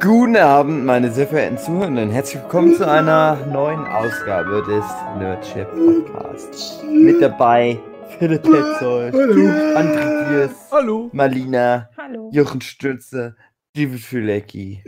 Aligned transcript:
Guten 0.00 0.36
Abend, 0.36 0.84
meine 0.84 1.10
sehr 1.10 1.26
verehrten 1.26 1.58
Zuhörenden. 1.58 2.10
Herzlich 2.10 2.40
willkommen 2.42 2.74
zu 2.74 2.88
einer 2.88 3.34
neuen 3.46 3.84
Ausgabe 3.86 4.62
des 4.62 4.84
Nerdship 5.18 5.68
Podcasts. 5.70 6.80
Mit 6.84 7.20
dabei 7.20 7.80
Philipp 8.18 8.44
Petzold, 8.44 9.12
André 9.12 10.28
Diers, 10.30 10.52
Hallo. 10.70 11.10
Marlina, 11.12 11.90
Hallo. 11.96 12.30
Jochen 12.32 12.60
Stürze, 12.60 13.34
David 13.74 13.98
Fülecki 14.00 14.84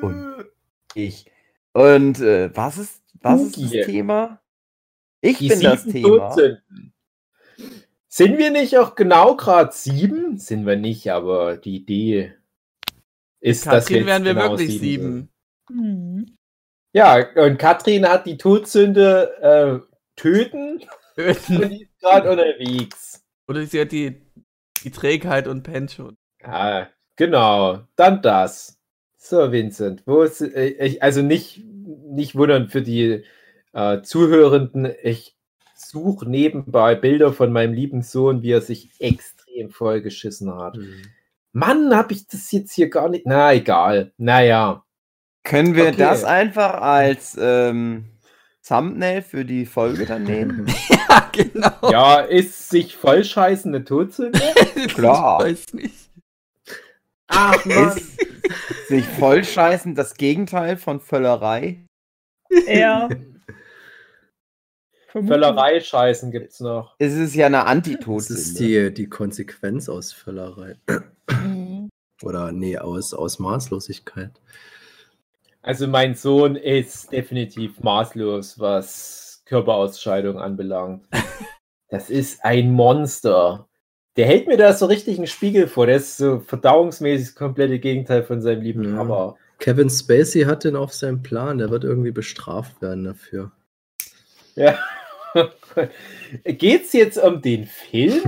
und 0.00 0.46
ich. 0.94 1.30
Und 1.74 2.20
äh, 2.20 2.50
was 2.56 2.78
ist, 2.78 3.02
was 3.20 3.42
ist 3.42 3.62
das 3.62 3.70
Thema? 3.86 4.40
Ich 5.20 5.38
Die 5.38 5.48
bin 5.48 5.60
das 5.60 5.84
Thema. 5.84 6.28
Todsünden. 6.28 6.94
Sind 8.08 8.38
wir 8.38 8.50
nicht 8.50 8.78
auch 8.78 8.94
genau 8.94 9.36
gerade 9.36 9.72
sieben? 9.72 10.38
Sind 10.38 10.64
wir 10.64 10.76
nicht, 10.76 11.10
aber 11.10 11.56
die 11.58 11.76
Idee 11.76 12.34
ist, 13.44 13.64
Katrin 13.64 13.96
jetzt 13.98 14.06
wären 14.06 14.24
wir 14.24 14.34
genau 14.34 14.50
wirklich 14.50 14.78
sieben. 14.78 15.28
Mhm. 15.68 16.36
Ja, 16.92 17.26
und 17.36 17.58
Katrin 17.58 18.08
hat 18.08 18.26
die 18.26 18.38
Todsünde 18.38 19.82
äh, 19.86 19.94
töten 20.16 20.82
und 21.16 21.48
die 21.48 21.82
ist 21.82 22.00
gerade 22.00 22.30
unterwegs. 22.30 23.22
Oder 23.46 23.66
sie 23.66 23.80
hat 23.80 23.92
die, 23.92 24.22
die 24.82 24.90
Trägheit 24.90 25.46
und 25.46 25.62
pennt 25.62 25.92
schon. 25.92 26.16
Ja, 26.40 26.88
genau. 27.16 27.80
Dann 27.96 28.22
das. 28.22 28.78
So, 29.18 29.52
Vincent, 29.52 30.02
wo 30.06 30.22
ist, 30.22 30.40
äh, 30.40 30.98
also 31.00 31.22
nicht, 31.22 31.64
nicht 31.64 32.34
wundern 32.36 32.68
für 32.68 32.82
die 32.82 33.24
äh, 33.72 34.02
Zuhörenden, 34.02 34.92
ich 35.02 35.36
suche 35.74 36.28
nebenbei 36.28 36.94
Bilder 36.94 37.32
von 37.32 37.52
meinem 37.52 37.74
lieben 37.74 38.02
Sohn, 38.02 38.42
wie 38.42 38.52
er 38.52 38.60
sich 38.60 38.90
extrem 39.00 39.70
vollgeschissen 39.70 40.54
hat. 40.54 40.78
Mann, 41.54 41.94
habe 41.96 42.12
ich 42.12 42.26
das 42.26 42.50
jetzt 42.52 42.72
hier 42.72 42.90
gar 42.90 43.08
nicht. 43.08 43.24
Na, 43.26 43.52
egal. 43.54 44.12
Naja. 44.18 44.84
Können 45.44 45.74
wir 45.74 45.84
Okay. 45.88 45.96
das 45.96 46.24
einfach 46.24 46.74
als 46.80 47.36
ähm, 47.40 48.06
Thumbnail 48.66 49.22
für 49.22 49.44
die 49.44 49.64
Folge 49.64 50.04
dann 50.04 50.24
nehmen? 50.24 50.66
Ja, 51.08 51.30
genau. 51.32 51.90
Ja, 51.90 52.20
ist 52.20 52.70
sich 52.70 52.96
vollscheißen 52.96 53.72
eine 53.74 53.84
Todsünde? 53.84 54.40
Klar. 54.88 55.46
Ich 55.46 55.52
weiß 55.66 55.74
nicht. 55.74 56.10
Ach, 57.28 57.64
Ist 57.64 58.18
sich 58.88 59.04
vollscheißen 59.06 59.94
das 59.94 60.14
Gegenteil 60.14 60.76
von 60.76 61.00
Völlerei? 61.00 61.84
Ja. 62.66 63.08
Völlerei 65.12 65.78
scheißen 65.80 66.30
gibt's 66.32 66.58
noch. 66.60 66.96
Es 66.98 67.12
ist 67.14 67.34
ja 67.36 67.46
eine 67.46 67.58
Das 67.58 67.66
Antitodsünde. 67.66 68.40
ist 68.42 68.58
die, 68.58 68.92
die 68.94 69.08
Konsequenz 69.08 69.88
aus 69.88 70.12
Völlerei. 70.12 70.76
Mhm. 71.30 71.90
Oder 72.22 72.52
nee, 72.52 72.78
aus, 72.78 73.12
aus 73.14 73.38
Maßlosigkeit. 73.38 74.30
Also 75.62 75.86
mein 75.86 76.14
Sohn 76.14 76.56
ist 76.56 77.10
definitiv 77.10 77.80
maßlos, 77.80 78.58
was 78.60 79.42
Körperausscheidung 79.46 80.38
anbelangt. 80.38 81.06
Das 81.90 82.10
ist 82.10 82.44
ein 82.44 82.72
Monster. 82.72 83.68
Der 84.16 84.26
hält 84.26 84.48
mir 84.48 84.56
da 84.56 84.72
so 84.72 84.86
richtig 84.86 85.16
einen 85.18 85.28
Spiegel 85.28 85.68
vor. 85.68 85.86
Der 85.86 85.96
ist 85.96 86.16
so 86.16 86.40
verdauungsmäßig 86.40 87.28
das 87.28 87.34
komplette 87.36 87.78
Gegenteil 87.78 88.24
von 88.24 88.40
seinem 88.42 88.62
lieben 88.62 88.82
Ja. 88.82 89.04
Papa. 89.04 89.36
Kevin 89.60 89.88
Spacey 89.88 90.42
hat 90.42 90.64
den 90.64 90.74
auf 90.74 90.92
seinem 90.92 91.22
Plan, 91.22 91.58
der 91.58 91.70
wird 91.70 91.84
irgendwie 91.84 92.10
bestraft 92.10 92.82
werden 92.82 93.04
dafür. 93.04 93.52
Ja. 94.56 94.76
Geht's 96.44 96.92
jetzt 96.92 97.18
um 97.18 97.42
den 97.42 97.66
Film 97.66 98.22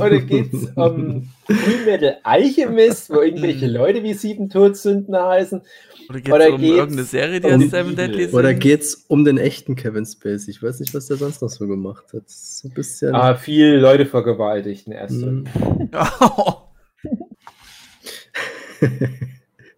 oder 0.00 0.20
geht's 0.20 0.66
um 0.74 1.28
Full 1.46 1.84
Metal 1.84 2.16
Alchemist, 2.22 3.10
wo 3.10 3.20
irgendwelche 3.20 3.66
Leute 3.66 4.02
wie 4.02 4.14
Sieben 4.14 4.48
Todsünden 4.48 5.16
heißen? 5.16 5.62
Oder 6.08 6.20
geht 6.20 6.34
Oder 6.34 6.46
es 6.46 6.52
um 6.52 6.60
geht's 6.60 6.76
irgendeine 6.76 7.04
Serie, 7.04 7.40
die 7.40 7.46
um 7.46 7.60
heißt 7.60 7.70
Seven? 7.70 7.96
Deadly? 7.96 8.28
Oder 8.28 8.54
geht's 8.54 9.04
um 9.08 9.24
den 9.24 9.38
echten 9.38 9.76
Kevin 9.76 10.06
Spacey? 10.06 10.50
Ich 10.50 10.62
weiß 10.62 10.80
nicht, 10.80 10.94
was 10.94 11.06
der 11.06 11.16
sonst 11.16 11.42
noch 11.42 11.48
so 11.48 11.66
gemacht 11.66 12.04
hat. 12.12 12.28
So 12.28 12.68
ein 12.68 12.74
bisschen. 12.74 13.14
Ah, 13.14 13.34
viel 13.34 13.76
Leute 13.76 14.06
vergewaltigt 14.06 14.86
in 14.86 14.92
erster. 14.92 15.26
Linie. 15.26 15.50
Oh, 16.20 16.64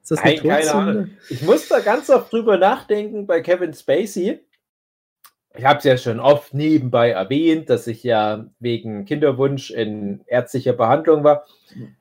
ist 0.03 0.11
das 0.11 0.19
eine 0.21 0.37
Nein, 0.37 0.43
keine? 0.49 0.75
Ahnung. 0.75 1.11
Ich 1.29 1.43
muss 1.43 1.69
da 1.69 1.81
ganz 1.81 2.09
oft 2.11 2.33
drüber 2.33 2.57
nachdenken 2.59 3.27
bei 3.27 3.41
Kevin 3.41 3.75
Spacey. 3.75 4.41
Ich 5.57 5.65
habe 5.65 5.79
es 5.79 5.85
ja 5.85 5.97
schon 5.97 6.21
oft 6.21 6.55
nebenbei 6.55 7.11
erwähnt, 7.11 7.71
dass 7.71 7.87
ich 7.87 8.03
ja 8.03 8.47
wegen 8.61 9.05
Kinderwunsch 9.05 9.71
in 9.71 10.23
ärztlicher 10.27 10.73
Behandlung 10.73 11.25
war. 11.25 11.47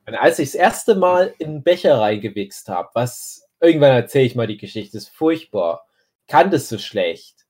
Und 0.06 0.14
als 0.14 0.38
ich 0.38 0.52
das 0.52 0.54
erste 0.54 0.94
Mal 0.94 1.34
in 1.38 1.48
einen 1.48 1.62
Becher 1.62 1.98
reingewichst 1.98 2.68
habe, 2.68 2.90
was 2.94 3.48
irgendwann 3.60 3.92
erzähle 3.92 4.26
ich 4.26 4.34
mal 4.34 4.46
die 4.46 4.58
Geschichte, 4.58 4.96
ist 4.98 5.08
furchtbar. 5.08 5.86
Ich 6.26 6.32
kann 6.32 6.50
das 6.50 6.68
so 6.68 6.78
schlecht. 6.78 7.46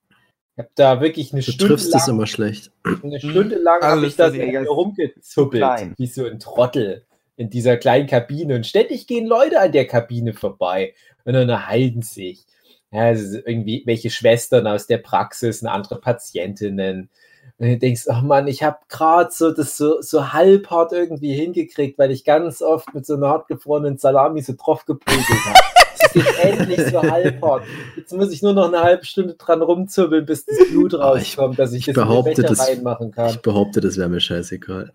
Ich 0.54 0.58
habe 0.58 0.70
da 0.74 1.00
wirklich 1.00 1.32
eine 1.32 1.42
Du 1.42 1.52
Stunde 1.52 1.74
triffst 1.74 1.94
es 1.94 2.06
lang, 2.06 2.16
immer 2.16 2.26
schlecht. 2.26 2.72
eine 2.84 3.20
Stunde 3.20 3.56
lang 3.56 3.82
habe 3.82 4.06
ich 4.06 4.16
da 4.16 4.28
rumgezuppelt, 4.28 5.60
klein. 5.62 5.94
wie 5.98 6.06
so 6.06 6.24
ein 6.24 6.38
Trottel 6.38 7.04
in 7.36 7.50
dieser 7.50 7.76
kleinen 7.76 8.06
Kabine. 8.06 8.54
Und 8.54 8.66
ständig 8.66 9.06
gehen 9.06 9.26
Leute 9.26 9.60
an 9.60 9.72
der 9.72 9.86
Kabine 9.86 10.32
vorbei 10.32 10.94
und 11.24 11.34
dann 11.34 11.48
erhalten 11.48 12.02
sich. 12.02 12.46
Ja, 12.92 13.10
irgendwie 13.10 13.82
welche 13.84 14.10
Schwestern 14.10 14.66
aus 14.66 14.86
der 14.86 14.98
Praxis, 14.98 15.62
eine 15.62 15.72
andere 15.72 16.00
Patientinnen. 16.00 17.10
Und 17.58 17.66
du 17.68 17.78
denkst, 17.78 18.04
oh 18.06 18.22
Mann, 18.22 18.48
ich 18.48 18.62
habe 18.62 18.78
gerade 18.88 19.30
so 19.32 19.50
das 19.50 19.76
so, 19.76 20.00
so 20.02 20.32
halbhart 20.32 20.92
irgendwie 20.92 21.34
hingekriegt, 21.34 21.98
weil 21.98 22.10
ich 22.10 22.24
ganz 22.24 22.62
oft 22.62 22.94
mit 22.94 23.06
so 23.06 23.14
einer 23.14 23.28
hartgefrorenen 23.28 23.98
Salami 23.98 24.42
so 24.42 24.54
drauf 24.56 24.84
geprügelt 24.84 25.26
habe. 25.46 25.75
Es 26.00 26.38
endlich 26.42 26.80
so 26.86 27.02
halbhart. 27.02 27.64
Jetzt 27.96 28.12
muss 28.12 28.32
ich 28.32 28.42
nur 28.42 28.52
noch 28.52 28.68
eine 28.68 28.80
halbe 28.82 29.04
Stunde 29.04 29.34
dran 29.34 29.62
rumzubbeln, 29.62 30.24
bis 30.26 30.44
das 30.44 30.56
Blut 30.70 30.92
ich- 30.94 30.98
rauskommt, 30.98 31.58
dass 31.58 31.72
ich, 31.72 31.88
ich 31.88 31.94
das 31.94 32.08
in 32.08 32.24
den 32.34 32.42
das- 32.44 32.68
reinmachen 32.68 33.10
kann. 33.10 33.30
Ich 33.30 33.38
behaupte, 33.40 33.80
das 33.80 33.96
wäre 33.96 34.08
mir 34.08 34.20
scheißegal. 34.20 34.92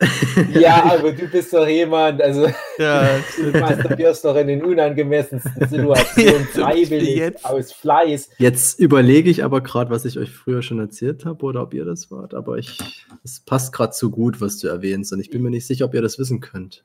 Ja, 0.53 0.83
aber 0.99 1.11
du 1.11 1.27
bist 1.27 1.53
doch 1.53 1.67
jemand, 1.67 2.21
also 2.21 2.47
ja, 2.77 3.07
du 3.51 3.57
masturbierst 3.59 4.25
doch 4.25 4.35
in 4.35 4.47
den 4.47 4.63
unangemessensten 4.63 5.67
Situationen 5.67 6.33
Jetzt- 6.41 6.57
freiwillig 6.57 7.15
jetzt. 7.17 7.45
aus 7.45 7.71
Fleiß. 7.73 8.29
Jetzt 8.37 8.79
überlege 8.79 9.29
ich 9.29 9.43
aber 9.43 9.61
gerade, 9.61 9.89
was 9.91 10.05
ich 10.05 10.17
euch 10.19 10.31
früher 10.31 10.61
schon 10.61 10.79
erzählt 10.79 11.25
habe 11.25 11.43
oder 11.45 11.61
ob 11.63 11.73
ihr 11.73 11.85
das 11.85 12.11
wart. 12.11 12.33
Aber 12.33 12.57
ich, 12.57 12.77
es 13.23 13.39
passt 13.41 13.73
gerade 13.73 13.93
so 13.93 14.09
gut, 14.09 14.41
was 14.41 14.57
du 14.57 14.67
erwähnst. 14.67 15.13
Und 15.13 15.19
ich 15.19 15.29
bin 15.29 15.41
mir 15.41 15.49
nicht 15.49 15.67
sicher, 15.67 15.85
ob 15.85 15.93
ihr 15.93 16.01
das 16.01 16.17
wissen 16.19 16.39
könnt. 16.39 16.83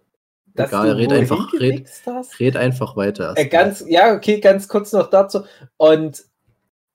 Dass 0.57 0.71
Egal, 0.71 0.93
red 0.93 1.13
einfach, 1.13 1.53
red, 1.53 1.87
red 2.41 2.57
einfach 2.57 2.97
weiter. 2.97 3.35
Äh, 3.37 3.47
ganz, 3.47 3.85
ja, 3.87 4.15
okay, 4.15 4.41
ganz 4.41 4.69
kurz 4.69 4.93
noch 4.93 5.11
dazu. 5.11 5.45
Und 5.77 6.25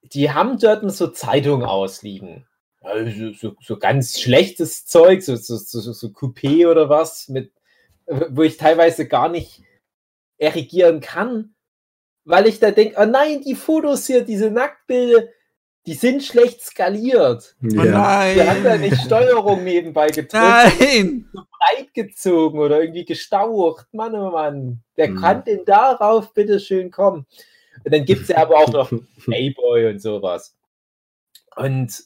die 0.02 0.30
haben 0.30 0.58
dort 0.58 0.90
so 0.92 1.08
Zeitungen 1.08 1.64
ausliegen. 1.64 2.46
Also 2.80 3.32
so, 3.32 3.56
so 3.60 3.78
ganz 3.78 4.20
schlechtes 4.20 4.86
Zeug, 4.86 5.22
so, 5.22 5.36
so, 5.36 5.56
so, 5.56 5.92
so 5.92 6.08
Coupé 6.08 6.68
oder 6.68 6.88
was, 6.88 7.28
mit, 7.28 7.52
wo 8.06 8.42
ich 8.42 8.56
teilweise 8.56 9.06
gar 9.06 9.28
nicht 9.28 9.62
erregieren 10.38 11.00
kann, 11.00 11.54
weil 12.24 12.46
ich 12.46 12.58
da 12.58 12.72
denke, 12.72 12.96
oh 13.00 13.06
nein, 13.06 13.42
die 13.42 13.54
Fotos 13.54 14.06
hier, 14.06 14.24
diese 14.24 14.50
Nacktbilder, 14.50 15.28
die 15.86 15.94
sind 15.94 16.22
schlecht 16.22 16.60
skaliert. 16.62 17.56
oh 17.62 17.66
Ja. 17.82 18.34
Wir 18.34 18.48
haben 18.50 18.62
da 18.62 18.70
nein. 18.70 18.82
nicht 18.82 19.02
Steuerung 19.02 19.64
nebenbei 19.64 20.08
gedrückt, 20.08 20.32
Nein. 20.32 21.28
breit 21.32 21.92
gezogen 21.94 22.58
oder 22.60 22.80
irgendwie 22.80 23.04
gestaucht. 23.04 23.86
Mann, 23.92 24.14
oh 24.14 24.30
Mann, 24.30 24.82
wer 24.94 25.08
Hm. 25.08 25.16
kann 25.20 25.44
denn 25.44 25.64
darauf 25.64 26.32
bitte 26.34 26.60
schön 26.60 26.90
kommen? 26.90 27.26
Und 27.84 27.92
dann 27.92 28.04
gibt 28.04 28.22
es 28.22 28.28
ja 28.28 28.38
aber 28.38 28.58
auch 28.58 28.72
noch 28.72 28.92
Playboy 29.24 29.88
und 29.90 30.00
sowas. 30.00 30.56
Und 31.56 32.04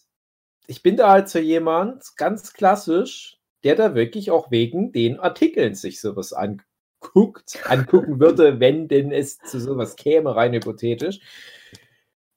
ich 0.67 0.83
bin 0.83 0.97
da 0.97 1.11
halt 1.11 1.29
so 1.29 1.39
jemand, 1.39 2.17
ganz 2.17 2.53
klassisch, 2.53 3.39
der 3.63 3.77
da 3.77 3.95
wirklich 3.95 4.31
auch 4.31 4.51
wegen 4.51 4.93
den 4.93 5.21
Artikeln 5.21 5.75
sich 5.75 6.01
sowas 6.01 6.33
anguckt, 6.33 7.59
angucken 7.65 8.21
würde, 8.21 8.59
wenn 8.59 8.89
denn 8.89 9.13
es 9.13 9.39
zu 9.39 9.61
sowas 9.61 9.97
käme, 9.97 10.35
rein 10.35 10.55
hypothetisch. 10.55 11.21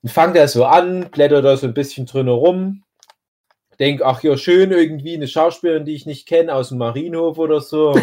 Und 0.01 0.09
fang 0.09 0.33
da 0.33 0.47
so 0.47 0.65
an, 0.65 1.09
blätter 1.11 1.41
da 1.41 1.57
so 1.57 1.67
ein 1.67 1.73
bisschen 1.73 2.05
drin 2.05 2.29
rum, 2.29 2.83
denk, 3.79 4.01
ach 4.01 4.21
ja, 4.23 4.37
schön, 4.37 4.71
irgendwie 4.71 5.15
eine 5.15 5.27
Schauspielerin, 5.27 5.85
die 5.85 5.95
ich 5.95 6.05
nicht 6.05 6.27
kenne, 6.27 6.53
aus 6.53 6.69
dem 6.69 6.77
Marienhof 6.79 7.37
oder 7.37 7.61
so. 7.61 7.91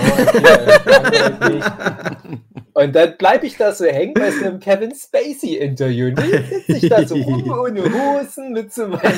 Und 2.72 2.94
dann 2.94 3.16
bleibe 3.16 3.46
ich 3.46 3.56
da 3.56 3.72
so 3.72 3.86
hängen 3.86 4.14
bei 4.14 4.30
so 4.30 4.44
einem 4.44 4.60
Kevin 4.60 4.92
Spacey-Interview. 4.94 6.08
Und 6.08 6.18
dann 6.18 6.44
sitze 6.44 6.76
ich 6.76 6.88
da 6.88 7.06
so 7.06 7.14
rum 7.22 7.50
ohne 7.50 7.82
Hosen 7.84 8.52
mit 8.52 8.72
so 8.72 8.88
meinem 8.88 9.14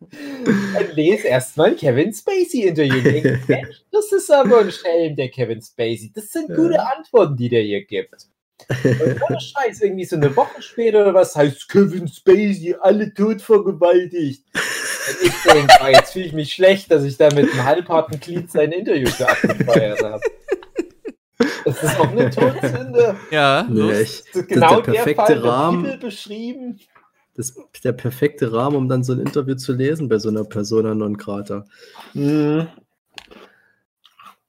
und 0.00 0.94
lese 0.94 1.28
erstmal 1.28 1.70
ein 1.70 1.76
Kevin 1.76 2.12
Spacey-Interview. 2.12 3.02
Denke, 3.02 3.40
das 3.90 4.12
ist 4.12 4.30
aber 4.30 4.60
ein 4.60 4.70
Schelm, 4.70 5.16
der 5.16 5.28
Kevin 5.28 5.60
Spacey. 5.60 6.12
Das 6.14 6.30
sind 6.30 6.54
gute 6.54 6.80
Antworten, 6.80 7.36
die 7.36 7.48
der 7.48 7.62
hier 7.62 7.84
gibt. 7.84 8.28
Und 8.68 9.22
ohne 9.28 9.40
Scheiß, 9.40 9.80
irgendwie 9.82 10.04
so 10.04 10.16
eine 10.16 10.34
Woche 10.36 10.60
später 10.60 11.02
oder 11.02 11.14
was 11.14 11.34
heißt 11.34 11.68
Kevin 11.68 12.08
Spacey, 12.08 12.74
alle 12.80 13.12
tot 13.14 13.40
vergewaltigt. 13.40 14.44
Und 14.52 15.26
ich 15.26 15.52
denke, 15.52 15.72
jetzt 15.92 16.12
fühle 16.12 16.26
ich 16.26 16.32
mich 16.32 16.52
schlecht, 16.52 16.90
dass 16.90 17.04
ich 17.04 17.16
da 17.16 17.26
mit 17.32 17.50
einem 17.50 17.64
halbharten 17.64 18.20
Glied 18.20 18.50
sein 18.50 18.72
Interview 18.72 19.08
abgefeiert 19.24 20.02
habe. 20.02 20.20
Das 21.64 21.82
ist 21.82 22.00
auch 22.00 22.10
eine 22.10 22.30
Todsünde. 22.30 23.16
Ja, 23.30 23.62
Das 23.62 24.00
ist 24.00 24.34
der 24.34 24.42
genau 24.42 24.80
der, 24.80 24.92
perfekte 24.92 25.22
Fall 25.22 25.34
der 25.34 25.44
Rahmen. 25.44 25.82
Bibel 25.82 25.98
beschrieben. 25.98 26.80
das 27.36 27.50
ist 27.50 27.84
der 27.84 27.92
perfekte 27.92 28.52
Rahmen, 28.52 28.76
um 28.76 28.88
dann 28.88 29.04
so 29.04 29.12
ein 29.12 29.20
Interview 29.20 29.54
zu 29.54 29.72
lesen 29.72 30.08
bei 30.08 30.18
so 30.18 30.28
einer 30.30 30.44
Persona 30.44 30.94
non 30.94 31.16
grata. 31.16 31.64
Mhm. 32.14 32.66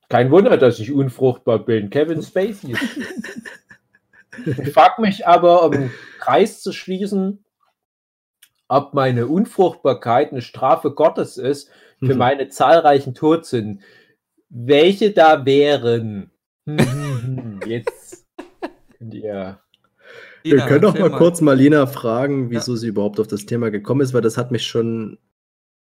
Kein 0.09 0.31
Wunder, 0.31 0.57
dass 0.57 0.79
ich 0.79 0.91
unfruchtbar 0.91 1.59
bin. 1.59 1.89
Kevin 1.91 2.23
Spacey. 2.23 2.75
ich 4.45 4.71
frage 4.73 5.01
mich 5.01 5.27
aber, 5.27 5.63
um 5.65 5.71
den 5.71 5.91
Kreis 6.19 6.61
zu 6.61 6.71
schließen, 6.71 7.43
ob 8.67 8.93
meine 8.93 9.27
Unfruchtbarkeit 9.27 10.31
eine 10.31 10.41
Strafe 10.41 10.91
Gottes 10.91 11.37
ist 11.37 11.69
für 11.99 12.13
Mhm. 12.13 12.17
meine 12.17 12.49
zahlreichen 12.49 13.13
Todsünden. 13.15 13.81
Welche 14.49 15.11
da 15.11 15.45
wären? 15.45 16.31
Jetzt 17.65 18.25
könnt 18.97 19.13
ihr. 19.13 19.59
Wir 20.43 20.57
können 20.59 20.81
doch 20.81 20.95
erzähl 20.95 21.09
mal 21.09 21.17
kurz 21.17 21.41
Marlina 21.41 21.85
fragen, 21.87 22.49
wieso 22.49 22.75
sie 22.75 22.87
überhaupt 22.87 23.19
auf 23.19 23.27
das 23.27 23.45
Thema 23.45 23.69
gekommen 23.71 24.01
ist, 24.01 24.13
weil 24.13 24.21
das 24.21 24.37
hat 24.37 24.51
mich 24.51 24.65
schon 24.65 25.17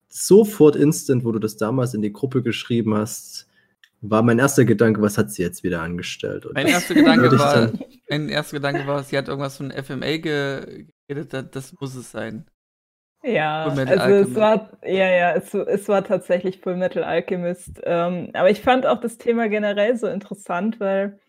sofort 0.07 0.75
instant, 0.75 1.24
wo 1.25 1.31
du 1.31 1.39
das 1.39 1.57
damals 1.57 1.94
in 1.94 2.01
die 2.01 2.12
Gruppe 2.13 2.42
geschrieben 2.42 2.95
hast, 2.95 3.47
war 4.02 4.24
mein 4.24 4.40
erster 4.40 4.66
Gedanke, 4.66 5.02
was 5.02 5.18
hat 5.18 5.32
sie 5.32 5.44
jetzt 5.44 5.64
wieder 5.64 5.82
angestellt? 5.82 6.46
Und 6.46 6.56
Mein 6.56 6.68
erster 6.68 6.96
Gedanke 6.96 7.38
war, 7.38 7.74
mein 8.10 8.30
erster 8.30 8.58
Gedanke 8.58 8.86
war, 8.86 9.04
sie 9.04 9.18
hat 9.18 9.28
irgendwas 9.28 9.58
von 9.58 9.72
FMA 9.72 10.18
ge- 10.18 10.88
geredet, 11.08 11.56
das, 11.56 11.74
muss 11.80 11.96
es 11.96 12.12
sein. 12.12 12.46
Ja, 13.24 13.66
Full 13.66 13.74
Metal 13.74 13.98
also 13.98 14.12
es 14.12 14.36
Alchemist. 14.36 14.36
war, 14.36 14.78
ja, 14.86 15.10
ja, 15.10 15.34
es, 15.36 15.54
es 15.54 15.88
war 15.90 16.04
tatsächlich 16.04 16.62
Full 16.62 16.78
Metal 16.78 17.04
Alchemist. 17.04 17.82
Ähm, 17.84 18.30
aber 18.34 18.50
ich 18.52 18.62
fand 18.62 18.86
auch 18.86 19.02
das 19.02 19.18
Thema 19.18 19.50
generell 19.50 19.98
so 19.98 20.08
interessant, 20.08 20.80
weil 20.80 21.20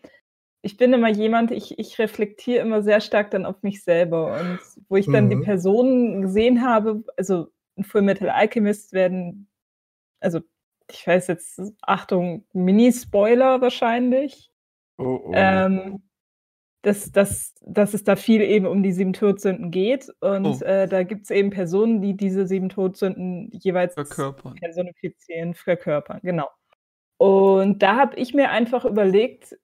ich 0.63 0.77
bin 0.77 0.93
immer 0.93 1.09
jemand, 1.09 1.51
ich, 1.51 1.79
ich 1.79 1.99
reflektiere 1.99 2.61
immer 2.61 2.83
sehr 2.83 3.01
stark 3.01 3.31
dann 3.31 3.45
auf 3.45 3.63
mich 3.63 3.83
selber. 3.83 4.39
Und 4.39 4.59
wo 4.89 4.97
ich 4.97 5.07
dann 5.07 5.29
die 5.29 5.37
Mhm. 5.37 5.43
Personen 5.43 6.21
gesehen 6.23 6.63
habe, 6.65 7.03
also 7.17 7.49
in 7.75 7.83
Full 7.85 8.03
Metal 8.03 8.29
Alchemist 8.29 8.93
werden, 8.93 9.49
also 10.21 10.41
ich 10.89 11.05
weiß 11.07 11.27
jetzt, 11.27 11.61
Achtung, 11.81 12.45
Mini-Spoiler 12.53 13.61
wahrscheinlich. 13.61 14.51
Oh, 14.97 15.21
oh. 15.25 15.31
Ähm, 15.33 16.01
dass, 16.81 17.11
dass, 17.11 17.53
dass 17.61 17.93
es 17.93 18.03
da 18.05 18.15
viel 18.15 18.41
eben 18.41 18.65
um 18.65 18.83
die 18.83 18.93
sieben 18.93 19.13
Todsünden 19.13 19.69
geht. 19.71 20.09
Und 20.21 20.45
Oh. 20.45 20.61
äh, 20.63 20.87
da 20.87 21.03
gibt 21.03 21.23
es 21.23 21.29
eben 21.31 21.49
Personen, 21.49 22.01
die 22.01 22.15
diese 22.15 22.47
sieben 22.47 22.69
Todsünden 22.69 23.49
jeweils 23.53 23.93
Verkörpern. 23.95 24.55
personifizieren, 24.55 25.55
verkörpern, 25.55 26.19
genau. 26.23 26.47
Und 27.17 27.83
da 27.83 27.97
habe 27.97 28.15
ich 28.15 28.33
mir 28.33 28.49
einfach 28.51 28.85
überlegt, 28.85 29.57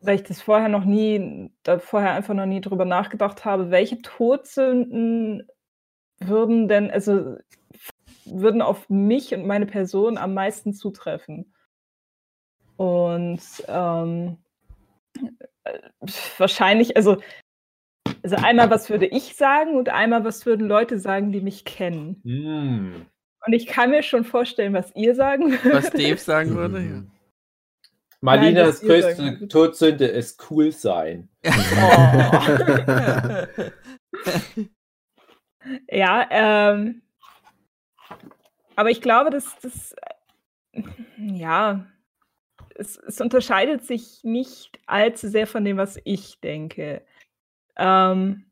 weil 0.00 0.16
ich 0.16 0.24
das 0.24 0.42
vorher 0.42 0.68
noch 0.68 0.84
nie, 0.84 1.50
da 1.62 1.78
vorher 1.78 2.12
einfach 2.12 2.34
noch 2.34 2.46
nie 2.46 2.60
drüber 2.60 2.84
nachgedacht 2.84 3.44
habe, 3.44 3.70
welche 3.70 4.02
Todsünden 4.02 5.46
würden 6.18 6.66
denn, 6.68 6.90
also 6.90 7.36
würden 8.30 8.62
auf 8.62 8.88
mich 8.88 9.34
und 9.34 9.46
meine 9.46 9.66
Person 9.66 10.18
am 10.18 10.34
meisten 10.34 10.74
zutreffen. 10.74 11.52
Und 12.76 13.40
ähm, 13.68 14.38
äh, 15.64 15.78
wahrscheinlich, 16.38 16.96
also, 16.96 17.18
also 18.22 18.36
einmal, 18.36 18.70
was 18.70 18.90
würde 18.90 19.06
ich 19.06 19.36
sagen 19.36 19.76
und 19.76 19.88
einmal, 19.88 20.24
was 20.24 20.46
würden 20.46 20.68
Leute 20.68 20.98
sagen, 20.98 21.32
die 21.32 21.40
mich 21.40 21.64
kennen. 21.64 22.20
Hm. 22.24 23.06
Und 23.46 23.52
ich 23.52 23.66
kann 23.66 23.90
mir 23.90 24.02
schon 24.02 24.24
vorstellen, 24.24 24.74
was 24.74 24.94
ihr 24.96 25.14
sagen 25.14 25.52
würdet. 25.52 25.72
Was 25.72 25.90
Dave 25.90 26.18
sagen 26.18 26.50
würde, 26.56 26.82
ja. 26.82 27.02
Marlinas 28.20 28.80
das 28.80 28.82
ihr 28.82 28.88
größte. 28.88 29.48
Todsünde 29.48 30.06
ist 30.06 30.50
cool 30.50 30.72
sein. 30.72 31.28
Ja, 35.90 36.26
ähm, 36.30 37.02
aber 38.76 38.90
ich 38.90 39.00
glaube, 39.00 39.30
dass 39.30 39.46
das, 39.62 39.92
äh, 40.74 40.82
ja, 41.18 41.86
es, 42.76 42.96
es 42.98 43.20
unterscheidet 43.20 43.84
sich 43.84 44.20
nicht 44.22 44.78
allzu 44.86 45.28
sehr 45.28 45.46
von 45.46 45.64
dem, 45.64 45.76
was 45.78 45.98
ich 46.04 46.38
denke. 46.40 47.02
Ähm, 47.76 48.44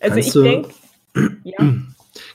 also 0.00 0.14
Kannst 0.14 0.28
ich 0.28 0.32
du- 0.34 0.42
denke, 0.42 0.74
ja, 1.44 1.56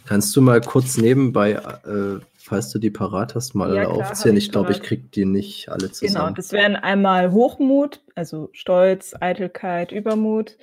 Kannst 0.05 0.33
du 0.35 0.41
mal 0.41 0.61
kurz 0.61 0.97
nebenbei, 0.97 1.51
äh, 1.53 2.19
falls 2.37 2.69
du 2.71 2.79
die 2.79 2.89
parat 2.89 3.35
hast, 3.35 3.53
mal 3.53 3.73
Ja, 3.75 3.81
alle 3.83 3.93
klar, 3.93 4.09
aufzählen? 4.11 4.37
ich 4.37 4.49
glaube, 4.51 4.71
ich 4.71 4.77
parat. 4.77 4.87
krieg 4.87 5.11
die 5.11 5.25
nicht 5.25 5.67
alle 5.69 5.87
genau, 5.87 5.93
zusammen. 5.93 6.35
das 6.35 6.51
wären 6.53 6.75
einmal 6.77 7.31
Hochmut, 7.33 8.01
also 8.15 8.49
Stolz, 8.53 9.13
Eitelkeit, 9.19 9.91
Übermut, 9.91 10.57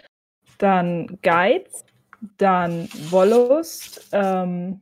dann 0.59 1.19
Geiz, 1.23 1.85
dann 2.39 2.89
Wollust, 3.11 4.09
ähm, 4.13 4.81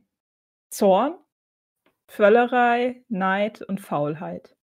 Zorn, 0.69 1.15
Völlerei, 2.09 3.03
Neid 3.07 3.61
und 3.61 3.79
Faulheit. 3.79 4.55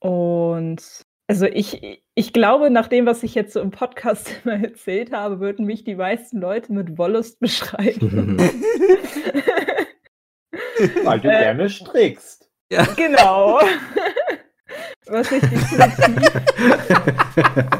Und 0.00 0.82
also 1.28 1.46
ich, 1.46 2.02
ich 2.14 2.32
glaube, 2.32 2.70
nach 2.70 2.88
dem, 2.88 3.06
was 3.06 3.22
ich 3.22 3.34
jetzt 3.34 3.52
so 3.54 3.60
im 3.60 3.70
Podcast 3.70 4.30
immer 4.44 4.62
erzählt 4.62 5.12
habe, 5.12 5.40
würden 5.40 5.64
mich 5.66 5.84
die 5.84 5.94
meisten 5.94 6.40
Leute 6.40 6.72
mit 6.72 6.98
Wollust 6.98 7.40
beschreiben. 7.40 8.36
Weil 11.04 11.20
du 11.20 11.28
Äh. 11.28 11.38
gerne 11.38 11.68
strickst. 11.70 12.50
ja. 12.70 12.84
genau. 12.96 13.60
Was 15.06 15.32
ich 15.32 15.40
definitiv, 15.40 16.32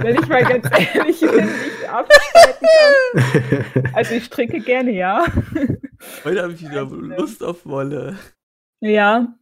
wenn 0.01 0.17
ich 0.17 0.27
mal 0.29 0.43
ganz 0.43 0.69
ehrlich 0.95 1.21
bin, 1.21 1.45
nicht 1.47 1.89
abstreiten 1.89 2.67
kann. 3.73 3.85
Also 3.95 4.15
ich 4.15 4.25
stricke 4.25 4.59
gerne, 4.59 4.91
ja. 4.91 5.25
Heute 6.25 6.43
habe 6.43 6.53
ich 6.55 6.63
wieder 6.63 6.83
Einzelne. 6.83 7.17
Lust 7.17 7.45
auf 7.45 7.65
Wolle. 7.67 8.19
Ja, 8.81 9.35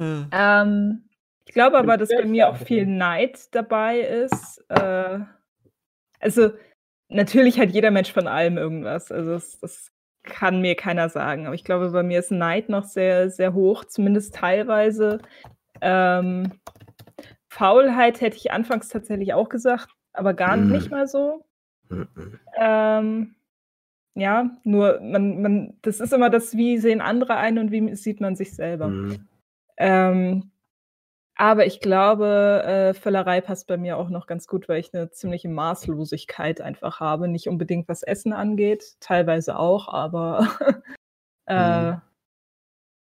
Äh, 0.00 0.24
Ähm, 0.32 1.04
ich 1.46 1.52
glaube 1.54 1.78
aber, 1.78 1.96
dass 1.96 2.08
bei 2.08 2.24
mir 2.24 2.48
auch 2.48 2.56
viel 2.56 2.86
Neid 2.86 3.54
dabei 3.54 4.00
ist. 4.00 4.64
Äh, 4.68 5.20
also, 6.20 6.50
natürlich 7.08 7.58
hat 7.58 7.70
jeder 7.70 7.90
Mensch 7.90 8.12
von 8.12 8.26
allem 8.26 8.58
irgendwas. 8.58 9.10
Also, 9.10 9.32
das, 9.32 9.58
das 9.60 9.90
kann 10.22 10.60
mir 10.60 10.74
keiner 10.76 11.08
sagen. 11.08 11.46
Aber 11.46 11.54
ich 11.54 11.64
glaube, 11.64 11.90
bei 11.90 12.02
mir 12.02 12.18
ist 12.20 12.30
Neid 12.30 12.68
noch 12.68 12.84
sehr, 12.84 13.30
sehr 13.30 13.54
hoch, 13.54 13.84
zumindest 13.84 14.34
teilweise. 14.34 15.18
Ähm, 15.80 16.52
Faulheit 17.48 18.20
hätte 18.20 18.36
ich 18.36 18.52
anfangs 18.52 18.88
tatsächlich 18.88 19.32
auch 19.34 19.48
gesagt, 19.48 19.88
aber 20.12 20.34
gar 20.34 20.56
Mhm. 20.56 20.70
nicht 20.72 20.90
mal 20.90 21.08
so. 21.08 21.44
Mhm. 21.88 22.38
Ähm, 22.56 23.34
ja, 24.18 24.50
nur 24.64 25.00
man, 25.00 25.42
man, 25.42 25.78
das 25.82 26.00
ist 26.00 26.12
immer 26.12 26.30
das, 26.30 26.56
wie 26.56 26.78
sehen 26.78 27.00
andere 27.00 27.36
ein 27.36 27.58
und 27.58 27.70
wie 27.70 27.94
sieht 27.94 28.20
man 28.20 28.36
sich 28.36 28.54
selber. 28.54 28.88
Mhm. 28.88 29.28
Ähm, 29.76 30.50
aber 31.36 31.66
ich 31.66 31.80
glaube, 31.80 32.64
äh, 32.66 32.94
Völlerei 32.94 33.40
passt 33.40 33.68
bei 33.68 33.76
mir 33.76 33.96
auch 33.96 34.08
noch 34.10 34.26
ganz 34.26 34.48
gut, 34.48 34.68
weil 34.68 34.80
ich 34.80 34.92
eine 34.92 35.10
ziemliche 35.10 35.48
Maßlosigkeit 35.48 36.60
einfach 36.60 36.98
habe. 36.98 37.28
Nicht 37.28 37.48
unbedingt 37.48 37.88
was 37.88 38.02
Essen 38.02 38.32
angeht, 38.32 38.96
teilweise 39.00 39.56
auch, 39.56 39.86
aber 39.88 40.48
äh, 41.46 41.92
Mhm. 41.92 42.02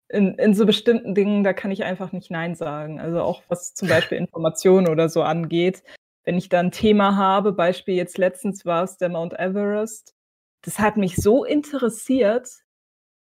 in, 0.09 0.35
in 0.35 0.53
so 0.55 0.65
bestimmten 0.65 1.13
Dingen, 1.15 1.43
da 1.43 1.53
kann 1.53 1.71
ich 1.71 1.83
einfach 1.83 2.11
nicht 2.11 2.31
Nein 2.31 2.55
sagen. 2.55 2.99
Also 2.99 3.21
auch 3.21 3.43
was 3.49 3.75
zum 3.75 3.87
Beispiel 3.87 4.17
Informationen 4.17 4.87
oder 4.87 5.09
so 5.09 5.21
angeht. 5.23 5.83
Wenn 6.23 6.37
ich 6.37 6.49
da 6.49 6.59
ein 6.59 6.71
Thema 6.71 7.15
habe, 7.17 7.51
Beispiel 7.51 7.95
jetzt 7.95 8.17
letztens 8.17 8.65
war 8.65 8.83
es 8.83 8.97
der 8.97 9.09
Mount 9.09 9.33
Everest, 9.33 10.15
das 10.63 10.79
hat 10.79 10.97
mich 10.97 11.15
so 11.15 11.45
interessiert, 11.45 12.49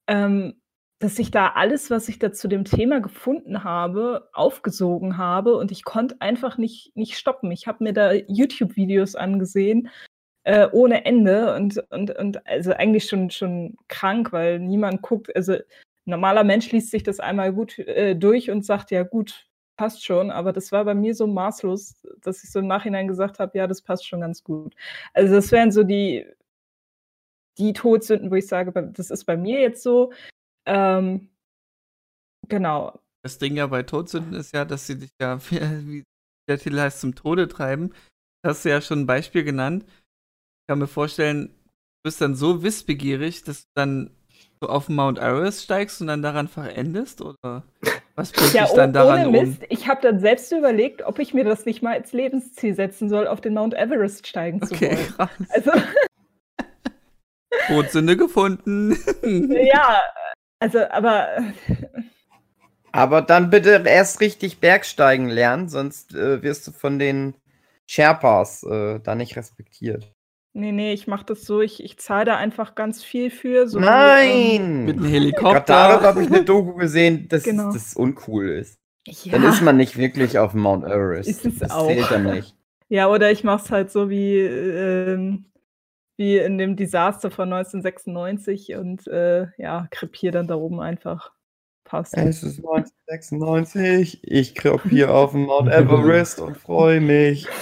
ähm, 0.08 0.60
dass 1.00 1.20
ich 1.20 1.30
da 1.30 1.50
alles, 1.50 1.92
was 1.92 2.10
ich 2.10 2.20
da 2.20 2.32
zu 2.32 2.48
dem 2.48 2.65
Thema 2.65 3.01
gefunden 3.01 3.63
habe, 3.63 4.30
aufgesogen 4.34 5.18
habe 5.18 5.56
und 5.58 5.72
ich 5.72 5.84
konnte 5.84 6.15
einfach 6.20 6.58
nicht, 6.58 6.96
nicht 6.96 7.18
stoppen. 7.18 7.51
Ich 7.51 7.68
habe 7.68 7.84
mir 7.84 7.94
da 7.94 8.13
YouTube-Videos 8.13 9.15
angesehen 9.15 9.89
äh, 10.46 10.68
ohne 10.72 11.06
Ende 11.06 11.56
und, 11.56 11.84
und, 11.89 12.15
und 12.18 12.48
also 12.48 12.72
eigentlich 12.74 13.06
schon, 13.10 13.30
schon 13.32 13.75
krank, 13.88 14.32
weil 14.32 14.60
niemand 14.60 15.01
guckt, 15.01 15.36
also 15.36 15.54
ein 15.54 15.62
normaler 16.06 16.44
Mensch 16.44 16.72
liest 16.72 16.92
sich 16.92 17.04
das 17.04 17.20
einmal 17.20 17.51
gut 17.51 17.77
äh, 17.80 18.15
durch 18.15 18.51
und 18.51 18.63
sagt, 18.63 18.92
ja 18.92 19.04
gut, 19.04 19.48
passt 19.75 20.06
schon, 20.06 20.32
aber 20.32 20.54
das 20.54 20.72
war 20.72 20.86
bei 20.86 20.94
mir 20.94 21.15
so 21.15 21.27
maßlos, 21.27 21.96
dass 22.22 22.44
ich 22.44 22.51
so 22.51 22.60
im 22.60 22.68
Nachhinein 22.68 23.08
gesagt 23.08 23.39
habe, 23.39 23.58
ja, 23.58 23.68
das 23.68 23.82
passt 23.82 24.08
schon 24.08 24.22
ganz 24.22 24.44
gut. 24.44 24.75
Also 25.13 25.34
das 25.34 25.51
wären 25.51 25.72
so 25.72 25.84
die, 25.84 26.25
die 27.57 27.74
Todsünden, 27.74 28.31
wo 28.31 28.35
ich 28.35 28.47
sage, 28.47 28.71
das 28.93 29.09
ist 29.12 29.25
bei 29.25 29.38
mir 29.38 29.59
jetzt 29.62 29.83
so. 29.83 30.12
Ähm, 30.65 31.29
genau. 32.47 33.00
Das 33.24 33.38
Ding 33.38 33.55
ja 33.55 33.67
bei 33.67 33.83
Todsünden 33.83 34.33
ist 34.33 34.53
ja, 34.53 34.65
dass 34.65 34.88
sie 34.88 35.00
dich 35.00 35.09
ja, 35.21 35.39
wie 35.50 36.03
der 36.50 36.59
Titel 36.59 36.79
heißt, 36.79 37.00
zum 37.01 37.15
Tode 37.15 37.47
treiben. 37.47 37.91
Das 38.43 38.57
hast 38.57 38.65
du 38.65 38.69
ja 38.69 38.81
schon 38.81 39.01
ein 39.01 39.07
Beispiel 39.07 39.43
genannt. 39.43 39.83
Ich 39.88 40.67
kann 40.67 40.79
mir 40.79 40.88
vorstellen, 40.88 41.47
du 41.47 42.03
bist 42.03 42.21
dann 42.21 42.35
so 42.35 42.62
wissbegierig, 42.63 43.43
dass 43.43 43.62
du 43.62 43.67
dann 43.75 44.12
so 44.62 44.69
auf 44.69 44.89
Mount 44.89 45.17
Everest 45.17 45.63
steigst 45.63 46.01
und 46.01 46.07
dann 46.07 46.21
daran 46.21 46.47
verendest, 46.47 47.21
oder? 47.21 47.63
Was 48.15 48.31
bringt 48.31 48.53
Ja, 48.53 48.63
dich 48.65 48.74
dann 48.74 48.91
oh- 48.91 48.93
daran 48.93 49.27
ohne 49.27 49.39
um? 49.39 49.45
Mist. 49.50 49.63
Ich 49.69 49.88
habe 49.88 50.01
dann 50.01 50.19
selbst 50.19 50.51
überlegt, 50.51 51.01
ob 51.01 51.19
ich 51.19 51.33
mir 51.33 51.43
das 51.43 51.65
nicht 51.65 51.81
mal 51.81 51.93
als 51.93 52.13
Lebensziel 52.13 52.74
setzen 52.75 53.09
soll, 53.09 53.27
auf 53.27 53.41
den 53.41 53.53
Mount 53.53 53.74
Everest 53.74 54.27
steigen 54.27 54.62
zu 54.62 54.74
Okay, 54.74 54.95
wollen. 54.95 55.07
krass. 55.17 55.29
Also, 55.50 55.71
Todsünde 57.67 58.17
gefunden. 58.17 58.97
ja, 59.24 60.01
also, 60.59 60.79
aber 60.89 61.27
Aber 62.91 63.21
dann 63.21 63.50
bitte 63.50 63.83
erst 63.85 64.21
richtig 64.21 64.59
Bergsteigen 64.59 65.27
lernen, 65.29 65.67
sonst 65.69 66.15
äh, 66.15 66.41
wirst 66.43 66.67
du 66.67 66.71
von 66.71 66.97
den 67.00 67.35
Sherpas 67.88 68.63
äh, 68.63 69.00
da 69.00 69.15
nicht 69.15 69.35
respektiert. 69.35 70.12
nee, 70.53 70.71
nee, 70.71 70.93
ich 70.93 71.05
mache 71.07 71.25
das 71.25 71.43
so, 71.43 71.62
ich, 71.62 71.83
ich 71.83 71.97
zahle 72.00 72.25
da 72.25 72.38
einfach 72.38 72.74
ganz 72.75 73.03
viel 73.03 73.29
für. 73.29 73.67
So, 73.67 73.79
ähm, 73.79 73.85
Nein! 73.85 74.85
Mit 74.85 74.95
einem 74.97 75.03
Gerade 75.03 75.13
Helikopter. 75.13 75.62
darüber 75.65 76.07
habe 76.07 76.24
ich 76.24 76.27
eine 76.31 76.43
Doku 76.45 76.75
gesehen, 76.75 77.27
dass 77.27 77.43
Genau. 77.43 77.71
das 77.74 77.95
uncool 77.95 78.50
ist. 78.50 78.77
ja. 79.07 79.33
Dann 79.33 79.43
ist 79.43 79.62
man 79.62 79.75
nicht 79.77 79.97
wirklich 79.97 80.39
auf 80.39 80.53
Mount 80.53 80.85
Everest. 80.85 81.29
Ist 81.29 81.45
es 81.45 81.59
das 81.59 81.71
auch. 81.71 81.88
zählt 81.88 82.09
dann 82.09 82.24
nicht. 82.24 82.55
Ja, 82.88 83.09
oder 83.09 83.29
ich 83.31 83.43
mache 83.43 83.63
es 83.65 83.71
halt 83.71 83.91
so 83.91 84.09
wie, 84.09 84.38
ähm, 84.39 85.45
wie 86.17 86.38
in 86.38 86.57
dem 86.57 86.75
Desaster 86.75 87.31
von 87.31 87.51
1996 87.51 88.75
und 88.75 89.07
äh, 89.07 89.48
ja, 89.57 89.88
krepiere 89.91 90.31
dann 90.31 90.48
da 90.48 90.55
oben 90.55 90.79
einfach. 90.79 91.31
Passt. 91.84 92.17
Es 92.17 92.41
ist 92.41 92.65
1996, 92.65 94.22
ich 94.24 94.55
krepiere 94.55 95.12
auf 95.13 95.31
dem 95.31 95.43
Mount 95.43 95.72
Everest 95.72 96.39
und 96.39 96.57
freue 96.57 97.00
mich. 97.00 97.48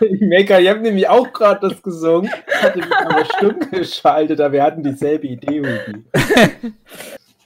Ich 0.00 0.20
mecker, 0.20 0.60
ich 0.60 0.68
habe 0.68 0.80
nämlich 0.80 1.08
auch 1.08 1.32
gerade 1.32 1.68
das 1.68 1.80
gesungen, 1.80 2.28
hatte 2.60 2.78
mich 2.78 2.92
aber 2.92 3.24
stumm 3.24 3.60
geschaltet, 3.70 4.40
aber 4.40 4.54
wir 4.54 4.62
hatten 4.64 4.82
dieselbe 4.82 5.28
Idee. 5.28 5.62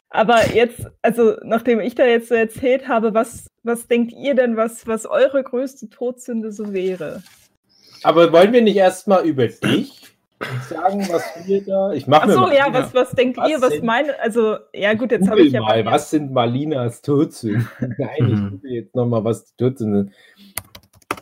Aber 0.09 0.49
jetzt, 0.55 0.87
also 1.03 1.37
nachdem 1.43 1.79
ich 1.81 1.95
da 1.95 2.07
jetzt 2.07 2.29
so 2.29 2.35
erzählt 2.35 2.89
habe, 2.89 3.13
was, 3.13 3.51
was 3.65 3.87
denkt 3.87 4.15
ihr 4.15 4.35
denn, 4.35 4.57
was, 4.57 4.87
was 4.87 5.05
eure 5.05 5.43
größte 5.45 5.91
Todsünde 5.91 6.51
so 6.51 6.73
wäre? 6.73 7.23
Aber 8.03 8.33
wollen 8.33 8.55
wir 8.55 8.63
nicht 8.63 8.77
erstmal 8.77 9.27
über 9.27 9.47
dich 9.47 10.18
sagen, 10.69 11.01
was 11.11 11.23
wir 11.47 11.65
da. 11.65 11.93
Ich 11.93 12.07
mache 12.07 12.25
Achso, 12.31 12.49
ja, 12.51 12.73
was, 12.73 12.95
was 12.95 13.11
denkt 13.13 13.39
Was 13.39 13.49
ihr, 13.51 13.61
was 13.61 13.71
sind- 13.71 13.85
meine, 13.85 14.19
also, 14.21 14.57
ja 14.73 14.95
gut, 14.95 15.11
jetzt 15.11 15.29
habe 15.29 15.41
ich 15.43 15.53
ja 15.53 15.61
mal, 15.61 15.85
was 15.85 16.11
sind 16.11 16.33
Malinas 16.33 17.03
Todsünden? 17.03 17.69
Nein, 17.99 18.17
ich 18.19 18.25
Mhm. 18.35 18.51
google 18.51 18.71
jetzt 18.73 18.95
nochmal, 18.95 19.25
was 19.25 19.45
die 19.47 19.57
Todsünden 19.57 20.05
sind. 20.05 20.15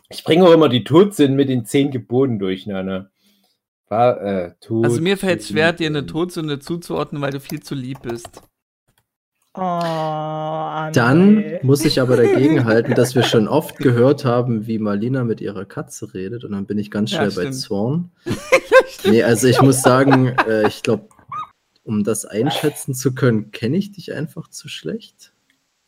Ich 0.09 0.23
bringe 0.23 0.45
auch 0.45 0.51
immer 0.53 0.69
die 0.69 0.83
Todsünden 0.83 1.35
mit 1.35 1.49
den 1.49 1.65
zehn 1.65 1.91
Geboten 1.91 2.39
durcheinander. 2.39 3.09
War, 3.89 4.21
äh, 4.21 4.51
Also 4.83 5.01
mir 5.01 5.17
fällt 5.17 5.41
es 5.41 5.49
schwer, 5.49 5.73
dir 5.73 5.87
eine. 5.87 6.05
Todsünde 6.05 6.59
zuzuordnen, 6.59 7.21
weil 7.21 7.31
du 7.31 7.39
viel 7.39 7.61
zu 7.61 7.73
lieb 7.75 8.01
bist. 8.03 8.41
Oh. 9.57 10.91
Dann 10.93 11.43
muss 11.63 11.83
ich 11.83 11.99
aber 11.99 12.15
dagegen 12.17 12.65
halten, 12.65 12.93
dass 12.93 13.15
wir 13.15 13.23
schon 13.23 13.47
oft 13.47 13.77
gehört 13.77 14.23
haben, 14.25 14.67
wie 14.67 14.77
Marlina 14.79 15.23
mit 15.23 15.41
ihrer 15.41 15.65
Katze 15.65 16.13
redet. 16.13 16.43
Und 16.43 16.51
dann 16.51 16.65
bin 16.65 16.77
ich 16.77 16.91
ganz 16.91 17.11
Ja, 17.11 17.17
schnell 17.17 17.31
bei 17.31 17.41
stimmt. 17.51 17.55
Zorn. 17.55 18.11
Nee, 19.05 19.23
also 19.23 19.47
ich 19.47 19.61
muss 19.61 19.81
sagen, 19.81 20.35
äh, 20.47 20.67
ich 20.67 20.81
glaube, 20.83 21.07
um 21.83 22.03
das 22.03 22.25
einschätzen 22.25 22.93
zu 22.93 23.13
können, 23.13 23.51
kenne 23.51 23.77
ich 23.77 23.91
dich 23.91 24.13
einfach 24.13 24.49
zu 24.49 24.67
schlecht. 24.67 25.33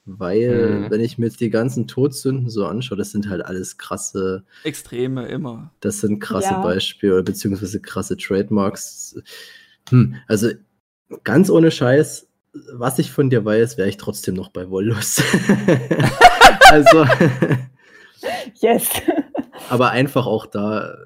Weil, 0.06 0.82
Mhm. 0.86 0.92
wenn 0.92 1.02
ich 1.02 1.18
mir 1.18 1.26
jetzt 1.26 1.40
die 1.42 1.50
ganzen 1.50 1.88
Todsünden 1.88 2.50
so 2.50 2.66
anschaue, 2.66 2.98
das 2.98 3.12
sind 3.12 3.28
halt 3.30 3.44
alles 3.44 3.78
krasse, 3.78 4.44
Extreme 4.64 5.28
immer. 5.28 5.72
das 5.82 6.00
sind 6.02 6.20
krasse 6.20 6.52
Ja. 6.52 6.62
Beispiele 6.62 7.22
beziehungsweise 7.24 7.80
krasse 7.82 8.16
Trademarks. 8.16 9.16
Hm, 9.90 10.16
also 10.28 10.50
ganz 11.24 11.50
ohne 11.50 11.72
Scheiß, 11.72 12.28
was 12.74 13.00
ich 13.00 13.12
von 13.12 13.30
dir 13.30 13.46
weiß, 13.46 13.78
wäre 13.78 13.90
ich 13.90 13.98
trotzdem 13.98 14.36
noch 14.36 14.50
bei 14.50 14.70
Wollust. 14.70 15.24
also, 16.70 17.06
Yes. 18.56 18.90
aber 19.70 19.92
einfach 19.92 20.26
auch 20.26 20.46
da, 20.46 20.98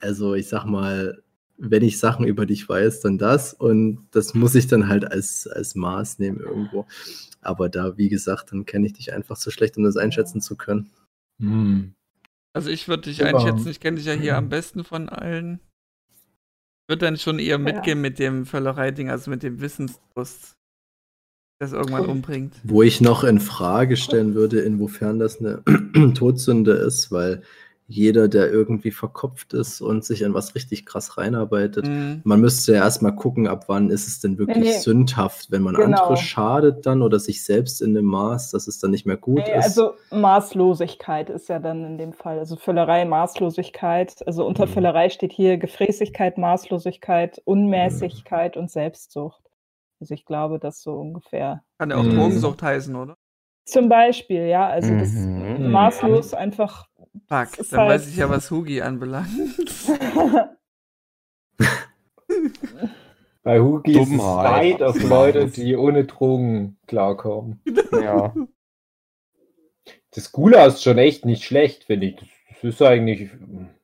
also 0.00 0.34
ich 0.34 0.48
sag 0.48 0.64
mal, 0.64 1.22
wenn 1.58 1.82
ich 1.82 1.98
Sachen 1.98 2.26
über 2.26 2.46
dich 2.46 2.68
weiß, 2.68 3.00
dann 3.00 3.18
das 3.18 3.54
und 3.54 4.06
das 4.10 4.34
muss 4.34 4.54
ich 4.54 4.66
dann 4.66 4.88
halt 4.88 5.10
als, 5.10 5.46
als 5.46 5.74
Maß 5.74 6.18
nehmen 6.18 6.40
irgendwo. 6.40 6.86
Aber 7.40 7.68
da, 7.68 7.96
wie 7.96 8.08
gesagt, 8.08 8.52
dann 8.52 8.66
kenne 8.66 8.86
ich 8.86 8.92
dich 8.92 9.12
einfach 9.12 9.36
so 9.36 9.50
schlecht, 9.50 9.76
um 9.76 9.84
das 9.84 9.96
einschätzen 9.96 10.40
zu 10.40 10.56
können. 10.56 10.90
Hm. 11.40 11.94
Also 12.52 12.70
ich 12.70 12.88
würde 12.88 13.04
dich 13.04 13.18
Super. 13.18 13.36
einschätzen, 13.36 13.68
ich 13.68 13.80
kenne 13.80 13.96
dich 13.96 14.06
ja 14.06 14.14
hier 14.14 14.36
am 14.36 14.48
besten 14.48 14.84
von 14.84 15.08
allen. 15.08 15.60
Ich 16.08 16.92
würde 16.92 17.04
dann 17.06 17.16
schon 17.16 17.38
eher 17.38 17.58
mitgehen 17.58 18.00
mit 18.00 18.18
dem 18.18 18.46
Völlerei-Ding, 18.46 19.10
also 19.10 19.30
mit 19.30 19.42
dem 19.42 19.60
Wissensdurst, 19.60 20.55
das 21.58 21.72
irgendwann 21.72 22.06
umbringt. 22.06 22.54
Wo 22.64 22.82
ich 22.82 23.00
noch 23.00 23.24
in 23.24 23.40
Frage 23.40 23.96
stellen 23.96 24.34
würde, 24.34 24.60
inwiefern 24.60 25.18
das 25.18 25.40
eine 25.40 25.62
Todsünde 26.14 26.72
ist, 26.72 27.10
weil 27.10 27.42
jeder, 27.88 28.26
der 28.26 28.50
irgendwie 28.50 28.90
verkopft 28.90 29.52
ist 29.54 29.80
und 29.80 30.04
sich 30.04 30.22
in 30.22 30.34
was 30.34 30.56
richtig 30.56 30.86
krass 30.86 31.16
reinarbeitet, 31.18 31.86
Mhm. 31.86 32.20
man 32.24 32.40
müsste 32.40 32.72
ja 32.72 32.78
erstmal 32.82 33.14
gucken, 33.14 33.46
ab 33.46 33.66
wann 33.68 33.90
ist 33.90 34.08
es 34.08 34.18
denn 34.18 34.38
wirklich 34.38 34.58
Nee, 34.64 34.78
sündhaft, 34.80 35.52
wenn 35.52 35.62
man 35.62 35.76
Genau. 35.76 35.86
andere 35.86 36.16
schadet 36.16 36.84
dann 36.84 37.00
oder 37.00 37.20
sich 37.20 37.44
selbst 37.44 37.80
in 37.80 37.94
dem 37.94 38.06
Maß, 38.06 38.50
dass 38.50 38.66
es 38.66 38.80
dann 38.80 38.90
nicht 38.90 39.06
mehr 39.06 39.16
gut 39.16 39.44
Nee, 39.46 39.54
ist. 39.54 39.64
also 39.64 39.92
Maßlosigkeit 40.10 41.30
ist 41.30 41.48
ja 41.48 41.60
dann 41.60 41.84
in 41.84 41.96
dem 41.96 42.12
Fall. 42.12 42.40
Also 42.40 42.56
Völlerei, 42.56 43.04
Maßlosigkeit. 43.04 44.26
Also 44.26 44.44
unter 44.44 44.66
Mhm. 44.66 44.70
Völlerei 44.70 45.08
steht 45.08 45.32
hier 45.32 45.56
Gefräßigkeit, 45.56 46.38
Maßlosigkeit, 46.38 47.40
Unmäßigkeit 47.44 48.56
und 48.56 48.68
Selbstsucht. 48.68 49.40
Also 50.00 50.14
ich 50.14 50.24
glaube, 50.24 50.58
das 50.58 50.82
so 50.82 50.92
ungefähr. 50.94 51.62
Kann 51.78 51.90
ja 51.90 51.96
auch 51.96 52.02
Mhm. 52.04 52.16
Drogensucht 52.16 52.62
heißen, 52.62 52.94
oder? 52.94 53.16
Zum 53.64 53.88
Beispiel, 53.88 54.42
ja, 54.46 54.68
also 54.68 54.96
das 54.96 55.10
Mhm. 55.10 55.70
maßlos 55.70 56.34
einfach. 56.34 56.86
Fuck, 57.28 57.48
dann 57.70 57.80
halt- 57.80 57.90
weiß 57.90 58.08
ich 58.08 58.16
ja, 58.16 58.28
was 58.30 58.50
Hugi 58.50 58.80
anbelangt. 58.82 59.28
Bei 63.42 63.60
Hugi 63.60 63.92
ist 63.92 63.98
es 64.00 64.08
Dummheit. 64.08 64.80
weit 64.80 64.82
auf 64.82 65.00
Leute, 65.02 65.46
die 65.48 65.76
ohne 65.76 66.04
Drogen 66.04 66.78
klarkommen. 66.86 67.62
Ja. 67.92 68.34
Das 70.10 70.32
Gula 70.32 70.66
ist 70.66 70.82
schon 70.82 70.98
echt 70.98 71.24
nicht 71.24 71.44
schlecht, 71.44 71.84
finde 71.84 72.06
ich. 72.08 72.16
Das 72.50 72.64
ist 72.64 72.82
eigentlich, 72.82 73.30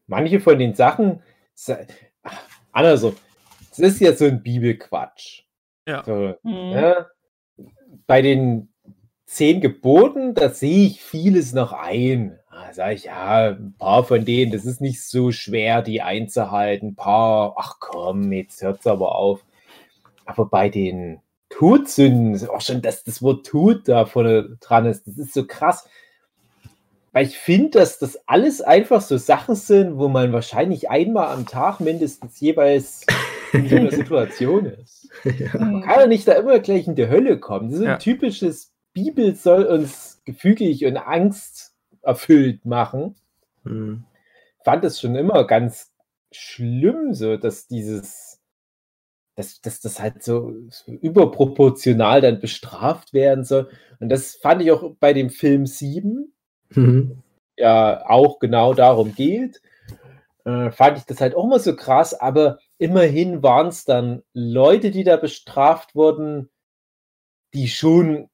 manche 0.07 0.41
von 0.41 0.59
den 0.59 0.75
Sachen, 0.75 1.23
ach, 2.23 2.41
andersrum, 2.73 3.15
es 3.71 3.79
ist 3.79 4.01
ja 4.01 4.13
so 4.15 4.25
ein 4.25 4.43
Bibelquatsch. 4.43 5.45
Ja. 5.87 6.03
So, 6.05 6.35
Mhm. 6.43 6.71
ne? 6.71 7.07
Bei 8.07 8.23
den 8.23 8.69
zehn 9.27 9.61
Geboten, 9.61 10.35
da 10.35 10.51
sehe 10.51 10.87
ich 10.87 11.03
vieles 11.03 11.53
noch 11.53 11.73
ein. 11.73 12.39
Da 12.51 12.73
sage 12.75 12.95
ich, 12.95 13.05
ja, 13.05 13.51
ein 13.51 13.75
paar 13.79 14.05
von 14.05 14.25
denen, 14.25 14.53
das 14.53 14.65
ist 14.65 14.81
nicht 14.81 15.03
so 15.03 15.33
schwer, 15.33 15.83
die 15.83 16.03
einzuhalten. 16.03 16.91
Ein 16.91 16.95
paar, 16.95 17.55
ach 17.57 17.77
komm, 17.81 18.33
jetzt 18.33 18.63
hört 18.63 18.81
es 18.81 18.87
aber 18.87 19.15
auf. 19.17 19.45
Aber 20.25 20.47
bei 20.47 20.69
den 20.69 21.21
Todsünden, 21.51 22.49
auch 22.49 22.61
schon, 22.61 22.83
dass 22.83 23.05
das 23.05 23.23
Wort 23.23 23.47
Tod 23.47 23.89
da 23.89 24.07
vorne 24.07 24.57
dran 24.61 24.87
ist, 24.87 25.07
das 25.07 25.19
ist 25.19 25.35
so 25.35 25.47
krass. 25.47 25.89
Weil 27.13 27.27
ich 27.27 27.37
finde, 27.39 27.79
dass 27.79 27.99
das 27.99 28.19
alles 28.27 28.63
einfach 28.63 29.03
so 29.03 29.19
Sachen 29.19 29.55
sind, 29.55 29.99
wo 29.99 30.09
man 30.09 30.33
wahrscheinlich 30.33 30.89
einmal 30.89 31.29
am 31.29 31.47
Tag 31.47 31.81
mindestens 31.81 32.41
jeweils 32.41 33.05
in 33.53 33.69
so 33.69 33.77
einer 33.77 33.91
Situation 33.93 34.67
ist. 34.67 35.09
ja. 35.25 35.59
Mhm. 35.59 35.83
Kann 35.83 36.01
er 36.01 36.07
nicht 36.07 36.27
da 36.29 36.33
immer 36.33 36.59
gleich 36.61 36.87
in 36.87 36.95
die 36.95 37.09
Hölle 37.09 37.39
kommen? 37.39 37.71
Das 37.71 37.79
ist 37.81 37.85
Ja. 37.85 37.95
ein 37.95 37.99
typisches 37.99 38.73
Bibel 38.93 39.35
soll 39.35 39.65
uns 39.65 40.21
gefügig 40.25 40.85
und 40.85 40.97
angsterfüllt 40.99 42.65
machen. 42.67 43.15
Hm. 43.65 44.05
Ich 44.59 44.65
fand 44.65 44.85
es 44.85 45.01
schon 45.01 45.15
immer 45.17 45.47
ganz 45.47 45.93
schlimm, 46.31 47.15
so 47.15 47.37
dass 47.37 47.67
dieses, 47.67 48.41
dass, 49.35 49.61
dass 49.61 49.81
das 49.81 50.01
halt 50.01 50.23
so, 50.23 50.53
so 50.69 50.93
überproportional 50.93 52.21
dann 52.21 52.41
bestraft 52.41 53.13
werden 53.15 53.45
soll. 53.45 53.69
Und 54.01 54.09
das 54.11 54.35
fand 54.37 54.63
ich 54.63 54.71
auch 54.73 54.95
bei 55.01 55.13
dem 55.13 55.31
Film 55.31 55.67
7, 55.67 56.33
Mhm. 56.75 57.19
ja 57.59 58.09
auch 58.09 58.39
genau 58.39 58.73
darum 58.75 59.15
geht, 59.15 59.61
äh, 60.45 60.71
fand 60.71 60.99
ich 60.99 61.05
das 61.05 61.21
halt 61.21 61.35
auch 61.37 61.47
mal 61.47 61.61
so 61.61 61.77
krass, 61.77 62.15
aber 62.15 62.59
immerhin 62.79 63.43
waren 63.43 63.69
es 63.69 63.85
dann 63.85 64.23
Leute, 64.35 64.91
die 64.91 65.05
da 65.05 65.17
bestraft 65.17 65.95
wurden, 65.95 66.51
die 67.55 67.69
schon 67.69 68.29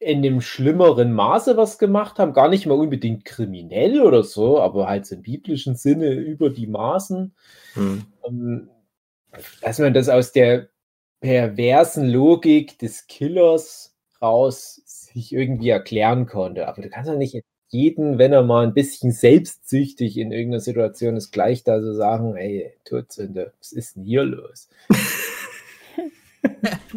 in 0.00 0.22
dem 0.22 0.40
schlimmeren 0.40 1.12
Maße 1.12 1.56
was 1.56 1.78
gemacht 1.78 2.18
haben, 2.18 2.32
gar 2.32 2.48
nicht 2.48 2.66
mal 2.66 2.78
unbedingt 2.78 3.24
kriminell 3.26 4.00
oder 4.02 4.24
so, 4.24 4.60
aber 4.60 4.88
halt 4.88 5.06
so 5.06 5.16
im 5.16 5.22
biblischen 5.22 5.76
Sinne 5.76 6.12
über 6.12 6.50
die 6.50 6.66
Maßen, 6.66 7.34
Hm. 7.74 8.06
ähm, 8.26 8.70
dass 9.62 9.78
man 9.78 9.94
das 9.94 10.08
aus 10.08 10.32
der 10.32 10.68
perversen 11.20 12.08
Logik 12.08 12.78
des 12.78 13.06
Killers 13.06 13.96
raus 14.22 14.82
sich 14.86 15.32
irgendwie 15.32 15.70
erklären 15.70 16.26
konnte. 16.26 16.68
Aber 16.68 16.82
du 16.82 16.88
kannst 16.90 17.10
ja 17.10 17.16
nicht 17.16 17.42
jeden, 17.70 18.18
wenn 18.18 18.32
er 18.32 18.42
mal 18.42 18.66
ein 18.66 18.74
bisschen 18.74 19.12
selbstsüchtig 19.12 20.18
in 20.18 20.32
irgendeiner 20.32 20.60
Situation 20.60 21.16
ist, 21.16 21.30
gleich 21.30 21.64
da 21.64 21.80
so 21.80 21.94
sagen, 21.94 22.36
ey, 22.36 22.72
Todsünde, 22.84 23.52
was 23.58 23.72
ist 23.72 23.96
denn 23.96 24.04
hier 24.04 24.24
los? 24.24 24.68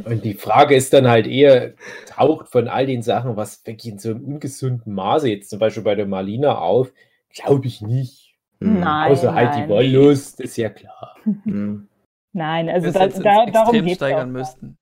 Und 0.05 0.25
die 0.25 0.33
Frage 0.33 0.75
ist 0.75 0.93
dann 0.93 1.07
halt 1.07 1.27
eher, 1.27 1.73
taucht 2.07 2.49
von 2.49 2.67
all 2.67 2.85
den 2.85 3.01
Sachen 3.01 3.35
was 3.35 3.65
wirklich 3.65 3.93
in 3.93 3.99
so 3.99 4.09
einem 4.09 4.23
ungesunden 4.23 4.93
Maße 4.93 5.29
jetzt 5.29 5.49
zum 5.49 5.59
Beispiel 5.59 5.83
bei 5.83 5.95
der 5.95 6.07
Marlina 6.07 6.57
auf? 6.57 6.91
Glaube 7.29 7.67
ich 7.67 7.81
nicht. 7.81 8.35
Hm. 8.59 8.79
Nein. 8.79 9.11
Außer 9.11 9.33
halt 9.33 9.55
die 9.55 9.59
nein. 9.59 9.69
Wollust, 9.69 10.41
ist 10.41 10.57
ja 10.57 10.69
klar. 10.69 11.15
Hm. 11.23 11.87
Nein, 12.33 12.69
also 12.69 12.91
das 12.91 13.15
da, 13.15 13.45
da, 13.45 13.51
darum 13.51 13.85
geht 13.85 14.01
es 14.01 14.25
müssten. 14.25 14.77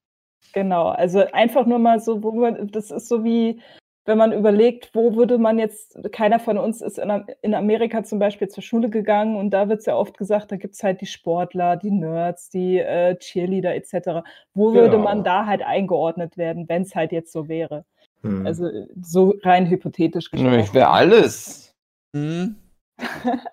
Genau, 0.53 0.87
also 0.87 1.25
einfach 1.31 1.65
nur 1.65 1.79
mal 1.79 1.99
so, 1.99 2.23
wo 2.23 2.31
man, 2.31 2.69
das 2.71 2.91
ist 2.91 3.07
so 3.07 3.23
wie, 3.23 3.61
wenn 4.05 4.17
man 4.17 4.33
überlegt, 4.33 4.89
wo 4.93 5.15
würde 5.15 5.37
man 5.37 5.59
jetzt, 5.59 5.97
keiner 6.11 6.39
von 6.39 6.57
uns 6.57 6.81
ist 6.81 6.97
in, 6.97 7.11
Am- 7.11 7.27
in 7.41 7.53
Amerika 7.53 8.03
zum 8.03 8.17
Beispiel 8.19 8.47
zur 8.49 8.63
Schule 8.63 8.89
gegangen 8.89 9.35
und 9.35 9.51
da 9.51 9.69
wird 9.69 9.79
es 9.81 9.85
ja 9.85 9.95
oft 9.95 10.17
gesagt, 10.17 10.51
da 10.51 10.55
gibt 10.55 10.73
es 10.73 10.81
halt 10.83 11.01
die 11.01 11.05
Sportler, 11.05 11.75
die 11.77 11.91
Nerds, 11.91 12.49
die 12.49 12.79
äh, 12.79 13.15
Cheerleader 13.17 13.75
etc. 13.75 14.23
Wo 14.55 14.73
würde 14.73 14.91
Genau. 14.97 15.03
man 15.03 15.23
da 15.23 15.45
halt 15.45 15.61
eingeordnet 15.61 16.37
werden, 16.37 16.67
wenn 16.67 16.81
es 16.81 16.95
halt 16.95 17.11
jetzt 17.11 17.31
so 17.31 17.47
wäre? 17.47 17.85
Hm. 18.23 18.45
Also 18.45 18.69
so 19.01 19.35
rein 19.43 19.69
hypothetisch 19.69 20.31
gesprochen. 20.31 20.59
Ich 20.59 20.73
wäre 20.73 20.89
alles. 20.89 21.75
Hm? 22.15 22.55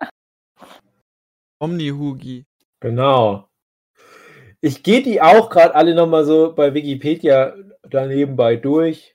Omni-Hugi. 1.60 2.44
Genau. 2.80 3.48
Ich 4.60 4.82
gehe 4.82 5.02
die 5.02 5.20
auch 5.20 5.50
gerade 5.50 5.74
alle 5.74 5.94
nochmal 5.94 6.24
so 6.24 6.54
bei 6.54 6.74
Wikipedia 6.74 7.54
da 7.88 8.06
nebenbei 8.06 8.56
durch. 8.56 9.14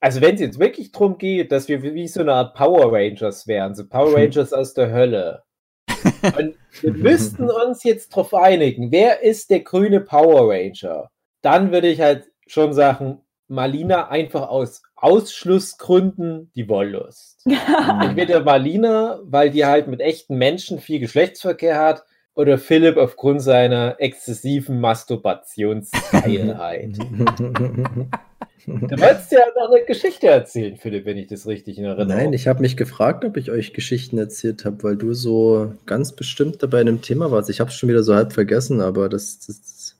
Also 0.00 0.20
wenn 0.20 0.36
es 0.36 0.40
jetzt 0.40 0.60
wirklich 0.60 0.92
darum 0.92 1.18
geht, 1.18 1.50
dass 1.50 1.68
wir 1.68 1.82
wie 1.82 2.06
so 2.06 2.20
eine 2.20 2.34
Art 2.34 2.54
Power 2.54 2.92
Rangers 2.92 3.46
wären, 3.46 3.74
so 3.74 3.86
Power 3.86 4.14
Rangers 4.14 4.52
aus 4.52 4.74
der 4.74 4.92
Hölle. 4.92 5.42
Und 6.38 6.54
wir 6.80 6.92
müssten 6.92 7.50
uns 7.50 7.82
jetzt 7.82 8.12
darauf 8.12 8.32
einigen, 8.34 8.92
wer 8.92 9.22
ist 9.22 9.50
der 9.50 9.60
grüne 9.60 10.00
Power 10.00 10.52
Ranger? 10.52 11.10
Dann 11.42 11.72
würde 11.72 11.88
ich 11.88 12.00
halt 12.00 12.30
schon 12.46 12.72
sagen, 12.72 13.20
Malina 13.48 14.08
einfach 14.08 14.48
aus 14.48 14.82
Ausschlussgründen 14.94 16.52
die 16.54 16.68
Wollust. 16.68 17.44
Entweder 18.02 18.44
Marlina, 18.44 19.18
weil 19.24 19.50
die 19.50 19.64
halt 19.64 19.88
mit 19.88 20.00
echten 20.00 20.36
Menschen 20.36 20.78
viel 20.78 21.00
Geschlechtsverkehr 21.00 21.78
hat, 21.78 22.04
oder 22.38 22.56
Philipp 22.56 22.96
aufgrund 22.98 23.42
seiner 23.42 23.96
exzessiven 23.98 24.80
Masturbationsgeilheit. 24.80 26.96
Du 28.66 28.72
wolltest 29.00 29.32
ja 29.32 29.40
noch 29.56 29.70
eine 29.70 29.84
Geschichte 29.84 30.26
erzählen, 30.26 30.76
Philipp, 30.76 31.04
wenn 31.04 31.16
ich 31.16 31.28
das 31.28 31.46
richtig 31.46 31.78
in 31.78 31.84
Erinnerung 31.84 32.08
Nein, 32.08 32.32
ich 32.32 32.48
habe 32.48 32.60
mich 32.60 32.76
gefragt, 32.76 33.24
ob 33.24 33.36
ich 33.36 33.50
euch 33.50 33.72
Geschichten 33.72 34.18
erzählt 34.18 34.64
habe, 34.64 34.82
weil 34.82 34.96
du 34.96 35.14
so 35.14 35.74
ganz 35.86 36.12
bestimmt 36.12 36.62
dabei 36.62 36.80
in 36.80 36.88
einem 36.88 37.02
Thema 37.02 37.30
warst. 37.30 37.50
Ich 37.50 37.60
habe 37.60 37.70
es 37.70 37.76
schon 37.76 37.88
wieder 37.88 38.02
so 38.02 38.14
halb 38.14 38.32
vergessen, 38.32 38.80
aber 38.80 39.08
das, 39.08 39.38
das 39.46 39.96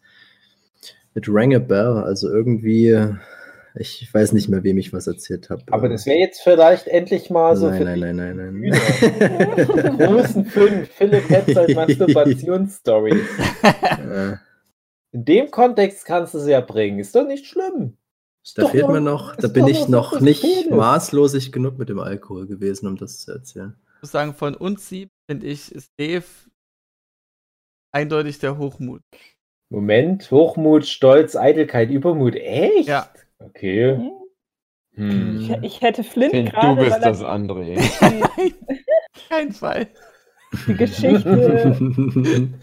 mit 1.15 1.27
Rang 1.29 1.55
a 1.55 1.59
Bell, 1.59 2.03
also 2.05 2.29
irgendwie, 2.31 2.97
ich 3.75 4.09
weiß 4.13 4.33
nicht 4.33 4.49
mehr, 4.49 4.63
wem 4.65 4.79
ich 4.79 4.93
was 4.93 5.07
erzählt 5.07 5.51
habe. 5.51 5.63
Aber 5.71 5.89
das 5.89 6.07
wäre 6.07 6.19
jetzt 6.19 6.41
vielleicht 6.41 6.89
endlich 6.89 7.31
mal 7.31 7.57
so 7.57 7.69
nein, 7.69 7.79
für 7.79 7.85
nein, 7.85 8.01
nein, 8.01 8.17
nein, 8.17 8.37
nein, 8.37 8.53
Bühne. 8.61 9.97
großen 9.99 10.45
fünf 10.45 10.89
Philipp 10.91 11.29
Hetzel 11.29 11.75
Masturbationsstories. 11.75 13.23
Äh, 14.09 14.37
In 15.13 15.25
dem 15.25 15.51
Kontext 15.51 16.07
kannst 16.07 16.33
du 16.33 16.39
es 16.39 16.47
ja 16.47 16.61
bringen. 16.61 16.99
Ist 16.99 17.15
doch 17.15 17.27
nicht 17.27 17.47
schlimm. 17.47 17.98
Da 18.55 18.63
doch 18.63 18.71
fehlt 18.71 18.89
mir 18.89 19.01
noch, 19.01 19.37
da 19.37 19.49
bin 19.49 19.67
ich 19.67 19.89
noch 19.89 20.21
nicht 20.21 20.43
Feines. 20.43 20.71
maßlosig 20.71 21.53
genug 21.53 21.79
mit 21.79 21.89
dem 21.89 21.99
Alkohol 21.99 22.47
gewesen, 22.47 22.87
um 22.87 22.97
das 22.97 23.21
zu 23.21 23.33
erzählen. 23.33 23.75
Ich 23.97 24.03
muss 24.03 24.13
sagen, 24.13 24.35
von 24.35 24.55
uns 24.55 24.89
sieben, 24.89 25.11
finde 25.29 25.47
ich, 25.47 25.73
ist 25.73 25.91
Dave 25.99 26.25
eindeutig 27.93 28.39
der 28.39 28.59
Hochmut. 28.59 29.03
Moment, 29.71 30.31
Hochmut, 30.31 30.87
Stolz, 30.87 31.37
Eitelkeit, 31.37 31.91
Übermut. 31.91 32.35
Echt? 32.37 32.89
Ja. 32.89 33.11
Okay. 33.39 33.99
Hm. 34.95 35.41
Ich, 35.41 35.51
ich 35.63 35.81
hätte 35.83 36.03
Flint 36.03 36.35
Ich 36.35 36.51
gerade, 36.51 36.77
du 36.77 36.85
bist 36.89 37.03
das 37.03 37.23
André. 37.23 37.77
die, 38.39 38.55
Kein 39.29 39.53
Fall. 39.53 39.89
die 40.67 40.75
Geschichte. 40.75 42.49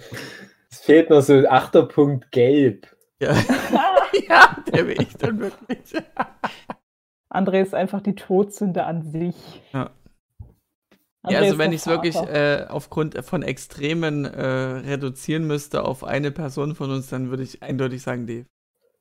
Es 0.71 0.79
fehlt 0.81 1.09
noch 1.09 1.21
so 1.21 1.33
ein 1.33 1.47
Achterpunkt 1.47 2.31
Gelb. 2.31 2.93
Ja, 3.21 3.31
ja 4.29 4.57
der 4.73 4.83
bin 4.83 5.01
ich 5.01 5.15
dann 5.17 5.39
wirklich. 5.39 5.79
André 7.29 7.61
ist 7.61 7.73
einfach 7.75 8.01
die 8.01 8.15
Todsünde 8.15 8.85
an 8.85 9.03
sich. 9.11 9.35
Ja. 9.73 9.89
André 11.23 11.31
Ja, 11.31 11.39
also 11.39 11.57
wenn 11.57 11.71
ich 11.73 11.81
es 11.81 11.87
wirklich 11.87 12.15
äh, 12.15 12.65
aufgrund 12.69 13.17
von 13.25 13.41
Extremen 13.41 14.25
äh, 14.25 14.45
reduzieren 14.45 15.45
müsste 15.47 15.83
auf 15.83 16.03
eine 16.03 16.31
Person 16.31 16.75
von 16.75 16.91
uns, 16.91 17.09
dann 17.09 17.29
würde 17.31 17.43
ich 17.43 17.61
eindeutig 17.63 18.03
sagen 18.03 18.27
Dave. 18.27 18.45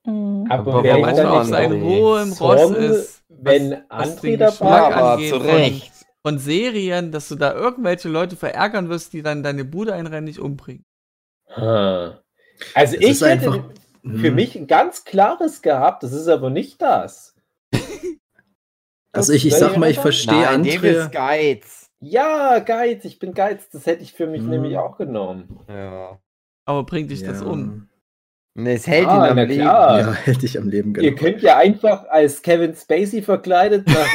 Mhm. 0.07 0.47
Aber 0.51 0.73
Aber 0.75 0.83
wer 0.83 0.99
manchmal 0.99 1.27
auf 1.27 1.47
André? 1.47 1.51
seinem 1.51 1.83
hohem 1.83 2.33
Zorn, 2.33 2.59
Ross 2.59 2.77
ist, 2.77 3.23
wenn 3.29 3.83
was 3.89 4.17
André 4.19 4.23
den 4.23 4.39
dabei 4.41 4.95
angeht 4.95 5.31
zu 5.31 5.37
von- 5.41 5.47
Recht. 5.51 5.93
von 6.23 6.39
Serien, 6.39 7.13
dass 7.13 7.29
du 7.29 7.37
da 7.37 7.53
irgendwelche 7.55 8.09
Leute 8.09 8.37
verärgern 8.37 8.89
wirst, 8.89 9.13
die 9.13 9.23
dann 9.23 9.43
deine 9.43 9.65
Bude 9.65 9.93
einrennen, 9.95 10.25
nicht 10.25 10.39
umbringen. 10.41 10.85
Ah. 11.55 12.19
Also 12.75 12.97
ich 12.99 13.21
hätte 13.21 13.27
einfach- 13.27 13.65
für 14.05 14.29
Hm. 14.29 14.35
mich 14.35 14.55
ein 14.57 14.67
ganz 14.67 15.05
klares 15.05 15.63
gehabt, 15.63 16.03
das 16.03 16.13
ist 16.13 16.29
aber 16.29 16.51
nicht 16.51 16.81
das. 16.83 17.35
Also 19.13 19.33
ich, 19.33 19.47
ich 19.47 19.55
sag 19.55 19.77
mal, 19.77 19.91
ich 19.91 19.99
verstehe 20.01 20.35
Nein, 20.43 20.65
Dave 20.65 20.89
ist 20.89 21.07
André. 21.07 21.13
Geiz. 21.13 21.91
Ja, 22.01 22.59
Geiz, 22.59 23.05
ich 23.05 23.19
bin 23.21 23.33
Geiz, 23.33 23.69
das 23.71 23.87
hätte 23.87 24.03
ich 24.03 24.13
für 24.13 24.27
mich 24.27 24.43
Hm. 24.43 24.51
nämlich 24.51 24.77
auch 24.77 24.97
genommen. 24.99 25.61
Ja. 25.69 26.19
Aber 26.67 26.85
bringt 26.85 27.11
dich 27.11 27.21
Ja. 27.21 27.29
das 27.29 27.41
um? 27.43 27.89
Es 28.57 28.87
hält 28.87 29.07
Ah, 29.09 29.27
ihn 29.27 29.31
am 29.39 29.49
Leben. 29.49 29.61
klar. 29.63 29.99
Ja, 30.01 30.13
hält 30.25 30.43
dich 30.43 30.59
am 30.59 30.69
Leben 30.69 30.95
Ihr 30.97 31.13
genau. 31.15 31.17
könnt 31.17 31.43
ja 31.43 31.57
einfach 31.59 32.05
als 32.09 32.43
Kevin 32.43 32.75
Spacey 32.75 33.23
verkleidet 33.23 33.87
nach, 33.87 34.09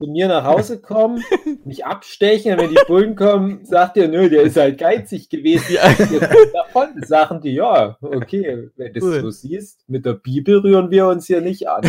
zu 0.00 0.10
mir 0.10 0.28
nach 0.28 0.44
Hause 0.44 0.80
kommen, 0.80 1.22
mich 1.64 1.84
abstechen, 1.84 2.52
und 2.52 2.60
wenn 2.60 2.70
die 2.70 2.80
Bullen 2.86 3.16
kommen, 3.16 3.64
sagt 3.64 3.96
ihr, 3.96 4.08
nö, 4.08 4.30
der 4.30 4.42
ist 4.42 4.56
halt 4.56 4.78
geizig 4.78 5.28
gewesen. 5.28 5.74
Ja. 5.74 5.94
Davon 6.52 7.02
sagen 7.04 7.40
die, 7.40 7.52
ja, 7.52 7.98
okay, 8.00 8.70
wenn 8.76 8.92
du 8.92 8.98
es 8.98 9.22
so 9.22 9.30
siehst, 9.30 9.88
mit 9.88 10.06
der 10.06 10.14
Bibel 10.14 10.58
rühren 10.58 10.90
wir 10.90 11.06
uns 11.08 11.26
hier 11.26 11.40
nicht 11.40 11.68
an. 11.68 11.82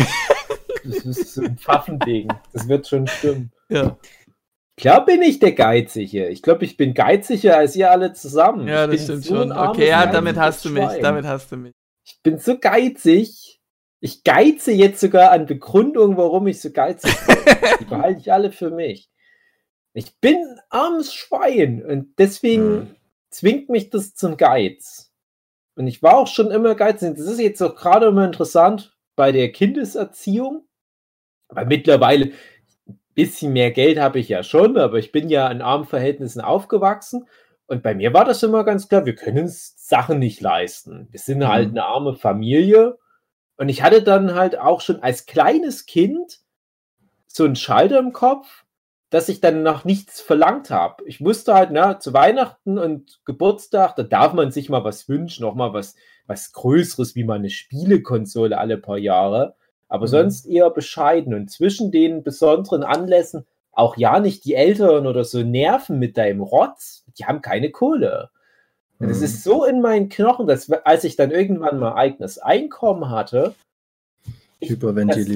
Das 0.84 1.04
ist 1.04 1.38
ein 1.38 1.56
Pfaffending. 1.56 2.28
Das 2.52 2.68
wird 2.68 2.88
schon 2.88 3.06
stimmen. 3.06 3.52
Ja, 3.68 3.96
Klar 4.76 5.04
bin 5.04 5.22
ich 5.22 5.38
der 5.38 5.52
Geizige. 5.52 6.28
Ich 6.28 6.42
glaube, 6.42 6.64
ich 6.64 6.76
bin 6.76 6.94
geiziger 6.94 7.56
als 7.56 7.76
ihr 7.76 7.90
alle 7.90 8.14
zusammen. 8.14 8.66
ja 8.66 8.86
das 8.86 9.04
stimmt 9.04 9.24
so 9.24 9.36
schon. 9.36 9.52
Okay, 9.52 9.88
ja, 9.88 10.06
damit 10.06 10.36
hast 10.36 10.64
du 10.64 10.70
mich. 10.70 10.88
Damit 11.00 11.24
hast 11.24 11.52
du 11.52 11.56
mich. 11.56 11.72
Ich 12.04 12.20
bin 12.22 12.38
so 12.38 12.58
geizig. 12.58 13.51
Ich 14.04 14.24
geize 14.24 14.72
jetzt 14.72 15.00
sogar 15.00 15.30
an 15.30 15.46
Begründung, 15.46 16.16
warum 16.16 16.48
ich 16.48 16.60
so 16.60 16.72
geizig 16.72 17.14
bin. 17.24 17.36
Die 17.80 17.84
behalte 17.84 18.20
ich 18.20 18.32
alle 18.32 18.50
für 18.50 18.70
mich. 18.70 19.08
Ich 19.94 20.18
bin 20.20 20.36
ein 20.36 20.60
armes 20.70 21.14
Schwein 21.14 21.84
und 21.84 22.18
deswegen 22.18 22.62
Hm. 22.80 22.96
zwingt 23.30 23.68
mich 23.68 23.90
das 23.90 24.14
zum 24.16 24.36
Geiz. 24.36 25.12
Und 25.76 25.86
ich 25.86 26.02
war 26.02 26.16
auch 26.18 26.26
schon 26.26 26.50
immer 26.50 26.74
geizig. 26.74 27.14
Das 27.16 27.26
ist 27.26 27.38
jetzt 27.40 27.62
auch 27.62 27.76
gerade 27.76 28.06
immer 28.06 28.24
interessant 28.24 28.96
bei 29.14 29.30
der 29.30 29.52
Kindeserziehung. 29.52 30.66
Weil 31.48 31.66
mittlerweile 31.66 32.32
ein 32.88 32.98
bisschen 33.14 33.52
mehr 33.52 33.70
Geld 33.70 34.00
habe 34.00 34.18
ich 34.18 34.28
ja 34.28 34.42
schon, 34.42 34.78
aber 34.78 34.98
ich 34.98 35.12
bin 35.12 35.28
ja 35.28 35.48
in 35.48 35.62
armen 35.62 35.84
Verhältnissen 35.86 36.40
aufgewachsen. 36.40 37.28
Und 37.66 37.84
bei 37.84 37.94
mir 37.94 38.12
war 38.12 38.24
das 38.24 38.42
immer 38.42 38.64
ganz 38.64 38.88
klar, 38.88 39.06
wir 39.06 39.14
können 39.14 39.44
uns 39.44 39.74
Sachen 39.76 40.18
nicht 40.18 40.40
leisten. 40.40 41.06
Wir 41.12 41.20
sind 41.20 41.46
halt 41.46 41.68
Mhm. 41.70 41.78
eine 41.78 41.84
arme 41.86 42.14
Familie. 42.16 42.98
Und 43.56 43.68
ich 43.68 43.82
hatte 43.82 44.02
dann 44.02 44.34
halt 44.34 44.58
auch 44.58 44.80
schon 44.80 45.02
als 45.02 45.26
kleines 45.26 45.86
Kind 45.86 46.40
so 47.26 47.44
einen 47.44 47.56
Schalter 47.56 47.98
im 47.98 48.12
Kopf, 48.12 48.64
dass 49.10 49.28
ich 49.28 49.40
dann 49.40 49.62
noch 49.62 49.84
nichts 49.84 50.20
verlangt 50.20 50.70
habe. 50.70 51.04
Ich 51.06 51.22
wusste 51.22 51.54
halt, 51.54 51.70
na, 51.70 51.98
zu 52.00 52.12
Weihnachten 52.14 52.78
und 52.78 53.20
Geburtstag, 53.24 53.94
da 53.96 54.02
darf 54.02 54.32
man 54.32 54.50
sich 54.50 54.68
mal 54.70 54.84
was 54.84 55.08
wünschen, 55.08 55.44
auch 55.44 55.54
mal 55.54 55.72
was, 55.74 55.94
was 56.26 56.52
Größeres, 56.52 57.14
wie 57.14 57.24
mal 57.24 57.34
eine 57.34 57.50
Spielekonsole 57.50 58.56
alle 58.58 58.78
paar 58.78 58.98
Jahre. 58.98 59.54
Aber 59.88 60.06
Mhm. 60.06 60.10
sonst 60.10 60.46
eher 60.46 60.70
bescheiden. 60.70 61.34
Und 61.34 61.50
zwischen 61.50 61.90
den 61.92 62.22
besonderen 62.22 62.82
Anlässen 62.82 63.46
auch 63.72 63.96
ja 63.96 64.20
nicht 64.20 64.44
die 64.44 64.54
Eltern 64.54 65.06
oder 65.06 65.24
so 65.24 65.42
nerven 65.42 65.98
mit 65.98 66.16
deinem 66.16 66.40
Rotz. 66.42 67.04
Die 67.18 67.24
haben 67.26 67.42
keine 67.42 67.70
Kohle. 67.70 68.30
Mhm. 69.08 69.24
ist 69.24 69.44
so 69.44 69.64
in 69.64 69.80
meinen 69.80 70.08
Knochen, 70.08 70.46
dass 70.46 70.70
als 70.70 71.04
ich 71.04 71.16
dann 71.16 71.30
irgendwann 71.30 71.78
mal 71.78 71.94
eigenes 71.94 72.38
Einkommen 72.38 73.10
hatte, 73.10 73.54
ich 74.60 74.78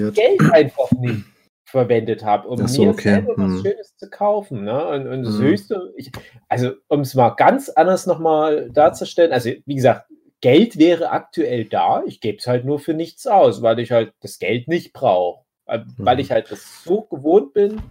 das. 0.09 0.14
Geld 0.14 0.52
einfach 0.52 0.92
nicht 0.92 1.24
verwendet 1.64 2.24
habe, 2.24 2.48
um 2.48 2.66
so, 2.68 2.85
mir 2.85 2.90
okay. 2.90 3.11
selber 3.11 3.35
was 3.37 3.57
Hm. 3.57 3.62
Schönes 3.62 3.96
zu 3.96 4.09
kaufen. 4.09 4.64
Ne? 4.64 4.87
Und, 4.88 5.09
und 5.09 5.22
das 5.24 5.35
Hm. 5.35 5.46
Höchste, 5.46 5.92
ich, 5.96 6.12
also 6.48 6.72
um 6.88 7.00
es 7.00 7.14
mal 7.14 7.31
ganz 7.31 7.68
anders 7.68 8.07
nochmal 8.07 8.70
darzustellen, 8.70 9.33
also 9.33 9.50
wie 9.64 9.74
gesagt, 9.74 10.09
Geld 10.40 10.79
wäre 10.79 11.11
aktuell 11.11 11.64
da, 11.64 12.05
ich 12.07 12.20
gebe 12.20 12.38
es 12.38 12.46
halt 12.46 12.64
nur 12.64 12.79
für 12.79 12.94
nichts 12.94 13.26
aus, 13.26 13.62
weil 13.62 13.81
ich 13.81 13.90
halt 13.90 14.12
das 14.20 14.38
Geld 14.38 14.68
nicht 14.68 14.92
brauche. 14.92 15.44
Weil, 15.66 15.87
Mhm. 15.96 16.20
ich 16.20 16.31
halt 16.31 16.52
das 16.52 16.85
so 16.85 17.02
gewohnt 17.02 17.52
bin, 17.52 17.83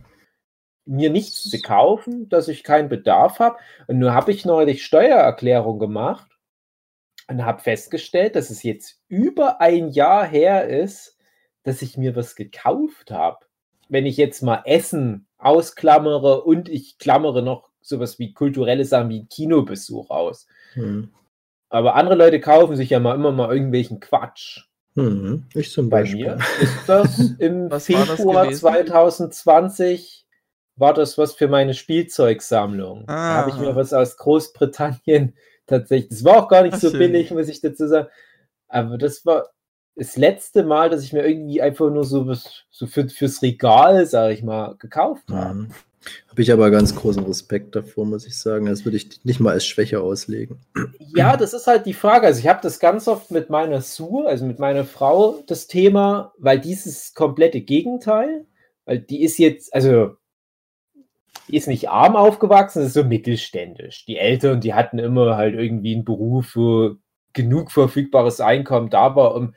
mir 0.85 1.09
nichts 1.09 1.49
zu 1.49 1.59
kaufen, 1.61 2.29
dass 2.29 2.47
ich 2.47 2.63
keinen 2.63 2.89
Bedarf 2.89 3.39
habe. 3.39 3.57
Und 3.87 3.99
nur 3.99 4.13
habe 4.13 4.31
ich 4.31 4.45
neulich 4.45 4.85
Steuererklärung 4.85 5.79
gemacht. 5.79 6.29
und 7.27 7.43
habe 7.43 7.61
festgestellt, 7.61 8.35
dass 8.35 8.51
es 8.51 8.61
jetzt 8.63 8.99
über 9.07 9.59
ein 9.61 9.89
Jahr 9.89 10.25
her 10.25 10.67
ist, 10.67 11.17
dass 11.63 11.81
ich 11.81 11.97
mir 11.97 12.15
was 12.15 12.35
gekauft 12.35 13.09
habe. 13.11 13.45
Wenn 13.89 14.05
ich 14.05 14.17
jetzt 14.17 14.43
mal 14.43 14.61
Essen 14.65 15.27
ausklammere 15.37 16.43
und 16.43 16.69
ich 16.69 16.97
klammere 16.99 17.41
noch 17.41 17.69
sowas 17.81 18.19
wie 18.19 18.33
kulturelle 18.33 18.85
Sachen 18.85 19.09
wie 19.09 19.25
Kinobesuch 19.25 20.09
aus. 20.09 20.47
Hm. 20.73 21.13
Aber 21.69 21.95
andere 21.95 22.15
Leute 22.15 22.39
kaufen 22.39 22.75
sich 22.75 22.91
ja 22.91 22.99
mal 22.99 23.15
immer 23.15 23.31
mal 23.31 23.51
irgendwelchen 23.51 23.99
Quatsch. 23.99 24.61
Hm, 24.95 25.45
ich 25.53 25.71
zum 25.71 25.89
Bei 25.89 26.01
Beispiel. 26.01 26.25
mir 26.25 26.37
ist 26.61 26.87
das 26.87 27.19
im 27.39 27.69
Februar 27.71 28.51
2020 28.51 30.24
war 30.75 30.93
das 30.93 31.17
was 31.17 31.33
für 31.33 31.47
meine 31.47 31.73
Spielzeugsammlung. 31.73 33.05
Ah. 33.07 33.13
Da 33.15 33.33
habe 33.41 33.49
ich 33.51 33.57
mir 33.57 33.75
was 33.75 33.93
aus 33.93 34.17
Großbritannien 34.17 35.35
tatsächlich. 35.67 36.09
Das 36.09 36.23
war 36.23 36.37
auch 36.37 36.47
gar 36.47 36.63
nicht 36.63 36.75
Ach, 36.75 36.79
so 36.79 36.89
schön. 36.89 36.99
billig, 36.99 37.31
muss 37.31 37.47
ich 37.47 37.61
dazu 37.61 37.87
sagen. 37.87 38.07
Aber 38.67 38.97
das 38.97 39.25
war 39.25 39.49
das 39.95 40.17
letzte 40.17 40.63
Mal, 40.63 40.89
dass 40.89 41.03
ich 41.03 41.13
mir 41.13 41.25
irgendwie 41.25 41.61
einfach 41.61 41.89
nur 41.89 42.03
so, 42.03 42.33
so 42.69 42.87
für, 42.87 43.07
fürs 43.07 43.41
Regal, 43.41 44.05
sage 44.05 44.33
ich 44.33 44.43
mal, 44.43 44.75
gekauft 44.77 45.23
habe. 45.31 45.53
Mhm. 45.53 45.67
Habe 46.29 46.41
ich 46.41 46.51
aber 46.51 46.69
ganz 46.69 46.95
großen 46.95 47.23
Respekt 47.23 47.75
davor, 47.75 48.05
muss 48.05 48.27
ich 48.27 48.37
sagen. 48.37 48.67
Das 48.67 48.85
würde 48.85 48.97
ich 48.97 49.23
nicht 49.23 49.39
mal 49.39 49.53
als 49.53 49.65
Schwäche 49.65 50.01
auslegen. 50.01 50.59
Ja, 50.99 51.35
das 51.35 51.53
ist 51.53 51.65
halt 51.65 51.87
die 51.87 51.93
Frage. 51.93 52.27
Also 52.27 52.39
ich 52.39 52.47
habe 52.47 52.59
das 52.61 52.79
ganz 52.79 53.07
oft 53.07 53.31
mit 53.31 53.49
meiner 53.49 53.81
Sue, 53.81 54.27
also 54.27 54.45
mit 54.45 54.59
meiner 54.59 54.85
Frau, 54.85 55.41
das 55.47 55.65
Thema, 55.65 56.33
weil 56.37 56.59
dieses 56.59 57.15
komplette 57.15 57.61
Gegenteil, 57.61 58.45
weil 58.85 58.99
die 58.99 59.23
ist 59.23 59.39
jetzt, 59.39 59.73
also 59.73 60.17
die 61.47 61.57
ist 61.57 61.67
nicht 61.67 61.89
arm 61.89 62.15
aufgewachsen, 62.15 62.83
ist 62.83 62.93
so 62.93 63.03
mittelständisch. 63.03 64.05
Die 64.05 64.17
Eltern, 64.17 64.61
die 64.61 64.73
hatten 64.73 64.99
immer 64.99 65.37
halt 65.37 65.55
irgendwie 65.55 65.93
einen 65.93 66.05
Beruf, 66.05 66.55
wo 66.55 66.95
genug 67.33 67.71
verfügbares 67.71 68.41
Einkommen 68.41 68.89
da 68.89 69.15
war, 69.15 69.35
um 69.35 69.53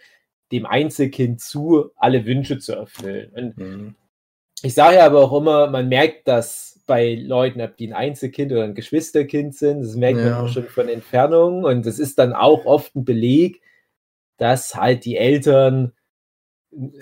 dem 0.53 0.67
Einzelkind 0.67 1.41
zu, 1.41 1.91
alle 1.97 2.27
Wünsche 2.27 2.59
zu 2.59 2.73
erfüllen. 2.75 3.31
Und 3.35 3.59
mhm. 3.59 3.95
ich 4.63 4.75
sage 4.75 4.97
ja 4.97 5.07
aber 5.07 5.23
auch 5.23 5.41
immer, 5.41 5.69
man 5.69 5.89
merkt 5.89 6.27
das 6.29 6.81
bei 6.87 7.15
Leuten, 7.15 7.61
ob 7.61 7.77
die 7.77 7.89
ein 7.89 7.93
Einzelkind 7.93 8.51
oder 8.53 8.65
ein 8.65 8.75
Geschwisterkind 8.75 9.55
sind, 9.55 9.83
das 9.83 9.95
merkt 9.95 10.19
ja. 10.19 10.25
man 10.25 10.35
auch 10.35 10.49
schon 10.49 10.65
von 10.65 10.89
Entfernung 10.89 11.65
und 11.65 11.85
das 11.85 11.99
ist 11.99 12.19
dann 12.19 12.33
auch 12.33 12.65
oft 12.65 12.97
ein 12.97 13.05
Beleg, 13.05 13.61
dass 14.39 14.75
halt 14.75 15.05
die 15.05 15.17
Eltern 15.17 15.93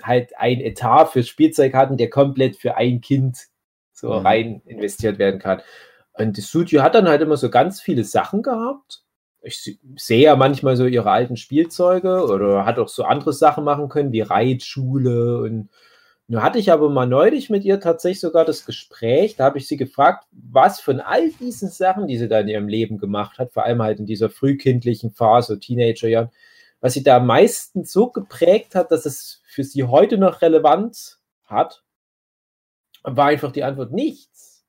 halt 0.01 0.37
ein 0.37 0.59
Etat 0.59 1.07
fürs 1.07 1.27
Spielzeug 1.27 1.73
hatten, 1.73 1.97
der 1.97 2.09
komplett 2.09 2.57
für 2.57 2.75
ein 2.75 2.99
Kind 2.99 3.47
so 3.97 4.19
mhm. 4.19 4.25
rein 4.25 4.61
investiert 4.65 5.19
werden 5.19 5.39
kann. 5.39 5.61
Und 6.13 6.37
das 6.37 6.47
Studio 6.47 6.81
hat 6.81 6.95
dann 6.95 7.07
halt 7.07 7.21
immer 7.21 7.37
so 7.37 7.49
ganz 7.49 7.81
viele 7.81 8.03
Sachen 8.03 8.41
gehabt 8.41 9.03
ich 9.47 9.79
sehe 9.95 10.23
ja 10.23 10.35
manchmal 10.35 10.75
so 10.75 10.85
ihre 10.85 11.09
alten 11.09 11.37
Spielzeuge 11.37 12.25
oder 12.25 12.65
hat 12.65 12.79
auch 12.79 12.89
so 12.89 13.03
andere 13.03 13.33
Sachen 13.33 13.63
machen 13.63 13.89
können, 13.89 14.11
wie 14.11 14.21
Reitschule 14.21 15.41
und 15.41 15.69
nur 16.29 16.43
hatte 16.43 16.59
ich 16.59 16.73
aber 16.73 16.89
mal 16.89 17.07
neulich 17.07 17.49
mit 17.49 17.63
ihr 17.63 17.79
tatsächlich 17.79 18.19
sogar 18.19 18.43
das 18.43 18.65
Gespräch, 18.65 19.37
da 19.37 19.45
habe 19.45 19.59
ich 19.59 19.67
sie 19.67 19.77
gefragt, 19.77 20.25
was 20.31 20.81
von 20.81 20.99
all 20.99 21.29
diesen 21.39 21.69
Sachen, 21.69 22.05
die 22.07 22.17
sie 22.17 22.27
da 22.27 22.41
in 22.41 22.49
ihrem 22.49 22.67
Leben 22.67 22.97
gemacht 22.97 23.39
hat, 23.39 23.53
vor 23.53 23.63
allem 23.63 23.81
halt 23.81 23.99
in 23.99 24.05
dieser 24.05 24.29
frühkindlichen 24.29 25.11
Phase, 25.11 25.57
Teenagerjahren, 25.57 26.29
was 26.81 26.93
sie 26.93 27.03
da 27.03 27.17
am 27.17 27.27
meisten 27.27 27.85
so 27.85 28.09
geprägt 28.09 28.75
hat, 28.75 28.91
dass 28.91 29.05
es 29.05 29.41
für 29.47 29.63
sie 29.63 29.85
heute 29.85 30.17
noch 30.17 30.41
relevant 30.41 31.17
hat, 31.45 31.83
war 33.03 33.27
einfach 33.27 33.51
die 33.51 33.63
Antwort 33.63 33.91
nichts. 33.91 34.65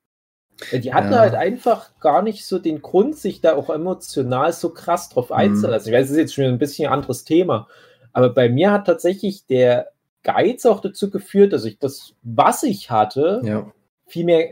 Die 0.72 0.92
hatten 0.92 1.12
ja. 1.12 1.20
halt 1.20 1.34
einfach 1.34 1.98
gar 2.00 2.22
nicht 2.22 2.44
so 2.44 2.58
den 2.58 2.82
Grund, 2.82 3.16
sich 3.16 3.40
da 3.40 3.54
auch 3.54 3.70
emotional 3.70 4.52
so 4.52 4.70
krass 4.70 5.08
drauf 5.08 5.30
mhm. 5.30 5.36
einzulassen. 5.36 5.90
Mhm. 5.90 5.94
Ich 5.94 6.00
weiß, 6.00 6.08
das 6.08 6.12
ist 6.12 6.18
jetzt 6.18 6.34
schon 6.34 6.44
ein 6.44 6.58
bisschen 6.58 6.88
ein 6.88 6.94
anderes 6.94 7.24
Thema. 7.24 7.68
Aber 8.12 8.30
bei 8.30 8.48
mir 8.48 8.72
hat 8.72 8.86
tatsächlich 8.86 9.46
der 9.46 9.90
Geiz 10.24 10.66
auch 10.66 10.80
dazu 10.80 11.10
geführt, 11.10 11.52
dass 11.52 11.64
ich 11.64 11.78
das, 11.78 12.14
was 12.22 12.64
ich 12.64 12.90
hatte, 12.90 13.40
ja. 13.44 13.72
viel 14.06 14.24
mehr 14.24 14.48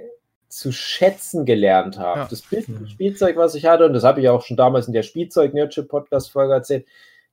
zu 0.49 0.71
schätzen 0.71 1.45
gelernt 1.45 1.99
habe. 1.99 2.21
Ja. 2.21 2.29
Das 2.31 2.45
mhm. 2.51 2.87
Spielzeug, 2.87 3.37
was 3.37 3.55
ich 3.57 3.67
hatte, 3.67 3.85
und 3.87 3.93
das 3.93 4.05
habe 4.05 4.21
ich 4.21 4.29
auch 4.29 4.43
schon 4.43 4.57
damals 4.57 4.87
in 4.87 4.93
der 4.93 5.03
Spielzeug-Nurture-Podcast-Folge 5.03 6.55
erzählt, 6.55 6.87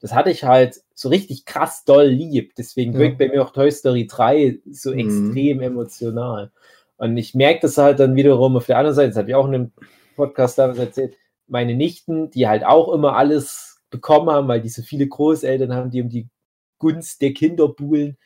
das 0.03 0.13
hatte 0.13 0.29
ich 0.31 0.43
halt 0.43 0.81
so 0.93 1.07
richtig 1.07 1.45
krass 1.45 1.85
doll 1.85 2.07
lieb. 2.07 2.55
Deswegen 2.57 2.91
ja. 2.91 2.99
wirkt 2.99 3.19
bei 3.19 3.29
mir 3.29 3.41
auch 3.41 3.51
Toy 3.51 3.71
Story 3.71 4.05
3 4.05 4.59
so 4.69 4.91
mhm. 4.91 4.99
extrem 4.99 5.61
emotional. 5.61 6.51
Und 6.97 7.15
ich 7.15 7.33
merke 7.33 7.61
das 7.61 7.77
halt 7.77 8.01
dann 8.01 8.13
wiederum 8.17 8.57
auf 8.57 8.65
der 8.65 8.77
anderen 8.77 8.95
Seite, 8.95 9.07
das 9.07 9.17
habe 9.17 9.29
ich 9.29 9.35
auch 9.35 9.47
in 9.47 9.55
einem 9.55 9.71
Podcast 10.17 10.57
damals 10.57 10.77
erzählt, 10.77 11.15
meine 11.47 11.73
Nichten, 11.73 12.29
die 12.31 12.49
halt 12.49 12.65
auch 12.65 12.91
immer 12.91 13.15
alles 13.15 13.79
bekommen 13.91 14.29
haben, 14.29 14.49
weil 14.49 14.59
die 14.59 14.67
so 14.67 14.81
viele 14.81 15.07
Großeltern 15.07 15.73
haben, 15.73 15.89
die 15.89 16.01
um 16.01 16.09
die 16.09 16.27
Gunst 16.79 17.21
der 17.21 17.33
Kinder 17.33 17.69
buhlen, 17.69 18.17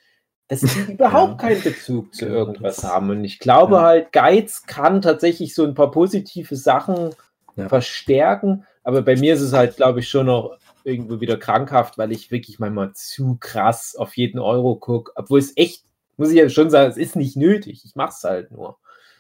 dass 0.48 0.62
die 0.62 0.68
überhaupt 0.94 1.40
keinen 1.40 1.62
Bezug 1.62 2.16
zu 2.16 2.26
genau. 2.26 2.38
irgendwas 2.40 2.84
haben. 2.84 3.12
Und 3.12 3.24
ich 3.24 3.38
glaube 3.38 3.76
ja. 3.76 3.82
halt, 3.84 4.12
Geiz 4.12 4.64
kann 4.66 5.04
tatsächlich 5.04 5.54
so 5.54 5.64
ein 5.64 5.76
paar 5.76 5.92
positive 5.92 6.56
Sachen 6.56 7.12
ja. 7.56 7.70
verstärken. 7.70 8.66
Aber 8.84 9.04
bei 9.04 9.16
mir 9.16 9.36
ist 9.36 9.42
es 9.42 9.54
halt, 9.54 9.76
glaube 9.76 10.00
ich, 10.00 10.10
schon 10.10 10.26
noch 10.26 10.58
irgendwo 10.88 11.20
wieder 11.20 11.38
krankhaft, 11.38 11.98
weil 11.98 12.12
ich 12.12 12.32
wirklich 12.32 12.58
manchmal 12.58 12.94
zu 12.94 13.38
krass 13.40 13.96
auf 13.96 14.18
jeden 14.18 14.40
Euro 14.40 14.76
gucke, 14.78 15.12
obwohl 15.16 15.40
es 15.40 15.56
echt 15.56 15.88
muss 16.18 16.32
ich 16.32 16.38
ja 16.38 16.50
schon 16.50 16.70
sagen, 16.70 16.90
es 16.90 16.98
ist 16.98 17.16
nicht 17.16 17.38
nötig. 17.38 17.84
Ich 17.86 17.96
mache 17.96 18.10
es 18.10 18.24
halt 18.24 18.52
nur. 18.52 18.78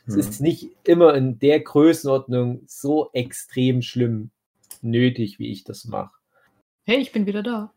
Es 0.07 0.15
mhm. 0.15 0.19
ist 0.19 0.41
nicht 0.41 0.71
immer 0.83 1.13
in 1.13 1.39
der 1.39 1.59
Größenordnung 1.59 2.63
so 2.65 3.09
extrem 3.13 3.81
schlimm 3.81 4.31
nötig, 4.81 5.39
wie 5.39 5.51
ich 5.51 5.63
das 5.63 5.85
mache. 5.85 6.11
Hey, 6.85 6.97
ich 6.97 7.11
bin 7.11 7.25
wieder 7.25 7.43
da. 7.43 7.71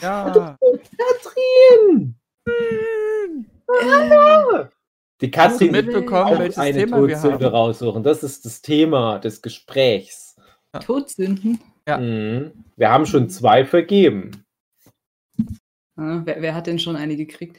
Ja. 0.00 0.58
Katrin! 0.60 2.16
Hallo! 3.82 4.68
Die 5.22 5.30
Katrin 5.30 5.72
mitbekommen, 5.72 6.38
welches 6.38 6.58
eine 6.58 6.78
Thema 6.78 6.98
Todsünde 6.98 7.50
raussuchen. 7.50 8.02
Das 8.02 8.22
ist 8.22 8.44
das 8.44 8.60
Thema 8.60 9.18
des 9.18 9.40
Gesprächs. 9.40 10.36
Todsünden? 10.80 11.60
Ja. 11.88 11.98
Mhm. 11.98 12.52
Wir 12.76 12.90
haben 12.90 13.06
schon 13.06 13.28
zwei 13.28 13.64
vergeben. 13.64 14.32
Ah, 15.96 16.22
wer, 16.24 16.42
wer, 16.42 16.54
hat 16.54 16.66
denn 16.66 16.78
schon 16.78 16.96
eine 16.96 17.16
gekriegt? 17.16 17.58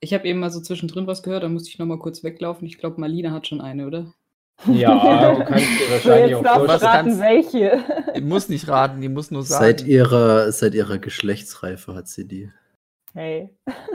Ich 0.00 0.14
habe 0.14 0.26
eben 0.28 0.40
mal 0.40 0.50
so 0.50 0.60
zwischendrin 0.60 1.06
was 1.06 1.22
gehört, 1.22 1.42
da 1.42 1.48
musste 1.48 1.68
ich 1.68 1.78
nochmal 1.78 1.98
kurz 1.98 2.22
weglaufen. 2.22 2.66
Ich 2.66 2.78
glaube, 2.78 3.00
Marlina 3.00 3.32
hat 3.32 3.46
schon 3.46 3.60
eine, 3.60 3.86
oder? 3.86 4.12
Ja, 4.66 5.34
du 5.34 5.44
kannst 5.44 5.66
dir 5.66 5.90
wahrscheinlich 5.90 6.34
auch 6.36 6.44
vorstellen. 6.44 6.80
raten, 6.80 7.20
welche. 7.20 7.84
Die 8.16 8.20
muss 8.20 8.48
nicht 8.48 8.68
raten, 8.68 9.00
die 9.00 9.08
muss 9.08 9.30
nur 9.30 9.42
sagen. 9.42 9.64
Seit 9.64 9.86
ihrer, 9.86 10.52
seit 10.52 10.74
ihrer 10.74 10.98
Geschlechtsreife 10.98 11.94
hat 11.94 12.08
sie 12.08 12.26
die. 12.26 12.52
Hey. 13.14 13.50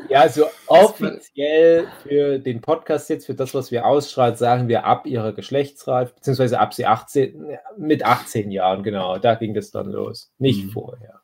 Ja, 0.10 0.22
also 0.22 0.46
offiziell 0.68 1.88
für 2.04 2.38
den 2.38 2.62
Podcast 2.62 3.10
jetzt, 3.10 3.26
für 3.26 3.34
das, 3.34 3.54
was 3.54 3.72
wir 3.72 3.86
ausstrahlen, 3.86 4.36
sagen 4.36 4.68
wir 4.68 4.86
ab 4.86 5.08
ihrer 5.08 5.34
Geschlechtsreife, 5.34 6.14
beziehungsweise 6.14 6.60
ab 6.60 6.74
sie 6.74 6.86
18, 6.86 7.58
mit 7.78 8.06
18 8.06 8.52
Jahren, 8.52 8.84
genau, 8.84 9.18
da 9.18 9.36
ging 9.36 9.54
das 9.54 9.72
dann 9.72 9.92
los. 9.92 10.32
Nicht 10.38 10.66
mhm. 10.66 10.70
vorher. 10.70 11.22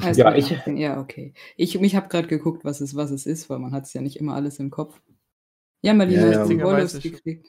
Also 0.00 0.20
ja, 0.20 0.34
ich, 0.34 0.54
ja, 0.66 1.00
okay. 1.00 1.34
Ich, 1.56 1.80
ich 1.80 1.96
habe 1.96 2.08
gerade 2.08 2.28
geguckt, 2.28 2.64
was 2.64 2.80
es, 2.80 2.94
was 2.94 3.10
es 3.10 3.26
ist, 3.26 3.50
weil 3.50 3.58
man 3.58 3.72
hat 3.72 3.84
es 3.84 3.92
ja 3.92 4.00
nicht 4.00 4.16
immer 4.16 4.34
alles 4.34 4.60
im 4.60 4.70
Kopf. 4.70 5.00
Ja, 5.82 5.92
Marlina 5.92 6.30
ja, 6.30 6.40
hat 6.40 6.48
die 6.48 6.62
Wollust 6.62 7.02
gekriegt. 7.02 7.48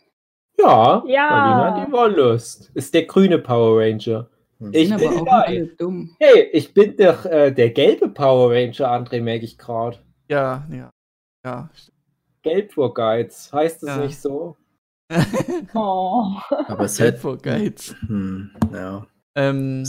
Ja, 0.58 1.04
ja, 1.08 1.30
Marlina 1.30 1.76
hat 1.78 1.88
die 1.88 1.92
Wollust. 1.92 2.72
Ist 2.74 2.94
der 2.94 3.06
grüne 3.06 3.40
Power 3.40 3.80
Ranger. 3.80 4.30
Hm. 4.60 4.72
Ich 4.74 4.90
bin 4.90 4.94
aber 4.94 5.22
auch 5.22 5.28
alle 5.28 5.68
dumm. 5.68 6.16
Hey, 6.20 6.50
ich 6.52 6.74
bin 6.74 6.96
doch 6.98 7.26
äh, 7.26 7.52
der 7.52 7.72
gelbe 7.72 8.10
Power 8.10 8.52
Ranger, 8.52 8.92
André, 8.92 9.22
merke 9.22 9.46
ich 9.46 9.58
gerade. 9.58 10.00
Ja, 10.30 10.68
ja. 10.72 10.92
Ja. 11.46 11.70
Gelb 12.42 12.74
vor 12.74 12.94
Geiz, 12.94 13.52
heißt 13.52 13.84
es 13.84 13.90
ja. 13.90 13.98
nicht 13.98 14.20
so? 14.20 14.58
oh. 15.74 16.36
Aber 16.68 16.86
es 16.86 16.98
Gelb 16.98 17.20
vor 17.20 17.38
Geiz. 17.38 17.96
Hm, 18.08 18.52
ja. 18.74 19.08
Ähm, 19.36 19.86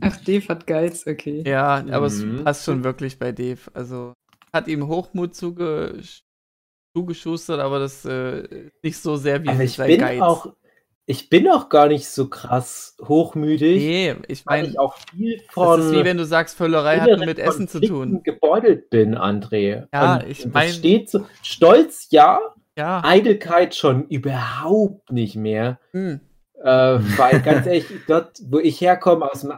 Ach, 0.00 0.16
Dave 0.24 0.48
hat 0.48 0.66
Geiz, 0.66 1.06
okay. 1.06 1.44
Ja, 1.46 1.84
aber 1.90 2.10
mhm. 2.10 2.36
es 2.36 2.44
passt 2.44 2.64
schon 2.64 2.82
wirklich 2.84 3.18
bei 3.18 3.32
Dave. 3.32 3.60
Also 3.74 4.14
hat 4.52 4.68
ihm 4.68 4.86
Hochmut 4.88 5.34
zuge 5.34 6.00
zugeschustert, 6.96 7.60
aber 7.60 7.78
das 7.80 8.04
äh, 8.04 8.70
nicht 8.82 8.98
so 8.98 9.16
sehr 9.16 9.42
wie 9.42 9.48
aber 9.48 9.62
ich 9.62 9.72
sein 9.72 9.88
bin 9.88 10.00
Geiz. 10.00 10.20
Auch, 10.20 10.54
ich 11.06 11.28
bin 11.28 11.48
auch 11.48 11.68
gar 11.68 11.88
nicht 11.88 12.08
so 12.08 12.28
krass 12.28 12.96
hochmütig. 13.02 13.82
Nee, 13.82 14.16
ich 14.26 14.46
meine, 14.46 14.68
ich 14.68 14.78
auch 14.78 14.96
viel 14.96 15.40
von. 15.50 15.78
Das 15.78 15.86
ist 15.86 15.92
wie 15.92 16.04
wenn 16.04 16.16
du 16.16 16.24
sagst, 16.24 16.56
Völlerei 16.56 16.98
hat 16.98 17.08
nur 17.08 17.26
mit 17.26 17.38
Essen 17.38 17.68
zu 17.68 17.80
tun. 17.80 18.22
gebeutelt 18.22 18.88
bin, 18.90 19.16
André. 19.16 19.86
Ja, 19.92 20.16
und, 20.16 20.26
ich 20.28 20.46
meine. 20.46 20.70
steht 20.70 21.10
so. 21.10 21.26
Stolz 21.42 22.08
ja, 22.10 22.40
ja. 22.76 23.02
Eitelkeit 23.04 23.74
schon 23.74 24.08
überhaupt 24.08 25.12
nicht 25.12 25.36
mehr. 25.36 25.78
Hm. 25.92 26.20
Äh, 26.62 26.98
weil 27.18 27.40
ganz 27.42 27.66
ehrlich, 27.66 27.86
dort, 28.06 28.38
wo 28.48 28.58
ich 28.58 28.80
herkomme, 28.80 29.30
aus 29.30 29.42
dem 29.42 29.52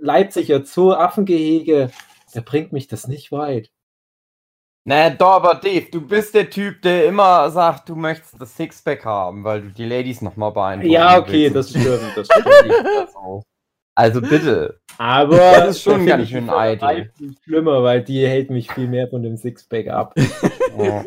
Leipziger 0.00 0.64
Zoo, 0.64 0.92
Affengehege, 0.92 1.90
da 2.32 2.40
bringt 2.40 2.72
mich 2.72 2.88
das 2.88 3.06
nicht 3.06 3.32
weit. 3.32 3.70
Naja, 4.88 5.10
doch, 5.10 5.32
aber 5.32 5.56
Dave, 5.56 5.86
du 5.90 6.00
bist 6.00 6.32
der 6.32 6.48
Typ, 6.48 6.80
der 6.82 7.06
immer 7.06 7.50
sagt, 7.50 7.88
du 7.88 7.96
möchtest 7.96 8.40
das 8.40 8.56
Sixpack 8.56 9.04
haben, 9.04 9.42
weil 9.42 9.62
du 9.62 9.68
die 9.72 9.84
Ladies 9.84 10.22
nochmal 10.22 10.52
beeindrucken 10.52 10.92
Ja, 10.92 11.18
okay, 11.18 11.50
das 11.50 11.70
stimmt, 11.70 11.86
das 12.14 12.28
stimmt. 12.32 13.42
Also 13.96 14.20
bitte. 14.20 14.78
Aber 14.96 15.36
das 15.36 15.70
ist 15.70 15.82
schon 15.82 16.06
ganz 16.06 16.28
schön 16.28 16.48
eitel. 16.48 17.10
Schlimmer, 17.42 17.82
weil 17.82 18.04
die 18.04 18.24
hält 18.28 18.50
mich 18.50 18.70
viel 18.70 18.86
mehr 18.86 19.08
von 19.08 19.24
dem 19.24 19.36
Sixpack 19.36 19.88
ab. 19.88 20.14
oh. 20.78 21.02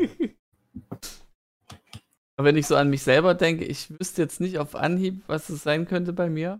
Wenn 2.36 2.58
ich 2.58 2.68
so 2.68 2.76
an 2.76 2.90
mich 2.90 3.04
selber 3.04 3.34
denke, 3.34 3.64
ich 3.64 3.98
wüsste 3.98 4.22
jetzt 4.22 4.42
nicht 4.42 4.58
auf 4.60 4.76
Anhieb, 4.76 5.24
was 5.28 5.48
es 5.48 5.64
sein 5.64 5.86
könnte 5.86 6.12
bei 6.12 6.30
mir. 6.30 6.60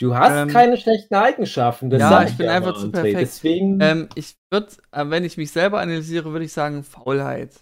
Du 0.00 0.16
hast 0.16 0.32
ähm, 0.34 0.48
keine 0.48 0.78
schlechten 0.78 1.14
Eigenschaften. 1.14 1.90
ja, 1.90 2.24
ich 2.24 2.34
bin 2.38 2.48
einfach 2.48 2.74
zu 2.74 2.90
perfekt. 2.90 3.20
Deswegen... 3.20 3.78
Ähm, 3.82 4.08
ich 4.14 4.34
würde, 4.50 4.68
äh, 4.92 5.04
wenn 5.10 5.24
ich 5.24 5.36
mich 5.36 5.50
selber 5.50 5.80
analysiere, 5.80 6.32
würde 6.32 6.46
ich 6.46 6.54
sagen 6.54 6.84
Faulheit. 6.84 7.60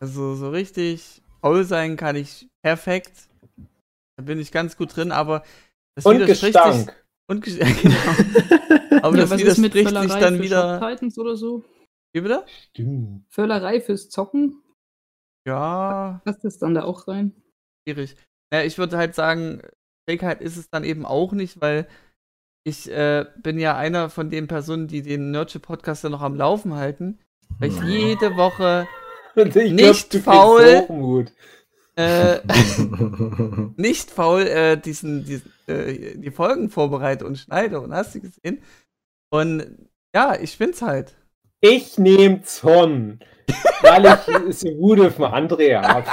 Also 0.00 0.34
so 0.34 0.50
richtig 0.50 1.22
faul 1.40 1.62
sein 1.62 1.96
kann 1.96 2.16
ich 2.16 2.48
perfekt. 2.60 3.28
Da 4.16 4.24
bin 4.24 4.40
ich 4.40 4.50
ganz 4.50 4.76
gut 4.76 4.96
drin, 4.96 5.12
aber 5.12 5.44
das 5.94 6.06
und 6.06 6.16
widerspricht 6.18 6.54
Gestank. 6.54 6.74
sich. 6.74 6.94
Und 7.28 7.46
ja, 7.46 7.66
genau. 7.82 9.02
Aber 9.02 9.16
ja, 9.16 9.26
das 9.26 9.38
widerspricht 9.38 9.88
sich 9.88 10.14
dann 10.14 10.42
wieder. 10.42 10.80
Titans 10.80 11.16
oder 11.18 11.36
so? 11.36 11.64
Wie 12.12 12.20
bitte? 12.20 12.44
Stimmt. 12.70 13.24
Völlerei 13.28 13.80
fürs 13.80 14.10
Zocken? 14.10 14.60
Ja. 15.46 16.20
Passt 16.24 16.42
das 16.42 16.58
dann 16.58 16.74
da 16.74 16.82
auch 16.82 17.06
rein? 17.06 17.32
Schwierig. 17.86 18.16
Ja, 18.52 18.62
ich 18.62 18.76
würde 18.76 18.96
halt 18.96 19.14
sagen, 19.14 19.62
Fähigkeit 20.06 20.40
ist 20.40 20.56
es 20.56 20.70
dann 20.70 20.84
eben 20.84 21.04
auch 21.04 21.32
nicht, 21.32 21.60
weil 21.60 21.86
ich 22.64 22.90
äh, 22.90 23.26
bin 23.42 23.58
ja 23.58 23.76
einer 23.76 24.10
von 24.10 24.30
den 24.30 24.48
Personen, 24.48 24.88
die 24.88 25.02
den 25.02 25.30
Nerdship-Podcast 25.30 26.04
ja 26.04 26.10
noch 26.10 26.22
am 26.22 26.34
Laufen 26.34 26.74
halten, 26.74 27.18
weil 27.58 27.70
ich 27.70 27.80
jede 27.82 28.36
Woche 28.36 28.88
nicht 29.34 30.10
glaub, 30.10 30.22
faul 30.22 31.26
äh, 31.96 32.40
nicht 33.76 34.10
faul 34.10 34.42
äh, 34.42 34.76
diesen, 34.76 35.24
diesen 35.24 35.52
äh, 35.66 36.16
die 36.16 36.30
Folgen 36.30 36.68
vorbereite 36.68 37.24
und 37.26 37.38
schneide 37.38 37.80
und 37.80 37.92
hast 37.92 38.14
du 38.14 38.20
gesehen. 38.20 38.62
Und 39.30 39.88
ja, 40.14 40.38
ich 40.38 40.58
bin's 40.58 40.82
halt. 40.82 41.14
Ich 41.60 41.98
nehme 41.98 42.42
Zorn, 42.42 43.20
weil 43.80 44.18
ich 44.48 44.56
so 44.58 44.68
gut 44.74 45.00
auf 45.00 45.20
Andrea 45.20 45.82
habe. 45.82 46.10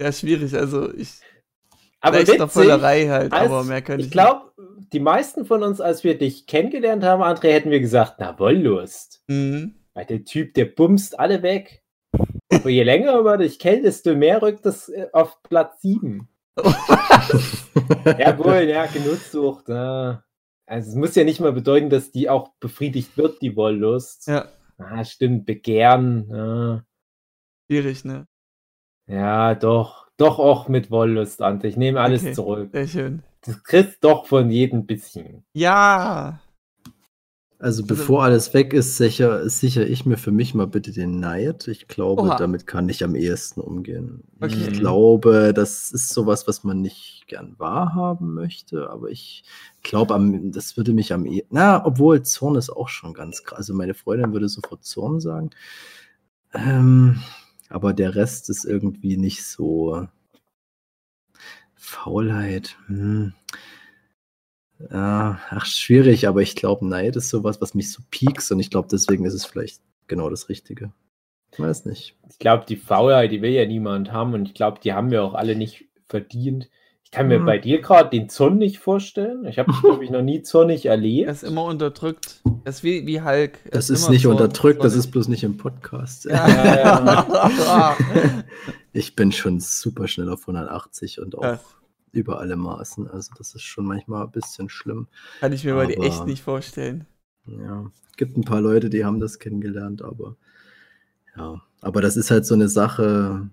Ja, 0.00 0.12
schwierig. 0.12 0.54
Also 0.54 0.92
ich. 0.92 1.20
Aber 2.00 2.20
witzig, 2.20 2.38
noch 2.38 2.50
Vollerei 2.50 3.08
halt, 3.08 3.32
aber 3.32 3.64
mehr 3.64 3.82
kann 3.82 3.98
ich 3.98 4.06
Ich 4.06 4.12
glaube, 4.12 4.52
die 4.92 5.00
meisten 5.00 5.44
von 5.44 5.62
uns, 5.62 5.80
als 5.80 6.04
wir 6.04 6.16
dich 6.16 6.46
kennengelernt 6.46 7.02
haben, 7.02 7.22
André, 7.22 7.52
hätten 7.52 7.70
wir 7.70 7.80
gesagt, 7.80 8.16
na 8.18 8.38
Wollust. 8.38 9.22
Mhm. 9.26 9.74
Weil 9.94 10.06
der 10.06 10.24
Typ, 10.24 10.54
der 10.54 10.66
bumst 10.66 11.18
alle 11.18 11.42
weg. 11.42 11.82
Aber 12.52 12.68
je 12.68 12.82
länger 12.82 13.22
man 13.22 13.40
dich 13.40 13.58
kennt, 13.58 13.84
desto 13.84 14.14
mehr 14.14 14.40
rückt 14.40 14.64
das 14.66 14.88
äh, 14.88 15.08
auf 15.12 15.42
Platz 15.42 15.80
7. 15.80 16.28
Jawohl, 18.18 18.68
ja, 18.68 18.86
Genusssucht. 18.86 19.68
Ja. 19.68 20.22
Also 20.66 20.90
es 20.90 20.96
muss 20.96 21.14
ja 21.14 21.24
nicht 21.24 21.40
mal 21.40 21.52
bedeuten, 21.52 21.90
dass 21.90 22.12
die 22.12 22.28
auch 22.28 22.52
befriedigt 22.60 23.16
wird, 23.16 23.40
die 23.42 23.56
Wollust. 23.56 24.26
Ja. 24.26 24.48
Ah, 24.78 25.04
stimmt, 25.04 25.46
Begehren. 25.46 26.28
Ja. 26.30 26.84
Schwierig, 27.66 28.04
ne? 28.04 28.26
Ja, 29.06 29.54
doch. 29.54 30.06
Doch 30.16 30.38
auch 30.38 30.68
mit 30.68 30.90
Wollust, 30.90 31.42
Ante. 31.42 31.68
Ich 31.68 31.76
nehme 31.76 32.00
alles 32.00 32.22
okay, 32.22 32.32
zurück. 32.32 32.70
Sehr 32.72 32.88
schön. 32.88 33.22
Du 33.44 33.52
kriegst 33.62 34.02
doch 34.02 34.26
von 34.26 34.50
jedem 34.50 34.86
bisschen. 34.86 35.44
Ja. 35.52 36.40
Also, 37.58 37.82
also 37.82 37.86
bevor 37.86 38.24
alles 38.24 38.52
weg 38.52 38.72
ist, 38.72 38.96
sicher, 38.96 39.48
sichere 39.48 39.84
ich 39.84 40.04
mir 40.04 40.16
für 40.16 40.32
mich 40.32 40.54
mal 40.54 40.66
bitte 40.66 40.92
den 40.92 41.20
Neid. 41.20 41.68
Ich 41.68 41.86
glaube, 41.86 42.22
Oha. 42.22 42.36
damit 42.36 42.66
kann 42.66 42.88
ich 42.88 43.04
am 43.04 43.14
ehesten 43.14 43.60
umgehen. 43.60 44.24
Okay. 44.40 44.54
Ich 44.54 44.78
glaube, 44.78 45.52
das 45.54 45.90
ist 45.90 46.10
sowas, 46.10 46.46
was 46.48 46.64
man 46.64 46.80
nicht 46.80 47.24
gern 47.28 47.54
wahrhaben 47.58 48.34
möchte, 48.34 48.90
aber 48.90 49.08
ich 49.10 49.44
glaube, 49.82 50.18
das 50.52 50.76
würde 50.76 50.92
mich 50.92 51.12
am 51.12 51.24
ehesten. 51.24 51.54
Na, 51.54 51.84
obwohl 51.84 52.22
Zorn 52.22 52.56
ist 52.56 52.70
auch 52.70 52.88
schon 52.88 53.14
ganz 53.14 53.44
krass. 53.44 53.58
Also, 53.58 53.74
meine 53.74 53.94
Freundin 53.94 54.32
würde 54.32 54.48
sofort 54.48 54.84
Zorn 54.84 55.20
sagen. 55.20 55.50
Ähm, 56.52 57.20
aber 57.68 57.92
der 57.92 58.14
Rest 58.14 58.50
ist 58.50 58.64
irgendwie 58.64 59.16
nicht 59.16 59.44
so. 59.44 60.08
Faulheit. 61.74 62.76
Hm. 62.86 63.34
Ach, 64.90 65.64
schwierig, 65.64 66.28
aber 66.28 66.42
ich 66.42 66.54
glaube, 66.54 66.86
Neid 66.86 67.16
ist 67.16 67.30
sowas, 67.30 67.60
was 67.60 67.74
mich 67.74 67.90
so 67.92 68.02
piekst 68.10 68.52
und 68.52 68.60
ich 68.60 68.70
glaube, 68.70 68.88
deswegen 68.90 69.24
ist 69.24 69.34
es 69.34 69.46
vielleicht 69.46 69.80
genau 70.06 70.28
das 70.28 70.48
Richtige. 70.48 70.92
Ich 71.52 71.60
weiß 71.60 71.86
nicht. 71.86 72.16
Ich 72.28 72.38
glaube, 72.38 72.66
die 72.68 72.76
Faulheit, 72.76 73.32
die 73.32 73.40
will 73.40 73.52
ja 73.52 73.64
niemand 73.64 74.12
haben 74.12 74.34
und 74.34 74.48
ich 74.48 74.54
glaube, 74.54 74.80
die 74.82 74.92
haben 74.92 75.10
wir 75.10 75.24
auch 75.24 75.34
alle 75.34 75.56
nicht 75.56 75.86
verdient. 76.08 76.68
Ich 77.06 77.12
kann 77.12 77.28
mir 77.28 77.38
hm. 77.38 77.46
bei 77.46 77.58
dir 77.58 77.80
gerade 77.80 78.10
den 78.10 78.28
Zorn 78.28 78.58
nicht 78.58 78.80
vorstellen. 78.80 79.46
Ich 79.46 79.60
habe 79.60 79.72
glaube 79.80 80.04
ich, 80.04 80.10
noch 80.10 80.22
nie 80.22 80.42
zornig 80.42 80.86
erlebt. 80.86 81.28
Er 81.28 81.34
ist 81.34 81.44
immer 81.44 81.62
unterdrückt. 81.62 82.42
Das 82.64 82.78
ist 82.78 82.82
wie, 82.82 83.06
wie 83.06 83.22
Hulk. 83.22 83.60
Er 83.64 83.70
das 83.70 83.90
ist, 83.90 84.00
ist 84.00 84.10
nicht 84.10 84.22
zorn, 84.22 84.32
unterdrückt, 84.32 84.80
zornig. 84.80 84.82
das 84.82 84.96
ist 84.96 85.12
bloß 85.12 85.28
nicht 85.28 85.44
im 85.44 85.56
Podcast. 85.56 86.24
Ja, 86.24 86.48
ja, 86.48 87.26
ja. 87.58 87.96
ich 88.92 89.14
bin 89.14 89.30
schon 89.30 89.60
super 89.60 90.08
schnell 90.08 90.28
auf 90.28 90.40
180 90.40 91.20
und 91.20 91.38
auch 91.38 91.60
über 92.10 92.40
alle 92.40 92.56
Maßen. 92.56 93.08
Also 93.08 93.30
das 93.38 93.54
ist 93.54 93.62
schon 93.62 93.84
manchmal 93.84 94.24
ein 94.24 94.32
bisschen 94.32 94.68
schlimm. 94.68 95.06
Kann 95.38 95.52
ich 95.52 95.62
mir 95.62 95.74
aber, 95.74 95.86
bei 95.86 95.94
dir 95.94 96.02
echt 96.02 96.26
nicht 96.26 96.42
vorstellen. 96.42 97.06
Ja, 97.46 97.88
gibt 98.16 98.36
ein 98.36 98.42
paar 98.42 98.60
Leute, 98.60 98.90
die 98.90 99.04
haben 99.04 99.20
das 99.20 99.38
kennengelernt, 99.38 100.02
aber 100.02 100.34
ja, 101.36 101.62
aber 101.80 102.00
das 102.00 102.16
ist 102.16 102.32
halt 102.32 102.46
so 102.46 102.54
eine 102.54 102.68
Sache, 102.68 103.48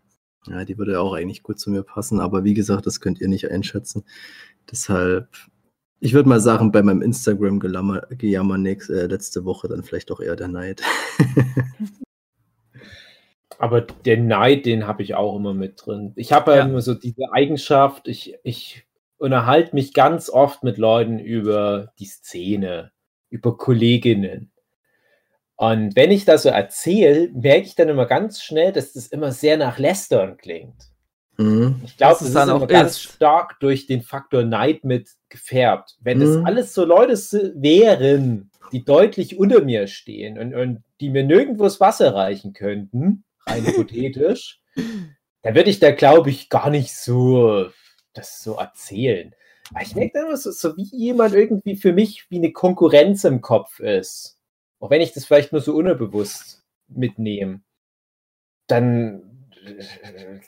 ja, 0.48 0.66
die 0.66 0.78
würde 0.78 1.00
auch 1.00 1.14
eigentlich 1.14 1.44
gut 1.44 1.60
zu 1.60 1.70
mir 1.70 1.84
passen, 1.84 2.20
aber 2.20 2.44
wie 2.44 2.54
gesagt, 2.54 2.86
das 2.86 3.00
könnt 3.00 3.22
ihr 3.22 3.28
nicht 3.28 3.50
einschätzen. 3.50 4.04
Deshalb, 4.72 5.28
ich 6.00 6.14
würde 6.14 6.30
mal 6.30 6.40
sagen, 6.40 6.72
bei 6.72 6.82
meinem 6.82 7.02
Instagram-Gejammer 7.02 8.58
äh, 8.66 9.06
letzte 9.06 9.46
Woche 9.46 9.68
dann 9.68 9.84
vielleicht 9.84 10.12
auch 10.12 10.20
eher 10.20 10.36
der 10.36 10.50
Neid. 10.50 10.82
Aber 13.60 13.82
der 13.82 14.18
Neid, 14.18 14.66
den 14.66 14.88
habe 14.88 15.04
ich 15.04 15.16
auch 15.16 15.38
immer 15.38 15.54
mit 15.54 15.86
drin. 15.86 16.12
Ich 16.18 16.34
habe 16.34 16.56
ja. 16.56 16.66
immer 16.66 16.82
so 16.82 16.94
diese 16.94 17.32
Eigenschaft, 17.32 18.10
ich, 18.10 18.36
ich 18.44 18.86
unterhalte 19.18 19.74
mich 19.74 19.94
ganz 19.94 20.30
oft 20.30 20.64
mit 20.64 20.78
Leuten 20.78 21.18
über 21.18 21.94
die 21.98 22.06
Szene, 22.06 22.92
über 23.30 23.56
Kolleginnen. 23.56 24.52
Und 25.56 25.96
wenn 25.96 26.12
ich 26.12 26.26
das 26.26 26.44
so 26.44 26.50
erzähle, 26.50 27.30
merke 27.34 27.68
ich 27.68 27.76
dann 27.76 27.90
immer 27.90 28.06
ganz 28.06 28.42
schnell, 28.42 28.72
dass 28.72 28.94
das 28.94 29.08
immer 29.08 29.32
sehr 29.32 29.58
nach 29.58 29.78
Lästern 29.78 30.38
klingt. 30.38 30.90
Mhm. 31.38 31.82
Ich 31.84 31.98
glaube, 31.98 32.18
das, 32.20 32.28
ist 32.28 32.36
dann 32.36 32.50
auch 32.50 32.68
ganz 32.68 33.00
stark 33.00 33.60
durch 33.60 33.88
den 33.88 34.02
Faktor 34.02 34.44
Neid 34.44 34.84
mit 34.84 35.10
gefärbt. 35.30 35.98
Wenn 36.02 36.20
mhm. 36.20 36.22
das 36.22 36.46
alles 36.46 36.74
so 36.74 36.86
Leute 36.86 37.14
wären, 37.56 38.52
die 38.72 38.84
deutlich 38.84 39.38
unter 39.38 39.62
mir 39.62 39.88
stehen 39.88 40.38
und, 40.38 40.54
und 40.54 40.84
die 41.00 41.10
mir 41.10 41.24
nirgendwo 41.24 41.64
das 41.64 41.80
Wasser 41.80 42.14
reichen 42.14 42.54
könnten, 42.54 43.24
rein 43.46 43.66
hypothetisch, 43.66 44.62
dann 45.42 45.56
würde 45.56 45.70
ich 45.70 45.80
da, 45.80 45.92
glaube 45.92 46.30
ich, 46.30 46.50
gar 46.50 46.70
nicht 46.70 46.96
so 46.96 47.68
das 48.14 48.42
so 48.44 48.56
erzählen. 48.56 49.34
Aber 49.72 49.82
ich 49.82 49.96
merke 49.96 50.12
dann 50.14 50.28
immer 50.28 50.38
so, 50.38 50.52
so 50.52 50.78
wie 50.78 50.84
jemand 50.84 51.34
irgendwie 51.34 51.76
für 51.76 51.94
mich 51.94 52.26
wie 52.30 52.38
eine 52.38 52.52
Konkurrenz 52.52 53.24
im 53.24 53.42
Kopf 53.42 53.80
ist. 53.80 54.38
Auch 54.84 54.90
wenn 54.90 55.02
ich 55.02 55.14
das 55.14 55.26
vielleicht 55.26 55.54
nur 55.54 55.62
so 55.62 55.74
unterbewusst 55.76 56.62
mitnehme, 56.88 57.62
dann 58.68 59.50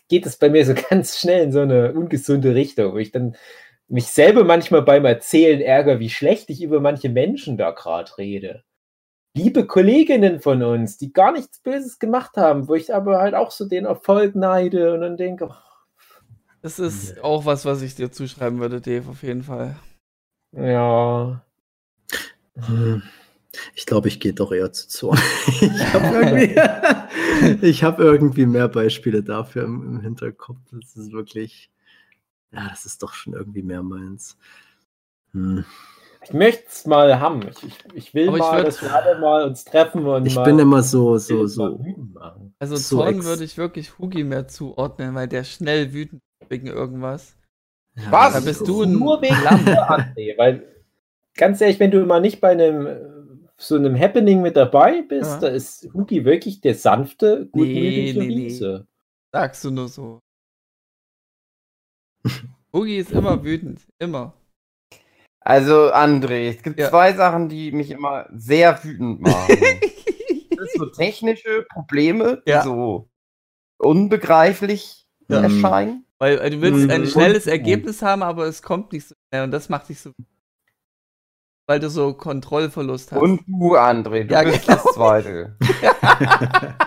geht 0.09 0.25
es 0.25 0.37
bei 0.37 0.49
mir 0.49 0.65
so 0.65 0.73
ganz 0.89 1.17
schnell 1.17 1.45
in 1.45 1.51
so 1.53 1.61
eine 1.61 1.93
ungesunde 1.93 2.53
Richtung, 2.53 2.93
wo 2.93 2.97
ich 2.97 3.11
dann 3.11 3.35
mich 3.87 4.07
selber 4.07 4.43
manchmal 4.43 4.81
beim 4.81 5.05
Erzählen 5.05 5.61
ärgere, 5.61 5.99
wie 5.99 6.09
schlecht 6.09 6.49
ich 6.49 6.61
über 6.61 6.81
manche 6.81 7.07
Menschen 7.07 7.57
da 7.57 7.71
gerade 7.71 8.17
rede 8.17 8.63
liebe 9.35 9.67
Kolleginnen 9.67 10.39
von 10.39 10.63
uns, 10.63 10.97
die 10.97 11.13
gar 11.13 11.33
nichts 11.33 11.59
Böses 11.59 11.99
gemacht 11.99 12.37
haben, 12.37 12.67
wo 12.67 12.73
ich 12.73 12.93
aber 12.93 13.19
halt 13.19 13.35
auch 13.35 13.51
so 13.51 13.67
den 13.67 13.85
Erfolg 13.85 14.33
neide 14.33 14.93
und 14.93 15.01
dann 15.01 15.17
denke, 15.17 15.49
oh. 15.49 15.55
das 16.61 16.79
ist 16.79 17.21
auch 17.21 17.45
was, 17.45 17.65
was 17.65 17.81
ich 17.81 17.95
dir 17.95 18.11
zuschreiben 18.11 18.59
würde, 18.59 18.81
Dave, 18.81 19.09
auf 19.09 19.21
jeden 19.23 19.43
Fall. 19.43 19.75
Ja. 20.53 21.41
Hm. 22.55 23.03
Ich 23.73 23.85
glaube, 23.85 24.07
ich 24.07 24.19
gehe 24.19 24.33
doch 24.33 24.51
eher 24.51 24.71
zu 24.71 24.87
Zorn. 24.87 25.19
ich 25.47 25.93
habe 25.93 26.07
irgendwie, 26.07 27.73
hab 27.83 27.99
irgendwie 27.99 28.45
mehr 28.45 28.67
Beispiele 28.67 29.23
dafür 29.23 29.63
im, 29.63 29.83
im 29.83 30.01
Hinterkopf. 30.01 30.59
Das 30.71 30.95
ist 30.95 31.11
wirklich, 31.11 31.69
ja, 32.51 32.67
das 32.69 32.85
ist 32.85 33.03
doch 33.03 33.13
schon 33.13 33.33
irgendwie 33.33 33.63
mehr 33.63 33.83
meins. 33.83 34.37
Hm. 35.31 35.65
Ich 36.23 36.33
möchte 36.33 36.63
es 36.67 36.87
mal 36.87 37.19
haben. 37.19 37.41
Ich, 37.49 37.63
ich, 37.63 37.77
ich 37.93 38.13
will 38.15 38.29
Aber 38.29 38.37
mal, 38.39 38.59
ich 38.59 38.65
dass 38.65 38.81
wir 38.81 38.95
alle 38.95 39.19
mal 39.19 39.43
uns 39.43 39.63
treffen 39.63 40.05
und 40.05 40.25
Ich 40.25 40.41
bin 40.41 40.57
immer 40.57 40.81
so, 40.81 41.19
so, 41.19 41.45
so. 41.45 41.79
Also 42.57 42.77
so 42.77 42.97
Zorn 42.97 43.23
würde 43.23 43.43
ich 43.43 43.59
wirklich 43.59 43.99
Hugi 43.99 44.23
mehr 44.23 44.47
zuordnen, 44.47 45.13
weil 45.13 45.27
der 45.27 45.43
schnell 45.43 45.93
wütend 45.93 46.21
wegen 46.49 46.67
irgendwas. 46.67 47.35
Ja, 47.95 48.11
Was? 48.11 48.33
Da 48.33 48.39
bist 48.39 48.67
du 48.67 48.85
nur 48.85 49.21
wegen 49.21 49.41
Lampe, 49.43 49.71
weil 50.37 50.63
ganz 51.35 51.61
ehrlich, 51.61 51.79
wenn 51.79 51.91
du 51.91 52.03
mal 52.05 52.21
nicht 52.21 52.41
bei 52.41 52.49
einem 52.49 52.87
so 53.57 53.75
einem 53.75 53.97
Happening 53.99 54.41
mit 54.41 54.57
dabei 54.57 55.01
bist, 55.01 55.31
ja. 55.31 55.39
da 55.39 55.47
ist 55.47 55.87
Hugi 55.93 56.25
wirklich 56.25 56.61
der 56.61 56.75
sanfte, 56.75 57.47
gutmütige 57.51 58.19
nee, 58.19 58.27
nee, 58.27 58.35
Riese. 58.35 58.79
Nee. 58.81 58.87
Sagst 59.33 59.63
du 59.63 59.71
nur 59.71 59.87
so. 59.87 60.19
Boogie 62.71 62.97
ist 62.97 63.11
immer 63.11 63.43
wütend. 63.43 63.81
Immer. 63.99 64.33
Also, 65.39 65.91
André, 65.93 66.49
es 66.49 66.63
gibt 66.63 66.79
ja. 66.79 66.89
zwei 66.89 67.13
Sachen, 67.13 67.49
die 67.49 67.71
mich 67.71 67.91
immer 67.91 68.27
sehr 68.33 68.83
wütend 68.83 69.21
machen. 69.21 69.47
das 70.57 70.71
sind 70.71 70.79
so 70.79 70.85
technische 70.87 71.65
Probleme, 71.69 72.41
die 72.45 72.51
ja. 72.51 72.63
so 72.63 73.07
unbegreiflich 73.77 75.05
ja. 75.29 75.41
erscheinen. 75.41 76.05
Weil, 76.17 76.39
weil, 76.39 76.49
du 76.49 76.61
willst 76.61 76.89
ein 76.89 77.01
mhm. 77.01 77.07
schnelles 77.07 77.45
Ergebnis 77.47 78.01
haben, 78.01 78.23
aber 78.23 78.45
es 78.45 78.61
kommt 78.61 78.91
nicht 78.93 79.07
so 79.07 79.15
schnell 79.29 79.43
und 79.43 79.51
das 79.51 79.69
macht 79.69 79.89
dich 79.89 79.99
so. 79.99 80.11
Weil 81.67 81.79
du 81.79 81.89
so 81.89 82.13
Kontrollverlust 82.13 83.11
hast. 83.11 83.21
Und 83.21 83.41
du, 83.47 83.75
André, 83.75 84.25
du 84.25 84.33
ja, 84.33 84.43
bist 84.43 84.67
genau. 84.67 84.81
das 84.83 84.93
Zweite. 84.93 85.57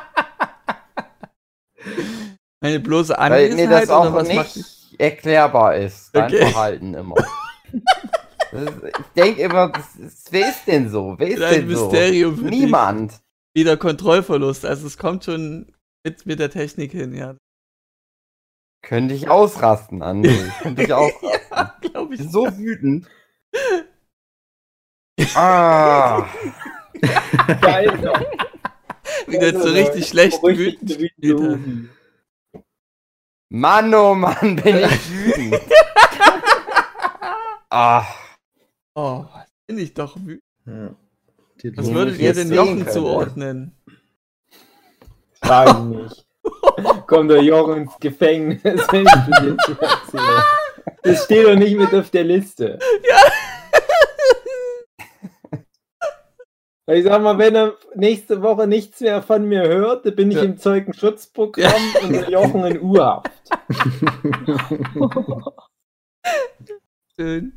Meine 2.60 2.80
bloße 2.80 3.18
Anwesenheit 3.18 3.58
Weil 3.58 3.66
mir 3.66 3.80
das 3.80 3.90
auch 3.90 4.12
oder 4.12 4.14
was 4.14 4.28
nicht 4.28 5.00
erklärbar 5.00 5.76
ist, 5.76 6.14
dein 6.14 6.24
okay. 6.24 6.50
Verhalten 6.50 6.94
immer. 6.94 7.14
ich 8.52 9.12
denke 9.16 9.42
immer, 9.42 9.68
das 9.68 9.96
ist, 9.96 10.32
wer 10.32 10.48
ist 10.48 10.66
denn 10.66 10.88
so? 10.88 11.14
Wer 11.18 11.28
ist 11.28 11.42
Ein 11.42 11.54
denn 11.54 11.66
Mysterium 11.68 12.36
so? 12.36 12.44
Niemand. 12.44 13.12
Dich. 13.12 13.20
Wieder 13.54 13.76
Kontrollverlust. 13.76 14.64
Also 14.64 14.86
es 14.86 14.98
kommt 14.98 15.24
schon 15.24 15.72
mit, 16.04 16.26
mit 16.26 16.38
der 16.38 16.50
Technik 16.50 16.92
hin, 16.92 17.14
ja. 17.14 17.36
Könnte 18.82 19.14
ich 19.14 19.28
ausrasten, 19.28 20.02
André. 20.02 20.50
Könnte 20.62 20.82
ich 20.82 20.92
ausrasten. 20.94 21.40
ja, 21.50 21.74
glaube 21.80 22.14
ich. 22.14 22.30
So 22.30 22.46
wütend. 22.56 23.08
Ah. 25.34 26.26
Geil. 27.60 28.12
Wieder 29.26 29.60
so 29.60 29.68
richtig 29.68 30.08
schlecht 30.08 30.42
wütend. 30.42 31.90
Mann, 33.50 33.94
oh 33.94 34.14
Mann, 34.14 34.56
bin 34.56 34.76
ich 34.76 35.10
wütend. 35.10 35.54
ah. 37.70 38.04
Oh, 38.94 39.24
bin 39.66 39.78
ich 39.78 39.94
doch 39.94 40.16
wütend. 40.16 40.42
Ja. 40.66 40.90
Was 41.76 41.92
würdet 41.92 42.18
ihr 42.18 42.34
den 42.34 42.52
Jochen 42.52 42.88
zuordnen? 42.88 43.72
Frag 45.42 45.82
nicht. 45.84 46.26
Kommt 47.06 47.30
der 47.30 47.42
Jochen 47.42 47.82
ins 47.82 47.98
Gefängnis, 47.98 48.62
wenn 48.62 49.06
ich 49.06 49.12
dir 49.12 49.56
erzähle. 49.80 50.44
Das 51.02 51.24
steht 51.24 51.46
doch 51.46 51.56
nicht 51.56 51.76
mit 51.76 51.92
auf 51.94 52.10
der 52.10 52.24
Liste. 52.24 52.78
Ja. 53.08 53.16
Ich 56.90 57.04
sag 57.04 57.20
mal, 57.20 57.36
wenn 57.36 57.54
er 57.54 57.76
nächste 57.94 58.40
Woche 58.40 58.66
nichts 58.66 59.00
mehr 59.00 59.22
von 59.22 59.46
mir 59.46 59.68
hört, 59.68 60.06
dann 60.06 60.16
bin 60.16 60.30
ich 60.30 60.38
ja. 60.38 60.44
im 60.44 60.56
Zeugenschutzprogramm 60.56 61.82
ja. 61.94 62.00
und 62.00 62.12
der 62.14 62.30
Jochen 62.30 62.64
in 62.64 62.80
U-Haft. 62.80 63.30
Schön. 67.14 67.52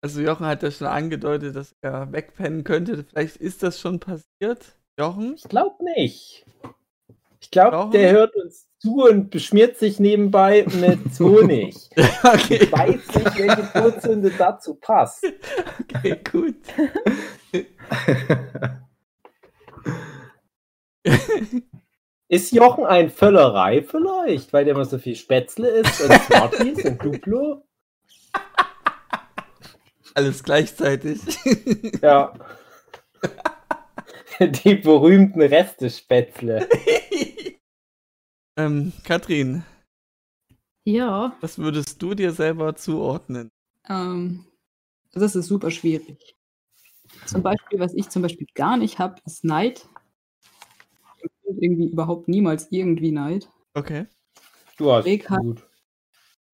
Also 0.00 0.20
Jochen 0.20 0.46
hat 0.46 0.64
ja 0.64 0.72
schon 0.72 0.88
angedeutet, 0.88 1.54
dass 1.54 1.76
er 1.80 2.10
wegpennen 2.10 2.64
könnte. 2.64 3.04
Vielleicht 3.04 3.36
ist 3.36 3.62
das 3.62 3.78
schon 3.78 4.00
passiert, 4.00 4.76
Jochen? 4.98 5.34
Ich 5.36 5.44
glaube 5.44 5.84
nicht. 5.84 6.44
Ich 7.40 7.52
glaube, 7.52 7.90
der 7.96 8.10
hört 8.10 8.34
uns 8.34 8.65
zu 8.86 9.02
und 9.02 9.30
beschmiert 9.30 9.76
sich 9.76 9.98
nebenbei 9.98 10.64
mit 10.80 11.00
Honig. 11.18 11.74
okay. 12.22 12.60
Ich 12.62 12.72
weiß 12.72 13.14
nicht, 13.16 13.38
welche 13.38 13.72
Todsünde 13.72 14.30
dazu 14.36 14.74
passt. 14.76 15.24
Okay, 15.80 16.20
gut. 16.30 16.56
Ist 22.28 22.52
Jochen 22.52 22.84
ein 22.84 23.10
Völlerei 23.10 23.82
vielleicht, 23.82 24.52
weil 24.52 24.64
der 24.64 24.74
immer 24.74 24.84
so 24.84 24.98
viel 24.98 25.16
Spätzle 25.16 25.68
isst 25.68 26.00
und 26.00 26.12
Smarties 26.22 26.84
und 26.84 27.04
Duplo? 27.04 27.64
Alles 30.14 30.42
gleichzeitig. 30.42 31.20
Ja. 32.02 32.32
Die 34.40 34.74
berühmten 34.76 35.40
Reste-Spätzle. 35.40 36.68
ähm, 38.56 38.92
Katrin. 39.04 39.64
Ja. 40.84 41.36
Was 41.40 41.58
würdest 41.58 42.00
du 42.00 42.14
dir 42.14 42.32
selber 42.32 42.76
zuordnen? 42.76 43.50
Ähm, 43.88 44.44
das 45.12 45.34
ist 45.34 45.46
super 45.46 45.70
schwierig. 45.70 46.36
Zum 47.26 47.42
Beispiel, 47.42 47.80
was 47.80 47.94
ich 47.94 48.08
zum 48.08 48.22
Beispiel 48.22 48.46
gar 48.54 48.76
nicht 48.76 48.98
habe, 48.98 49.20
ist 49.24 49.44
Neid. 49.44 49.88
Ich 51.22 51.62
irgendwie 51.62 51.90
überhaupt 51.90 52.28
niemals 52.28 52.70
irgendwie 52.70 53.12
Neid. 53.12 53.50
Okay. 53.74 54.06
Du 54.76 54.92
hast 54.92 55.04
Trägheit, 55.04 55.40
gut. 55.40 55.66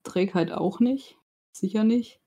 Trägheit 0.02 0.52
auch 0.52 0.80
nicht. 0.80 1.16
Sicher 1.52 1.84
nicht. 1.84 2.20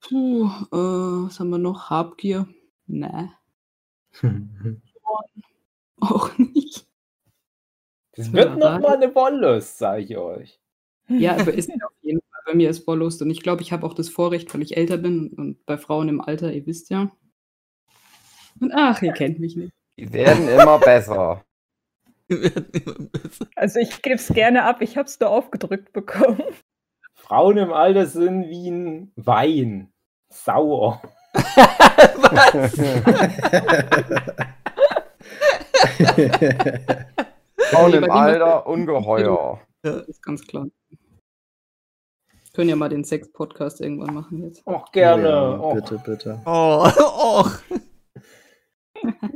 Puh, 0.00 0.46
äh, 0.46 1.26
was 1.26 1.40
haben 1.40 1.50
wir 1.50 1.58
noch? 1.58 1.90
Habgier? 1.90 2.46
Nee. 2.86 3.30
auch 6.00 6.38
nicht. 6.38 6.85
Das 8.16 8.32
wird 8.32 8.56
noch 8.56 8.80
mal 8.80 8.96
eine 8.96 9.14
Wollust, 9.14 9.78
sage 9.78 10.02
ich 10.02 10.16
euch. 10.16 10.60
Ja, 11.08 11.36
aber 11.38 11.52
ist 11.52 11.70
auf 11.70 11.92
jeden 12.02 12.20
Fall 12.20 12.40
bei 12.46 12.54
mir 12.54 12.70
ist 12.70 12.86
Wollust 12.86 13.22
und 13.22 13.30
ich 13.30 13.42
glaube, 13.42 13.62
ich 13.62 13.72
habe 13.72 13.86
auch 13.86 13.94
das 13.94 14.08
Vorrecht, 14.08 14.52
weil 14.54 14.62
ich 14.62 14.76
älter 14.76 14.96
bin 14.96 15.28
und 15.36 15.64
bei 15.66 15.76
Frauen 15.76 16.08
im 16.08 16.20
Alter, 16.20 16.52
ihr 16.52 16.66
wisst 16.66 16.90
ja. 16.90 17.10
Und 18.60 18.72
ach, 18.74 19.02
ihr 19.02 19.12
kennt 19.12 19.38
mich 19.38 19.56
nicht. 19.56 19.72
Die 19.98 20.12
werden 20.12 20.48
immer 20.48 20.78
besser. 20.78 21.42
Also 23.54 23.78
ich 23.78 24.02
gebe 24.02 24.16
es 24.16 24.26
gerne 24.26 24.64
ab, 24.64 24.82
ich 24.82 24.96
habe 24.96 25.08
es 25.08 25.20
nur 25.20 25.30
aufgedrückt 25.30 25.92
bekommen. 25.92 26.42
Frauen 27.12 27.56
im 27.56 27.72
Alter 27.72 28.06
sind 28.06 28.48
wie 28.48 28.68
ein 28.68 29.12
Wein. 29.14 29.92
Sauer. 30.28 31.00
Was? 31.32 32.76
Frauen 37.70 37.94
im 37.94 38.10
Alter 38.10 38.66
ungeheuer. 38.66 39.60
Ja, 39.84 39.92
ist 40.00 40.22
ganz 40.22 40.46
klar. 40.46 40.66
Können 42.54 42.70
ja 42.70 42.76
mal 42.76 42.88
den 42.88 43.04
Sex-Podcast 43.04 43.80
irgendwann 43.80 44.14
machen 44.14 44.42
jetzt. 44.42 44.66
Och, 44.66 44.90
gerne. 44.92 45.28
Ja, 45.28 45.60
Och. 45.60 45.74
Bitte, 45.74 46.02
bitte. 46.04 46.40
Oh, 46.46 46.88
oh. 46.98 47.44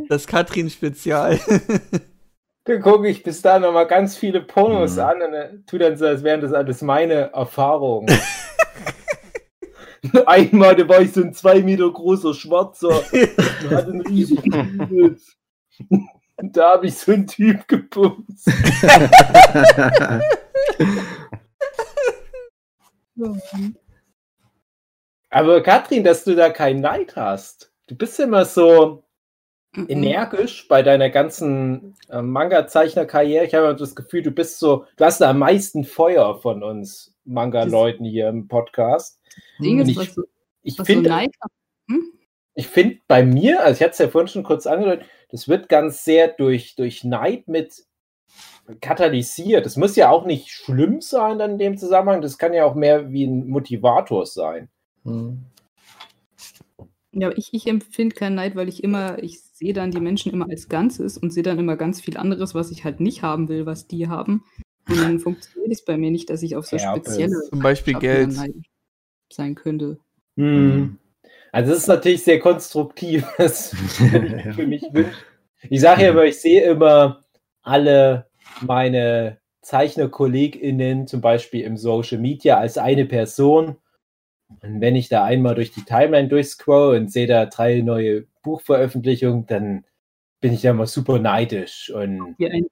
Das 0.08 0.26
Katrin-Spezial. 0.26 1.38
Dann 2.64 2.82
gucke 2.82 3.08
ich 3.08 3.22
bis 3.22 3.42
da 3.42 3.58
noch 3.58 3.72
mal 3.72 3.86
ganz 3.86 4.16
viele 4.16 4.40
Pornos 4.40 4.96
mhm. 4.96 5.00
an 5.00 5.22
und 5.22 5.66
tu 5.66 5.78
dann 5.78 5.96
so, 5.96 6.06
als 6.06 6.22
wären 6.22 6.40
das 6.40 6.52
alles 6.52 6.82
meine 6.82 7.32
Erfahrungen. 7.32 8.08
Einmal, 10.26 10.76
da 10.76 10.88
war 10.88 11.00
ich 11.00 11.12
so 11.12 11.22
ein 11.22 11.34
zwei 11.34 11.62
Meter 11.62 11.90
großer 11.90 12.32
Schwarzer 12.32 13.02
und 13.12 13.70
hatte 13.70 13.92
einen 13.92 14.00
riesigen 14.02 14.78
Penis. 14.78 15.36
Und 16.40 16.56
da 16.56 16.72
habe 16.72 16.86
ich 16.86 16.96
so 16.96 17.12
einen 17.12 17.26
Typ 17.26 17.68
gepumpt. 17.68 18.30
Aber 25.30 25.62
Katrin, 25.62 26.02
dass 26.02 26.24
du 26.24 26.34
da 26.34 26.48
keinen 26.50 26.80
Neid 26.80 27.14
hast. 27.16 27.72
Du 27.86 27.94
bist 27.94 28.18
immer 28.18 28.44
so 28.44 29.04
mhm. 29.74 29.86
energisch 29.88 30.66
bei 30.68 30.82
deiner 30.82 31.10
ganzen 31.10 31.94
äh, 32.08 32.22
Manga-Zeichner-Karriere. 32.22 33.44
Ich 33.44 33.54
habe 33.54 33.76
das 33.76 33.94
Gefühl, 33.94 34.22
du 34.22 34.30
bist 34.30 34.58
so, 34.58 34.86
du 34.96 35.04
hast 35.04 35.20
da 35.20 35.30
am 35.30 35.38
meisten 35.40 35.84
Feuer 35.84 36.40
von 36.40 36.62
uns 36.62 37.14
Manga-Leuten 37.24 38.04
hier 38.04 38.28
im 38.28 38.48
Podcast. 38.48 39.20
Ding 39.60 39.80
ist, 39.80 39.90
ich, 39.90 40.16
ich 40.62 40.76
finde, 40.82 41.28
hm? 41.88 42.12
ich 42.54 42.66
finde 42.66 42.98
bei 43.06 43.22
mir, 43.22 43.62
also 43.62 43.76
ich 43.76 43.82
hatte 43.82 43.92
es 43.92 43.98
ja 43.98 44.08
vorhin 44.08 44.28
schon 44.28 44.42
kurz 44.42 44.66
angedeutet, 44.66 45.06
das 45.30 45.48
wird 45.48 45.68
ganz 45.68 46.04
sehr 46.04 46.28
durch, 46.28 46.74
durch 46.76 47.04
Neid 47.04 47.48
mit 47.48 47.84
katalysiert. 48.80 49.66
Das 49.66 49.76
muss 49.76 49.96
ja 49.96 50.10
auch 50.10 50.26
nicht 50.26 50.50
schlimm 50.50 51.00
sein 51.00 51.38
dann 51.38 51.52
in 51.52 51.58
dem 51.58 51.78
Zusammenhang. 51.78 52.22
Das 52.22 52.38
kann 52.38 52.52
ja 52.52 52.64
auch 52.64 52.74
mehr 52.74 53.12
wie 53.12 53.24
ein 53.24 53.48
Motivator 53.48 54.26
sein. 54.26 54.68
Hm. 55.04 55.44
Ja, 57.12 57.32
ich, 57.36 57.52
ich 57.52 57.66
empfinde 57.66 58.14
keinen 58.14 58.36
Neid, 58.36 58.54
weil 58.54 58.68
ich 58.68 58.84
immer, 58.84 59.20
ich 59.20 59.40
sehe 59.40 59.72
dann 59.72 59.90
die 59.90 60.00
Menschen 60.00 60.32
immer 60.32 60.48
als 60.48 60.68
Ganzes 60.68 61.18
und 61.18 61.32
sehe 61.32 61.42
dann 61.42 61.58
immer 61.58 61.76
ganz 61.76 62.00
viel 62.00 62.16
anderes, 62.16 62.54
was 62.54 62.70
ich 62.70 62.84
halt 62.84 63.00
nicht 63.00 63.22
haben 63.22 63.48
will, 63.48 63.66
was 63.66 63.88
die 63.88 64.08
haben. 64.08 64.44
Und 64.88 65.00
dann 65.00 65.18
funktioniert 65.18 65.72
es 65.72 65.84
bei 65.84 65.96
mir 65.96 66.10
nicht, 66.10 66.30
dass 66.30 66.42
ich 66.42 66.56
auf 66.56 66.66
so 66.66 66.78
spezielle 66.78 67.34
zum 67.48 67.58
Beispiel 67.58 67.94
Geld 67.94 68.32
sein 69.32 69.54
könnte. 69.54 69.98
Hm. 70.36 70.98
Also 71.52 71.70
das 71.70 71.80
ist 71.80 71.88
natürlich 71.88 72.22
sehr 72.22 72.38
konstruktiv, 72.38 73.26
was 73.38 73.72
ich 73.72 74.54
für 74.54 74.66
mich 74.66 74.82
wünsche. 74.92 75.12
Ich 75.68 75.80
sage 75.80 76.04
ja 76.04 76.10
immer, 76.10 76.24
ich 76.24 76.40
sehe 76.40 76.62
immer 76.62 77.22
alle 77.62 78.26
meine 78.60 79.38
ZeichnerkollegInnen 79.62 81.06
zum 81.06 81.20
Beispiel 81.20 81.62
im 81.62 81.76
Social 81.76 82.18
Media 82.18 82.58
als 82.58 82.78
eine 82.78 83.04
Person. 83.04 83.76
Und 84.48 84.80
wenn 84.80 84.96
ich 84.96 85.08
da 85.08 85.24
einmal 85.24 85.54
durch 85.54 85.70
die 85.72 85.84
Timeline 85.84 86.28
durchscroll 86.28 86.96
und 86.96 87.12
sehe 87.12 87.26
da 87.26 87.46
drei 87.46 87.82
neue 87.82 88.26
Buchveröffentlichungen, 88.42 89.46
dann 89.46 89.84
bin 90.40 90.54
ich 90.54 90.62
ja 90.62 90.70
immer 90.70 90.86
super 90.86 91.18
neidisch 91.18 91.90
und 91.90 92.34
äh, 92.38 92.62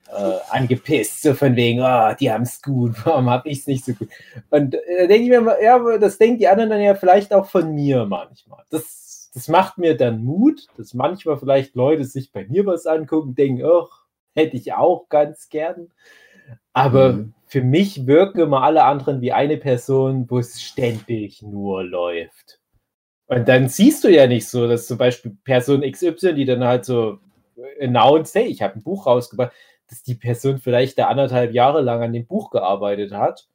angepisst, 0.50 1.22
so 1.22 1.34
von 1.34 1.54
wegen, 1.54 1.80
oh, 1.80 2.14
die 2.18 2.30
haben 2.30 2.42
es 2.42 2.62
gut, 2.62 2.94
warum 3.04 3.28
habe 3.28 3.48
ich 3.48 3.60
es 3.60 3.66
nicht 3.66 3.84
so 3.84 3.92
gut? 3.92 4.08
Und 4.50 4.74
äh, 4.74 5.06
denke 5.06 5.24
ich 5.24 5.28
mir 5.28 5.40
mal, 5.40 5.58
ja, 5.62 5.98
das 5.98 6.18
denken 6.18 6.38
die 6.38 6.48
anderen 6.48 6.70
dann 6.70 6.80
ja 6.80 6.94
vielleicht 6.94 7.32
auch 7.32 7.46
von 7.46 7.74
mir 7.74 8.06
manchmal. 8.06 8.64
Das, 8.70 9.30
das 9.34 9.48
macht 9.48 9.76
mir 9.76 9.96
dann 9.96 10.24
Mut, 10.24 10.66
dass 10.76 10.94
manchmal 10.94 11.36
vielleicht 11.36 11.74
Leute 11.74 12.04
sich 12.04 12.32
bei 12.32 12.46
mir 12.46 12.64
was 12.64 12.86
angucken, 12.86 13.34
denken, 13.34 13.64
oh, 13.64 13.88
hätte 14.34 14.56
ich 14.56 14.72
auch 14.72 15.08
ganz 15.10 15.50
gern. 15.50 15.90
Aber 16.72 17.12
mhm. 17.12 17.34
für 17.46 17.60
mich 17.60 18.06
wirken 18.06 18.40
immer 18.40 18.62
alle 18.62 18.84
anderen 18.84 19.20
wie 19.20 19.32
eine 19.32 19.58
Person, 19.58 20.30
wo 20.30 20.38
es 20.38 20.62
ständig 20.62 21.42
nur 21.42 21.84
läuft. 21.84 22.60
Und 23.26 23.46
dann 23.46 23.68
siehst 23.68 24.04
du 24.04 24.08
ja 24.08 24.26
nicht 24.26 24.48
so, 24.48 24.66
dass 24.66 24.86
zum 24.86 24.96
Beispiel 24.96 25.36
Person 25.44 25.82
XY, 25.82 26.32
die 26.32 26.46
dann 26.46 26.64
halt 26.64 26.86
so 26.86 27.18
announced, 27.80 28.34
hey, 28.34 28.46
ich 28.46 28.62
habe 28.62 28.74
ein 28.74 28.82
Buch 28.82 29.06
rausgebracht, 29.06 29.52
dass 29.88 30.02
die 30.02 30.14
Person 30.14 30.58
vielleicht 30.58 30.98
da 30.98 31.08
anderthalb 31.08 31.52
Jahre 31.52 31.80
lang 31.80 32.02
an 32.02 32.12
dem 32.12 32.26
Buch 32.26 32.50
gearbeitet 32.50 33.12
hat. 33.12 33.48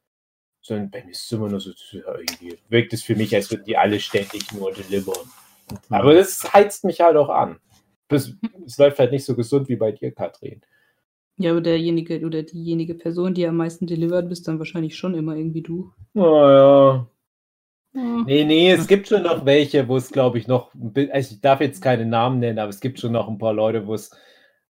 Sondern 0.62 0.91
bei 0.91 1.04
mir 1.04 1.12
ist 1.12 1.26
es 1.26 1.32
immer 1.32 1.49
nur 1.49 1.60
so, 1.60 1.72
irgendwie 1.91 2.58
wirkt 2.70 2.93
es 2.93 3.04
für 3.04 3.16
mich, 3.16 3.36
als 3.36 3.51
würden 3.51 3.66
die 3.66 3.78
alle 3.78 3.99
ständig 3.99 4.51
nur 4.54 4.72
delivern. 4.72 5.28
Aber 5.89 6.14
das 6.14 6.54
heizt 6.54 6.86
mich 6.86 7.01
halt 7.01 7.18
auch 7.18 7.30
an. 7.30 7.60
Es 8.10 8.78
läuft 8.78 8.99
halt 8.99 9.12
nicht 9.12 9.26
so 9.26 9.36
gesund 9.36 9.68
wie 9.70 9.76
bei 9.76 9.91
dir, 9.91 10.12
Katrin. 10.12 10.62
Ja, 11.38 11.51
aber 11.51 11.62
derjenige 11.62 12.24
oder 12.26 12.43
diejenige 12.43 12.93
Person, 12.93 13.34
die 13.34 13.45
am 13.47 13.58
meisten 13.58 13.88
delivert, 13.88 14.30
bist 14.30 14.47
dann 14.47 14.60
wahrscheinlich 14.60 14.95
schon 14.95 15.16
immer 15.16 15.36
irgendwie 15.36 15.64
du. 15.64 15.91
Naja. 16.14 17.08
Ja. 17.94 18.24
Nee, 18.26 18.44
nee, 18.44 18.72
es 18.72 18.88
gibt 18.88 19.08
schon 19.08 19.24
noch 19.24 19.46
welche, 19.46 19.88
wo 19.88 19.98
es, 19.98 20.12
glaube 20.12 20.39
ich, 20.39 20.48
noch, 20.48 20.72
also 21.12 21.36
ich 21.36 21.41
darf 21.41 21.62
jetzt 21.62 21.82
keine 21.82 22.06
Namen 22.06 22.39
nennen, 22.39 22.60
aber 22.60 22.70
es 22.70 22.80
gibt 22.80 23.00
schon 23.00 23.12
noch 23.12 23.28
ein 23.28 23.38
paar 23.38 23.54
Leute, 23.54 23.86
wo 23.86 23.94
es 23.94 24.12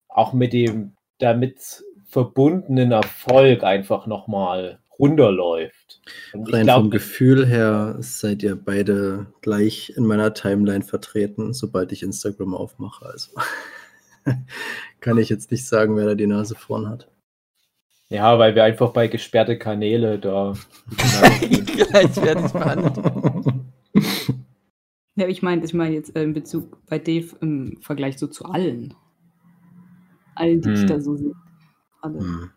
auch 0.07 0.33
mit 0.33 0.53
dem 0.53 0.93
damit 1.19 1.83
verbundenen 2.05 2.91
Erfolg 2.91 3.63
einfach 3.63 4.07
nochmal 4.07 4.79
runterläuft. 4.97 6.01
Und 6.33 6.51
Rein 6.53 6.63
glaub, 6.63 6.81
vom 6.81 6.89
Gefühl 6.89 7.45
her 7.45 7.95
seid 7.99 8.43
ihr 8.43 8.55
beide 8.55 9.27
gleich 9.41 9.93
in 9.95 10.05
meiner 10.05 10.33
Timeline 10.33 10.83
vertreten, 10.83 11.53
sobald 11.53 11.91
ich 11.91 12.03
Instagram 12.03 12.53
aufmache. 12.53 13.05
Also 13.05 13.31
kann 14.99 15.17
ich 15.17 15.29
jetzt 15.29 15.51
nicht 15.51 15.65
sagen, 15.65 15.95
wer 15.95 16.05
da 16.05 16.15
die 16.15 16.27
Nase 16.27 16.55
vorn 16.55 16.89
hat. 16.89 17.10
Ja, 18.11 18.37
weil 18.37 18.55
wir 18.55 18.65
einfach 18.65 18.91
bei 18.91 19.07
gesperrte 19.07 19.57
Kanäle 19.57 20.19
da 20.19 20.53
gleichwertig 21.39 22.51
behandelt. 22.51 22.97
Ja, 25.15 25.27
ich 25.27 25.41
meine, 25.43 25.63
ich 25.65 25.73
meine 25.73 25.93
jetzt 25.93 26.15
äh, 26.15 26.23
in 26.23 26.33
Bezug 26.33 26.85
bei 26.87 26.97
Dave 26.97 27.35
im 27.41 27.77
Vergleich 27.81 28.17
so 28.17 28.27
zu 28.27 28.45
allen. 28.45 28.93
Allen, 30.35 30.61
die 30.61 30.69
hm. 30.69 30.75
ich 30.75 30.85
da 30.85 31.01
so 31.01 31.17
sehe. 31.17 31.33
Alle. 32.01 32.19
Hm. 32.19 32.51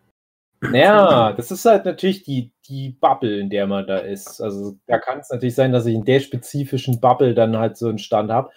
Ja, 0.72 1.32
das 1.32 1.50
ist 1.50 1.64
halt 1.64 1.84
natürlich 1.84 2.22
die, 2.22 2.52
die 2.68 2.90
Bubble, 2.90 3.38
in 3.40 3.50
der 3.50 3.66
man 3.66 3.86
da 3.88 3.98
ist. 3.98 4.40
Also 4.40 4.78
da 4.86 4.98
kann 4.98 5.18
es 5.18 5.30
natürlich 5.30 5.56
sein, 5.56 5.72
dass 5.72 5.84
ich 5.84 5.94
in 5.94 6.04
der 6.04 6.20
spezifischen 6.20 7.00
Bubble 7.00 7.34
dann 7.34 7.56
halt 7.58 7.76
so 7.76 7.88
einen 7.88 7.98
Stand 7.98 8.30
habe. 8.30 8.50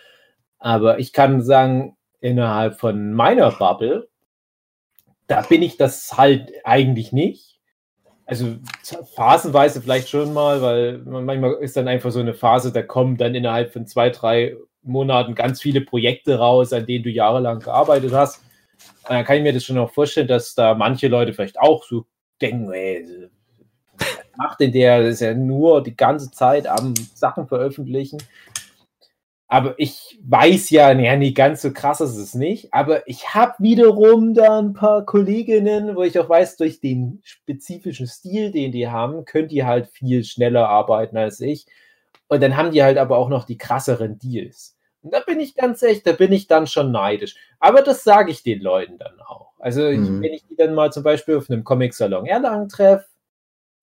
Aber 0.60 1.00
ich 1.00 1.12
kann 1.12 1.42
sagen, 1.42 1.98
innerhalb 2.22 2.80
von 2.80 3.14
meiner 3.14 3.52
Bubble 3.52 4.08
da 5.28 5.42
bin 5.42 5.62
ich 5.62 5.78
das 5.78 6.18
halt 6.18 6.52
eigentlich 6.64 7.12
nicht. 7.12 7.60
Also 8.26 8.58
phasenweise 9.16 9.82
vielleicht 9.82 10.10
schon 10.10 10.34
mal, 10.34 10.62
weil 10.62 10.98
manchmal 11.00 11.54
ist 11.56 11.78
dann 11.78 11.88
einfach 11.88 12.12
so 12.12 12.20
eine 12.20 12.34
Phase, 12.34 12.74
da 12.74 12.82
kommen 12.82 13.16
dann 13.18 13.36
innerhalb 13.36 13.72
von 13.72 13.88
zwei, 13.88 14.10
drei 14.10 14.56
Monaten 14.84 15.36
ganz 15.36 15.62
viele 15.62 15.82
Projekte 15.82 16.38
raus, 16.38 16.74
an 16.74 16.86
denen 16.86 17.04
du 17.04 17.10
jahrelang 17.10 17.60
gearbeitet 17.60 18.12
hast. 18.14 18.44
Und 19.04 19.12
dann 19.12 19.24
kann 19.24 19.38
ich 19.38 19.44
mir 19.44 19.54
das 19.54 19.64
schon 19.64 19.78
auch 19.78 19.92
vorstellen, 19.92 20.28
dass 20.28 20.56
da 20.56 20.74
manche 20.74 21.08
Leute 21.08 21.34
vielleicht 21.34 21.60
auch 21.60 21.84
so 21.86 22.06
denken, 22.42 22.72
ey, 22.74 23.30
was 23.98 24.08
macht 24.38 24.60
denn 24.60 24.72
der? 24.74 25.04
Das 25.04 25.16
ist 25.16 25.22
ja 25.22 25.34
nur 25.34 25.82
die 25.82 25.96
ganze 25.96 26.30
Zeit 26.32 26.68
am 26.68 26.94
Sachen 27.14 27.48
veröffentlichen. 27.48 28.22
Aber 29.50 29.76
ich 29.78 30.20
weiß 30.24 30.72
ja, 30.72 30.92
ja, 30.92 31.16
nicht 31.16 31.36
ganz 31.36 31.62
so 31.62 31.72
krass 31.72 32.02
ist 32.02 32.18
es 32.18 32.34
nicht. 32.34 32.74
Aber 32.74 33.08
ich 33.08 33.34
habe 33.34 33.54
wiederum 33.60 34.34
da 34.34 34.60
ein 34.60 34.74
paar 34.74 35.06
Kolleginnen, 35.06 35.96
wo 35.96 36.04
ich 36.04 36.20
auch 36.20 36.28
weiß, 36.28 36.58
durch 36.58 36.82
den 36.82 37.22
spezifischen 37.24 38.08
Stil, 38.08 38.52
den 38.52 38.74
die 38.74 38.90
haben, 38.90 39.24
können 39.24 39.48
die 39.48 39.64
halt 39.64 39.88
viel 39.88 40.26
schneller 40.26 40.68
arbeiten 40.68 41.16
als 41.16 41.40
ich. 41.40 41.66
Und 42.28 42.44
dann 42.44 42.58
haben 42.58 42.72
die 42.72 42.84
halt 42.84 42.98
aber 42.98 43.18
auch 43.18 43.30
noch 43.30 43.46
die 43.46 43.58
krasseren 43.58 44.20
Deals. 44.20 44.76
Und 45.02 45.14
da 45.14 45.22
bin 45.22 45.40
ich 45.40 45.56
ganz 45.56 45.82
echt, 45.82 46.06
da 46.06 46.12
bin 46.12 46.34
ich 46.34 46.48
dann 46.48 46.68
schon 46.68 46.92
neidisch. 46.92 47.36
Aber 47.60 47.82
das 47.82 48.04
sage 48.04 48.32
ich 48.32 48.44
den 48.44 48.60
Leuten 48.60 48.98
dann 48.98 49.22
auch. 49.22 49.54
Also, 49.60 49.82
mhm. 49.82 50.22
wenn 50.22 50.34
ich 50.34 50.46
die 50.46 50.58
dann 50.58 50.76
mal 50.76 50.92
zum 50.92 51.04
Beispiel 51.04 51.38
auf 51.38 51.50
einem 51.50 51.64
Comic-Salon 51.64 52.26
Erlangen 52.26 52.68
treffe, 52.68 53.06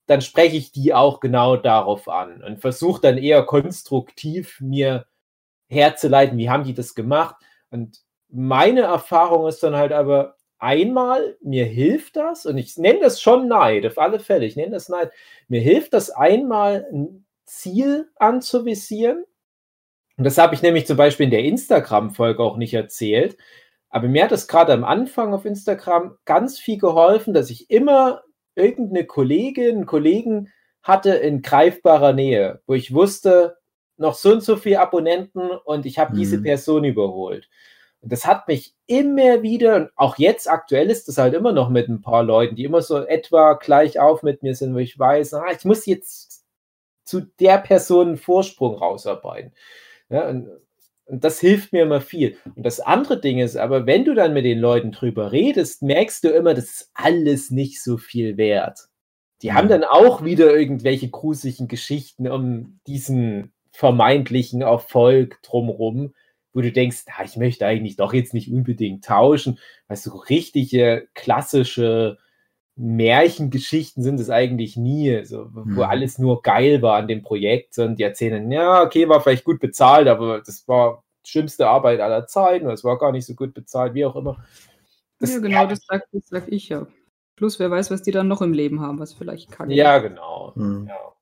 dann 0.06 0.20
spreche 0.20 0.58
ich 0.58 0.72
die 0.72 0.92
auch 0.92 1.20
genau 1.20 1.56
darauf 1.56 2.08
an 2.08 2.42
und 2.44 2.60
versuche 2.60 3.00
dann 3.00 3.16
eher 3.16 3.42
konstruktiv 3.44 4.60
mir 4.60 5.06
herzuleiten, 5.68 6.38
wie 6.38 6.50
haben 6.50 6.64
die 6.64 6.74
das 6.74 6.94
gemacht. 6.94 7.36
Und 7.70 7.98
meine 8.28 8.82
Erfahrung 8.82 9.46
ist 9.48 9.62
dann 9.62 9.76
halt 9.76 9.92
aber 9.92 10.36
einmal, 10.58 11.36
mir 11.42 11.64
hilft 11.64 12.16
das, 12.16 12.46
und 12.46 12.56
ich 12.58 12.76
nenne 12.76 13.00
das 13.00 13.20
schon 13.20 13.48
Neid, 13.48 13.86
auf 13.86 13.98
alle 13.98 14.18
Fälle, 14.18 14.46
ich 14.46 14.56
nenne 14.56 14.72
das 14.72 14.88
Neid, 14.88 15.10
mir 15.48 15.60
hilft 15.60 15.92
das 15.94 16.10
einmal, 16.10 16.86
ein 16.92 17.26
Ziel 17.44 18.10
anzuvisieren. 18.16 19.24
Und 20.16 20.24
das 20.24 20.38
habe 20.38 20.54
ich 20.54 20.62
nämlich 20.62 20.86
zum 20.86 20.96
Beispiel 20.96 21.24
in 21.24 21.30
der 21.30 21.44
Instagram-Folge 21.44 22.42
auch 22.42 22.56
nicht 22.56 22.74
erzählt. 22.74 23.36
Aber 23.90 24.08
mir 24.08 24.24
hat 24.24 24.32
es 24.32 24.48
gerade 24.48 24.72
am 24.72 24.84
Anfang 24.84 25.34
auf 25.34 25.44
Instagram 25.44 26.16
ganz 26.24 26.58
viel 26.58 26.78
geholfen, 26.78 27.34
dass 27.34 27.50
ich 27.50 27.70
immer 27.70 28.22
irgendeine 28.54 29.06
Kollegin, 29.06 29.86
Kollegen 29.86 30.52
hatte 30.82 31.14
in 31.14 31.42
greifbarer 31.42 32.12
Nähe, 32.12 32.62
wo 32.66 32.74
ich 32.74 32.94
wusste, 32.94 33.56
noch 33.96 34.14
so 34.14 34.32
und 34.32 34.42
so 34.42 34.56
viele 34.56 34.80
Abonnenten 34.80 35.50
und 35.50 35.86
ich 35.86 35.98
habe 35.98 36.12
mhm. 36.12 36.18
diese 36.18 36.42
Person 36.42 36.84
überholt. 36.84 37.48
Und 38.04 38.12
das 38.12 38.26
hat 38.26 38.48
mich 38.48 38.74
immer 38.86 39.42
wieder, 39.42 39.76
und 39.76 39.90
auch 39.96 40.18
jetzt 40.18 40.46
aktuell 40.48 40.90
ist 40.90 41.08
das 41.08 41.16
halt 41.16 41.32
immer 41.32 41.52
noch 41.52 41.70
mit 41.70 41.88
ein 41.88 42.02
paar 42.02 42.22
Leuten, 42.22 42.54
die 42.54 42.64
immer 42.64 42.82
so 42.82 42.98
etwa 42.98 43.54
gleich 43.54 43.98
auf 43.98 44.22
mit 44.22 44.42
mir 44.42 44.54
sind, 44.54 44.74
wo 44.74 44.78
ich 44.78 44.98
weiß, 44.98 45.32
ah, 45.32 45.46
ich 45.56 45.64
muss 45.64 45.86
jetzt 45.86 46.44
zu 47.04 47.22
der 47.40 47.56
Person 47.56 48.08
einen 48.08 48.16
Vorsprung 48.18 48.74
rausarbeiten. 48.74 49.52
Ja, 50.10 50.28
und, 50.28 50.50
und 51.06 51.24
das 51.24 51.40
hilft 51.40 51.72
mir 51.72 51.84
immer 51.84 52.02
viel. 52.02 52.36
Und 52.54 52.66
das 52.66 52.78
andere 52.78 53.18
Ding 53.18 53.38
ist 53.38 53.56
aber, 53.56 53.86
wenn 53.86 54.04
du 54.04 54.14
dann 54.14 54.34
mit 54.34 54.44
den 54.44 54.58
Leuten 54.58 54.92
drüber 54.92 55.32
redest, 55.32 55.82
merkst 55.82 56.24
du 56.24 56.28
immer, 56.28 56.52
das 56.52 56.64
ist 56.66 56.90
alles 56.92 57.50
nicht 57.50 57.82
so 57.82 57.96
viel 57.96 58.36
wert. 58.36 58.80
Die 59.40 59.54
haben 59.54 59.68
dann 59.68 59.82
auch 59.82 60.22
wieder 60.22 60.54
irgendwelche 60.54 61.08
grusigen 61.08 61.68
Geschichten 61.68 62.28
um 62.28 62.80
diesen 62.86 63.53
vermeintlichen 63.74 64.62
Erfolg 64.62 65.42
drumrum, 65.42 66.14
wo 66.52 66.60
du 66.60 66.70
denkst, 66.70 67.06
ah, 67.08 67.24
ich 67.24 67.36
möchte 67.36 67.66
eigentlich 67.66 67.96
doch 67.96 68.14
jetzt 68.14 68.32
nicht 68.32 68.50
unbedingt 68.50 69.04
tauschen. 69.04 69.58
Weißt 69.88 70.06
du, 70.06 70.10
richtige 70.10 71.08
klassische 71.14 72.18
Märchengeschichten 72.76 74.02
sind 74.04 74.20
es 74.20 74.30
eigentlich 74.30 74.76
nie, 74.76 75.24
so, 75.24 75.48
wo 75.52 75.64
mhm. 75.64 75.80
alles 75.80 76.18
nur 76.18 76.42
geil 76.42 76.82
war 76.82 76.96
an 76.96 77.08
dem 77.08 77.22
Projekt, 77.22 77.74
sondern 77.74 77.96
die 77.96 78.04
erzählen, 78.04 78.50
ja, 78.52 78.82
okay, 78.82 79.08
war 79.08 79.20
vielleicht 79.20 79.44
gut 79.44 79.58
bezahlt, 79.58 80.06
aber 80.06 80.40
das 80.40 80.68
war 80.68 81.02
die 81.26 81.30
schlimmste 81.30 81.68
Arbeit 81.68 81.98
aller 81.98 82.28
Zeiten 82.28 82.66
oder 82.66 82.74
es 82.74 82.84
war 82.84 82.96
gar 82.98 83.10
nicht 83.10 83.26
so 83.26 83.34
gut 83.34 83.54
bezahlt, 83.54 83.94
wie 83.94 84.04
auch 84.04 84.14
immer. 84.14 84.44
Das, 85.18 85.32
ja, 85.32 85.40
genau, 85.40 85.66
das 85.66 85.80
sag, 85.84 86.04
das 86.12 86.28
sag 86.28 86.48
ich 86.48 86.68
ja. 86.68 86.86
Plus, 87.34 87.58
wer 87.58 87.72
weiß, 87.72 87.90
was 87.90 88.02
die 88.02 88.12
dann 88.12 88.28
noch 88.28 88.42
im 88.42 88.52
Leben 88.52 88.80
haben, 88.80 89.00
was 89.00 89.14
vielleicht 89.14 89.50
kann. 89.50 89.70
Ja, 89.70 89.98
genau. 89.98 90.52
Mhm. 90.54 90.86
Ja. 90.88 91.13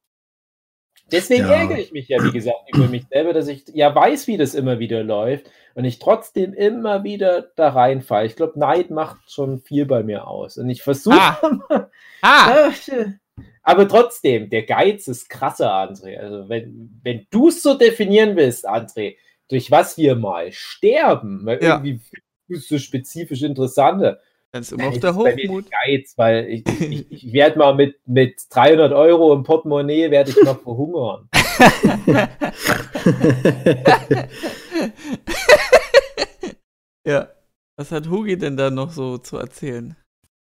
Deswegen 1.12 1.44
ja. 1.44 1.52
ärgere 1.52 1.78
ich 1.78 1.92
mich 1.92 2.08
ja, 2.08 2.22
wie 2.24 2.32
gesagt, 2.32 2.74
über 2.74 2.88
mich 2.88 3.04
selber, 3.08 3.32
dass 3.32 3.48
ich 3.48 3.64
ja 3.74 3.94
weiß, 3.94 4.26
wie 4.26 4.36
das 4.36 4.54
immer 4.54 4.78
wieder 4.78 5.04
läuft 5.04 5.50
und 5.74 5.84
ich 5.84 5.98
trotzdem 5.98 6.54
immer 6.54 7.04
wieder 7.04 7.50
da 7.56 7.68
reinfalle. 7.68 8.26
Ich 8.26 8.36
glaube, 8.36 8.58
Neid 8.58 8.90
macht 8.90 9.30
schon 9.30 9.60
viel 9.60 9.86
bei 9.86 10.02
mir 10.02 10.26
aus. 10.26 10.56
Und 10.58 10.70
ich 10.70 10.82
versuche. 10.82 11.16
Ah. 11.18 11.88
ah. 12.22 12.70
Aber 13.62 13.86
trotzdem, 13.86 14.50
der 14.50 14.64
Geiz 14.64 15.06
ist 15.06 15.28
krasser, 15.28 15.72
André. 15.72 16.18
Also, 16.18 16.48
wenn, 16.48 17.00
wenn 17.02 17.26
du 17.30 17.48
es 17.48 17.62
so 17.62 17.74
definieren 17.74 18.34
willst, 18.34 18.68
André, 18.68 19.16
durch 19.48 19.70
was 19.70 19.96
wir 19.96 20.16
mal 20.16 20.50
sterben, 20.50 21.44
weil 21.44 21.62
ja. 21.62 21.76
irgendwie 21.76 22.00
so 22.48 22.78
spezifisch 22.78 23.42
interessante, 23.42 24.20
dann 24.52 24.60
ist 24.60 24.72
immer 24.72 24.88
auf 24.88 25.00
der 25.00 25.14
Hochmut. 25.14 25.70
Geiz, 25.70 26.12
weil 26.18 26.46
ich, 26.46 26.66
ich, 26.80 27.10
ich 27.10 27.32
werde 27.32 27.58
mal 27.58 27.74
mit, 27.74 28.06
mit 28.06 28.42
300 28.50 28.92
Euro 28.92 29.32
im 29.32 29.44
Portemonnaie 29.44 30.10
werde 30.10 30.30
ich 30.30 30.36
noch 30.44 30.60
verhungern. 30.60 31.30
ja. 37.06 37.30
Was 37.78 37.90
hat 37.90 38.10
Hugi 38.10 38.36
denn 38.36 38.58
da 38.58 38.70
noch 38.70 38.90
so 38.90 39.16
zu 39.16 39.38
erzählen? 39.38 39.96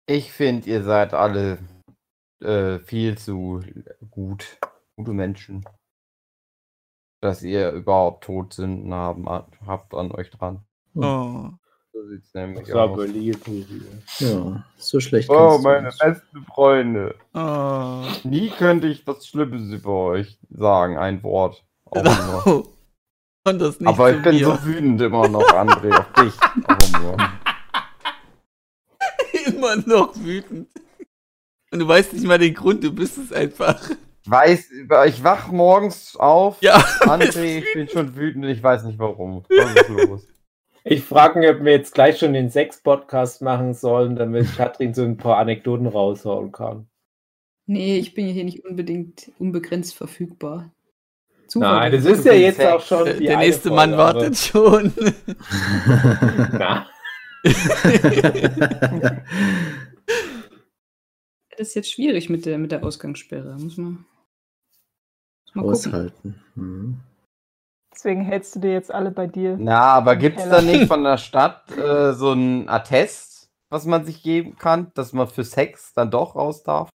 Ich 0.07 0.31
finde, 0.31 0.69
ihr 0.69 0.83
seid 0.83 1.13
alle 1.13 1.57
äh, 2.41 2.79
viel 2.79 3.17
zu 3.17 3.61
gut, 4.09 4.57
gute 4.95 5.11
Menschen. 5.11 5.65
Dass 7.21 7.43
ihr 7.43 7.71
überhaupt 7.71 8.23
Todsünden 8.23 8.93
haben, 8.93 9.27
habt 9.27 9.93
an 9.93 10.13
euch 10.13 10.29
dran. 10.29 10.63
Oh. 10.95 11.49
So 11.97 12.07
sieht's 12.09 12.31
nämlich 12.35 12.71
aus. 12.75 13.09
Ja, 14.19 14.63
so 14.77 14.99
schlecht. 14.99 15.31
Oh, 15.31 15.57
meine 15.63 15.87
nicht. 15.87 15.99
besten 15.99 16.45
Freunde. 16.45 17.15
Oh. 17.33 18.03
Nie 18.23 18.49
könnte 18.49 18.85
ich 18.87 19.07
was 19.07 19.25
Schlimmes 19.25 19.71
über 19.71 20.05
euch 20.05 20.37
sagen, 20.51 20.99
ein 20.99 21.23
Wort. 21.23 21.65
Auch 21.85 22.03
nur. 22.03 22.43
Genau. 22.43 22.67
Und 23.47 23.59
das 23.59 23.79
nicht 23.79 23.89
Aber 23.89 24.13
ich 24.15 24.21
bin 24.21 24.35
mir. 24.35 24.45
so 24.45 24.63
wütend 24.63 25.01
immer 25.01 25.27
noch, 25.27 25.47
André, 25.47 25.97
auf 25.97 26.13
dich. 26.13 26.33
Immer 29.47 29.77
noch 29.77 30.15
wütend. 30.17 30.67
Und 31.71 31.79
du 31.79 31.87
weißt 31.87 32.13
nicht 32.13 32.27
mal 32.27 32.37
den 32.37 32.53
Grund, 32.53 32.83
du 32.83 32.91
bist 32.91 33.17
es 33.17 33.31
einfach. 33.33 33.89
Ich 34.23 34.29
weiß, 34.29 34.69
ich 35.07 35.23
wach 35.23 35.47
morgens 35.47 36.15
auf. 36.17 36.61
Ja, 36.61 36.75
André, 36.99 37.59
ich 37.59 37.73
bin 37.73 37.87
schon 37.87 38.15
wütend 38.15 38.43
und 38.45 38.51
ich 38.51 38.61
weiß 38.61 38.83
nicht 38.83 38.99
warum. 38.99 39.45
Was 39.49 39.73
ist 39.75 39.89
los? 39.89 40.27
Ich 40.89 41.03
frage 41.03 41.39
mich, 41.39 41.49
ob 41.49 41.63
wir 41.63 41.71
jetzt 41.73 41.93
gleich 41.93 42.17
schon 42.17 42.33
den 42.33 42.49
Sex-Podcast 42.49 43.41
machen 43.41 43.73
sollen, 43.73 44.15
damit 44.15 44.55
Katrin 44.55 44.93
so 44.93 45.03
ein 45.03 45.17
paar 45.17 45.37
Anekdoten 45.37 45.87
raushauen 45.87 46.51
kann. 46.51 46.87
Nee, 47.65 47.97
ich 47.97 48.13
bin 48.13 48.27
hier 48.27 48.45
nicht 48.45 48.63
unbedingt 48.63 49.31
unbegrenzt 49.39 49.95
verfügbar. 49.95 50.71
Nein, 51.55 51.91
das 51.91 52.05
ist 52.05 52.25
ja 52.25 52.33
jetzt 52.33 52.57
Sex. 52.57 52.71
auch 52.71 52.81
schon. 52.81 53.05
der 53.05 53.13
die 53.15 53.25
der 53.25 53.37
eine 53.37 53.47
nächste 53.47 53.69
Mann 53.69 53.97
wartet 53.97 54.37
schon. 54.37 54.93
Na, 56.53 56.87
Das 61.57 61.69
ist 61.69 61.75
jetzt 61.75 61.91
schwierig 61.91 62.29
mit 62.29 62.45
der, 62.45 62.59
mit 62.59 62.71
der 62.71 62.83
Ausgangssperre. 62.83 63.57
Muss 63.57 63.77
man, 63.77 64.05
muss 65.45 65.55
man 65.55 65.65
gucken. 65.65 65.71
Aushalten. 65.71 66.43
Mhm. 66.55 66.99
Deswegen 67.97 68.21
hältst 68.23 68.55
du 68.55 68.59
dir 68.59 68.73
jetzt 68.73 68.93
alle 68.93 69.09
bei 69.09 69.25
dir. 69.25 69.57
Na, 69.59 69.79
aber 69.93 70.15
gibt's 70.15 70.43
Keller. 70.43 70.57
da 70.57 70.61
nicht 70.61 70.87
von 70.87 71.03
der 71.03 71.17
Stadt 71.17 71.75
äh, 71.75 72.13
so 72.13 72.31
ein 72.31 72.69
Attest, 72.69 73.49
was 73.69 73.85
man 73.85 74.05
sich 74.05 74.21
geben 74.21 74.55
kann, 74.55 74.91
dass 74.93 75.13
man 75.13 75.27
für 75.27 75.43
Sex 75.43 75.93
dann 75.93 76.11
doch 76.11 76.35
raus 76.35 76.61
darf? 76.63 76.89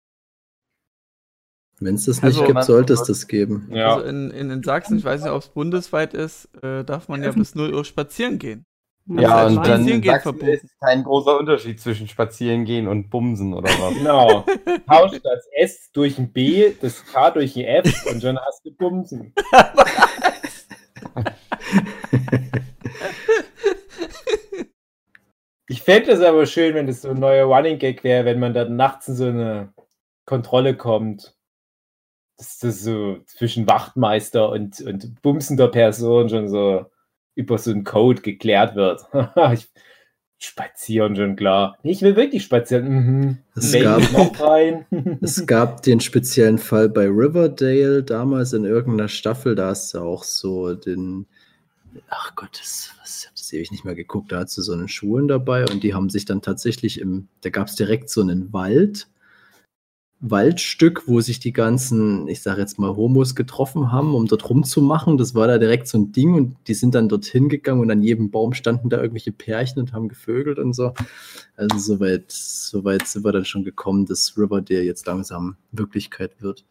Wenn 1.81 1.95
es 1.95 2.07
das 2.07 2.17
nicht 2.17 2.25
Also, 2.41 2.45
gibt, 2.45 2.65
sollte 2.65 2.93
es 2.95 3.05
das 3.05 3.29
geben. 3.29 3.69
ja. 3.73 3.95
Also 3.95 4.07
in, 4.07 4.31
in, 4.33 4.51
in 4.51 4.63
Sachsen, 4.65 4.99
ich 4.99 5.05
weiß 5.05 5.23
nicht, 5.23 5.31
ob 5.31 5.41
es 5.43 5.49
bundesweit 5.49 6.15
ist, 6.15 6.49
äh, 6.65 6.83
darf 6.85 7.09
man 7.09 7.23
ja 7.23 7.31
bis 7.31 7.55
0 7.55 7.73
Uhr 7.73 7.85
spazieren 7.85 8.41
gehen. 8.41 8.65
Man 9.07 9.23
Ja, 9.23 9.45
muss 9.49 9.57
und 9.59 9.67
dann 9.69 9.87
geht 9.87 10.05
Sachsen 10.07 10.41
ist 10.41 10.67
kein 10.81 11.05
großer 11.05 11.39
Unterschied 11.39 11.81
zwischen 11.81 12.09
spazieren 12.09 12.65
gehen 12.65 12.89
und 12.89 13.09
bumsen 13.11 13.55
oder 13.55 13.69
was. 13.71 13.95
Genau. 13.95 14.45
Tauscht 14.89 15.21
das 15.25 15.47
S 15.57 15.91
durch 15.93 16.19
ein 16.19 16.33
B, 16.33 16.73
das 16.83 17.07
K 17.07 17.31
durch 17.31 17.55
ein 17.57 17.65
F 17.65 18.07
und 18.13 18.21
schon 18.21 18.37
hast 18.41 18.65
du 18.67 18.73
Bumsen. 18.73 19.33
Ich 25.71 25.83
fände 25.83 26.13
es 26.13 26.23
aber 26.23 26.47
schön, 26.47 26.75
wenn 26.75 26.87
das 26.87 27.03
so 27.03 27.11
ein 27.11 27.19
neuer 27.19 27.45
Running 27.45 27.79
Gag 27.79 28.03
wäre, 28.03 28.25
wenn 28.25 28.39
man 28.41 28.55
dann 28.55 28.77
nachts 28.77 29.07
in 29.09 29.15
so 29.17 29.27
eine 29.27 29.75
Kontrolle 30.25 30.75
kommt. 30.75 31.37
Dass 32.39 32.59
das 32.59 32.83
so 32.83 33.19
zwischen 33.27 33.69
Wachtmeister 33.69 34.49
und, 34.49 34.81
und 34.81 35.21
bumsender 35.23 35.69
Person 35.69 36.31
schon 36.31 36.49
so 36.49 36.87
über 37.35 37.59
so 37.59 37.71
einen 37.71 37.85
Code 37.85 38.23
geklärt 38.23 38.77
wird. 38.77 39.03
ich, 39.53 39.69
spazieren 40.39 41.17
schon 41.17 41.37
klar. 41.37 41.77
Nee, 41.83 41.93
ich 41.93 42.03
will 42.03 42.17
wirklich 42.17 42.45
spazieren. 42.45 42.89
Mhm. 42.89 43.39
Es 43.55 43.73
gab-? 43.73 44.03
Es 45.21 45.47
gab 45.47 45.83
den 45.83 46.01
speziellen 46.01 46.59
Fall 46.59 46.89
bei 46.89 47.07
Riverdale 47.07 48.03
damals 48.03 48.53
in 48.53 48.65
irgendeiner 48.65 49.09
Staffel, 49.09 49.55
da 49.55 49.69
hast 49.69 49.95
du 49.95 50.01
auch 50.01 50.23
so 50.23 50.75
den, 50.75 51.27
ach 52.09 52.35
Gott, 52.37 52.51
das, 52.53 52.93
was, 53.01 53.21
ich 53.21 53.27
habe 53.27 53.35
das 53.37 53.53
ewig 53.53 53.71
nicht 53.73 53.85
mehr 53.85 53.97
geguckt, 53.97 54.33
da 54.33 54.41
hast 54.41 54.57
du 54.57 54.63
so 54.63 54.73
einen 54.73 54.89
Schwulen 54.89 55.29
dabei 55.29 55.65
und 55.67 55.83
die 55.83 55.95
haben 55.95 56.09
sich 56.09 56.25
dann 56.25 56.43
tatsächlich 56.43 57.01
im, 57.01 57.29
da 57.41 57.51
gab 57.51 57.69
es 57.69 57.75
direkt 57.75 58.11
so 58.11 58.21
einen 58.21 58.53
Wald, 58.53 59.09
Waldstück, 60.21 61.07
wo 61.07 61.21
sich 61.21 61.39
die 61.39 61.53
ganzen, 61.53 62.27
ich 62.27 62.43
sage 62.43 62.61
jetzt 62.61 62.79
mal, 62.79 62.97
Homos 62.97 63.37
getroffen 63.37 63.93
haben, 63.93 64.15
um 64.15 64.27
dort 64.27 64.51
rumzumachen. 64.51 65.17
Das 65.17 65.35
war 65.35 65.47
da 65.47 65.59
direkt 65.59 65.87
so 65.87 65.97
ein 65.97 66.11
Ding 66.11 66.35
und 66.35 66.57
die 66.67 66.75
sind 66.75 66.97
dann 66.97 67.09
dorthin 67.09 67.49
gegangen 67.49 67.81
und 67.81 67.91
an 67.91 68.03
jedem 68.03 68.31
Baum 68.31 68.53
standen 68.53 68.91
da 68.91 68.97
irgendwelche 69.01 69.31
Pärchen 69.31 69.81
und 69.81 69.93
haben 69.93 70.09
gevögelt 70.09 70.59
und 70.59 70.73
so. 70.73 70.93
Also 71.57 71.79
soweit, 71.79 72.33
soweit 72.33 73.07
sind 73.07 73.25
wir 73.25 73.31
dann 73.31 73.45
schon 73.45 73.63
gekommen, 73.63 74.07
dass 74.07 74.37
Riverdale 74.37 74.83
jetzt 74.83 75.07
langsam 75.07 75.57
Wirklichkeit 75.71 76.43
wird. 76.43 76.65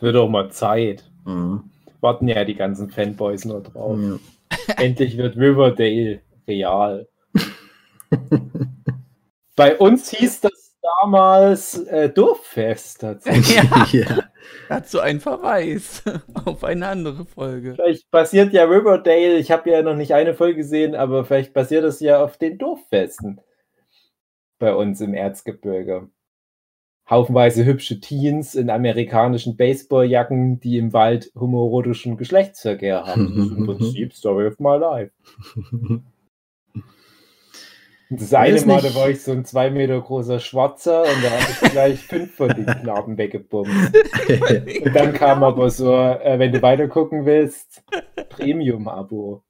Wird 0.00 0.16
auch 0.16 0.28
mal 0.28 0.50
Zeit. 0.50 1.10
Mhm. 1.26 1.64
Warten 2.00 2.28
ja 2.28 2.44
die 2.44 2.54
ganzen 2.54 2.88
Fanboys 2.88 3.44
nur 3.44 3.62
drauf. 3.62 3.98
Ja. 4.00 4.18
Endlich 4.76 5.18
wird 5.18 5.36
Riverdale 5.36 6.20
real. 6.48 7.06
Bei 9.56 9.76
uns 9.76 10.10
hieß 10.10 10.40
das 10.40 10.65
damals 11.00 11.78
äh, 11.84 12.08
Dorffest 12.10 13.00
tatsächlich. 13.00 13.56
ja, 13.56 13.86
ja. 13.92 14.24
dazu 14.68 15.00
ein 15.00 15.20
Verweis 15.20 16.02
auf 16.44 16.64
eine 16.64 16.88
andere 16.88 17.24
Folge. 17.24 17.74
Vielleicht 17.74 18.10
basiert 18.10 18.52
ja 18.52 18.64
Riverdale, 18.64 19.36
ich 19.36 19.50
habe 19.50 19.70
ja 19.70 19.82
noch 19.82 19.96
nicht 19.96 20.14
eine 20.14 20.34
Folge 20.34 20.56
gesehen, 20.56 20.94
aber 20.94 21.24
vielleicht 21.24 21.52
basiert 21.52 21.84
es 21.84 22.00
ja 22.00 22.22
auf 22.22 22.36
den 22.38 22.58
Dorffesten 22.58 23.40
bei 24.58 24.74
uns 24.74 25.00
im 25.00 25.14
Erzgebirge. 25.14 26.08
Haufenweise 27.08 27.64
hübsche 27.64 28.00
Teens 28.00 28.56
in 28.56 28.68
amerikanischen 28.68 29.56
Baseballjacken, 29.56 30.58
die 30.58 30.76
im 30.76 30.92
Wald 30.92 31.30
homoerotischen 31.38 32.16
Geschlechtsverkehr 32.16 33.04
haben. 33.06 33.26
Das 33.36 33.46
ist 33.46 33.56
im 33.56 33.66
Prinzip 33.66 34.12
Story 34.12 34.46
of 34.48 34.58
my 34.58 34.76
life. 34.76 35.12
Und 38.08 38.20
Das 38.20 38.32
eine 38.34 38.60
Mal, 38.64 38.80
da 38.80 38.94
war 38.94 39.10
ich 39.10 39.22
so 39.22 39.32
ein 39.32 39.44
zwei 39.44 39.68
Meter 39.68 40.00
großer 40.00 40.38
Schwarzer 40.38 41.02
und 41.02 41.24
da 41.24 41.30
habe 41.30 41.44
ich 41.50 41.72
gleich 41.72 41.98
fünf 42.00 42.36
von 42.36 42.48
den 42.48 42.66
Knaben 42.66 43.18
weggebombt. 43.18 43.70
Und 44.84 44.94
dann 44.94 45.12
kam 45.12 45.42
aber 45.42 45.70
so, 45.70 45.92
äh, 45.92 46.38
wenn 46.38 46.52
du 46.52 46.62
weiter 46.62 46.86
gucken 46.86 47.26
willst, 47.26 47.82
Premium-Abo. 48.28 49.42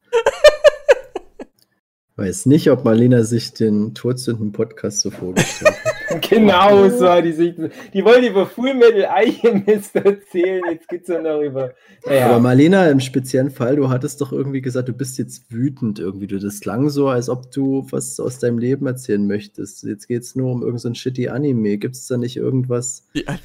Weiß 2.17 2.47
nicht, 2.47 2.71
ob 2.71 2.83
Marlena 2.83 3.25
sich 3.25 3.53
den 3.53 3.95
Todsünden-Podcast 3.95 5.01
so 5.01 5.11
vorgestellt 5.11 5.77
hat. 5.85 5.86
Genau 6.29 6.89
so 6.89 7.21
die 7.21 7.33
sich. 7.33 7.55
Die 7.93 8.05
wollen 8.05 8.25
über 8.25 8.47
Full 8.47 8.75
Metal 8.75 9.05
Alchemist 9.05 9.95
erzählen, 9.97 10.63
jetzt 10.71 10.89
geht's 10.89 11.09
ja 11.09 11.21
noch 11.21 11.41
über. 11.41 11.75
Aber 12.05 12.15
Naja, 12.15 12.39
Marlena, 12.39 12.91
im 12.91 13.01
speziellen 13.01 13.51
Fall, 13.51 13.77
du 13.77 13.89
hattest 13.89 14.21
doch 14.21 14.33
irgendwie 14.33 14.61
gesagt, 14.61 14.89
du 14.89 14.93
bist 14.93 15.19
jetzt 15.19 15.51
wütend 15.51 15.99
irgendwie. 15.99 16.27
Du, 16.27 16.39
das 16.39 16.61
klang 16.61 16.89
so, 16.91 17.09
als 17.09 17.29
ob 17.29 17.51
du 17.51 17.87
was 17.91 18.19
aus 18.21 18.39
deinem 18.39 18.59
Leben 18.59 18.87
erzählen 18.87 19.27
möchtest. 19.27 19.85
Jetzt 19.85 20.07
geht 20.07 20.23
es 20.23 20.37
nur 20.37 20.53
um 20.53 20.61
irgendein 20.61 20.79
so 20.79 20.89
ein 20.89 20.95
shitty 20.95 21.29
Anime. 21.29 21.79
Gibt 21.79 21.97
es 21.97 22.07
da 22.07 22.17
nicht 22.17 22.37
irgendwas? 22.37 23.07
Ja, 23.15 23.39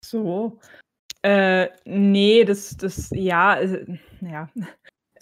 So. 0.00 0.58
Äh, 1.22 1.68
nee, 1.86 2.44
das, 2.44 2.76
das, 2.76 3.08
ja, 3.10 3.58
äh, 3.58 3.86
ja. 4.20 4.50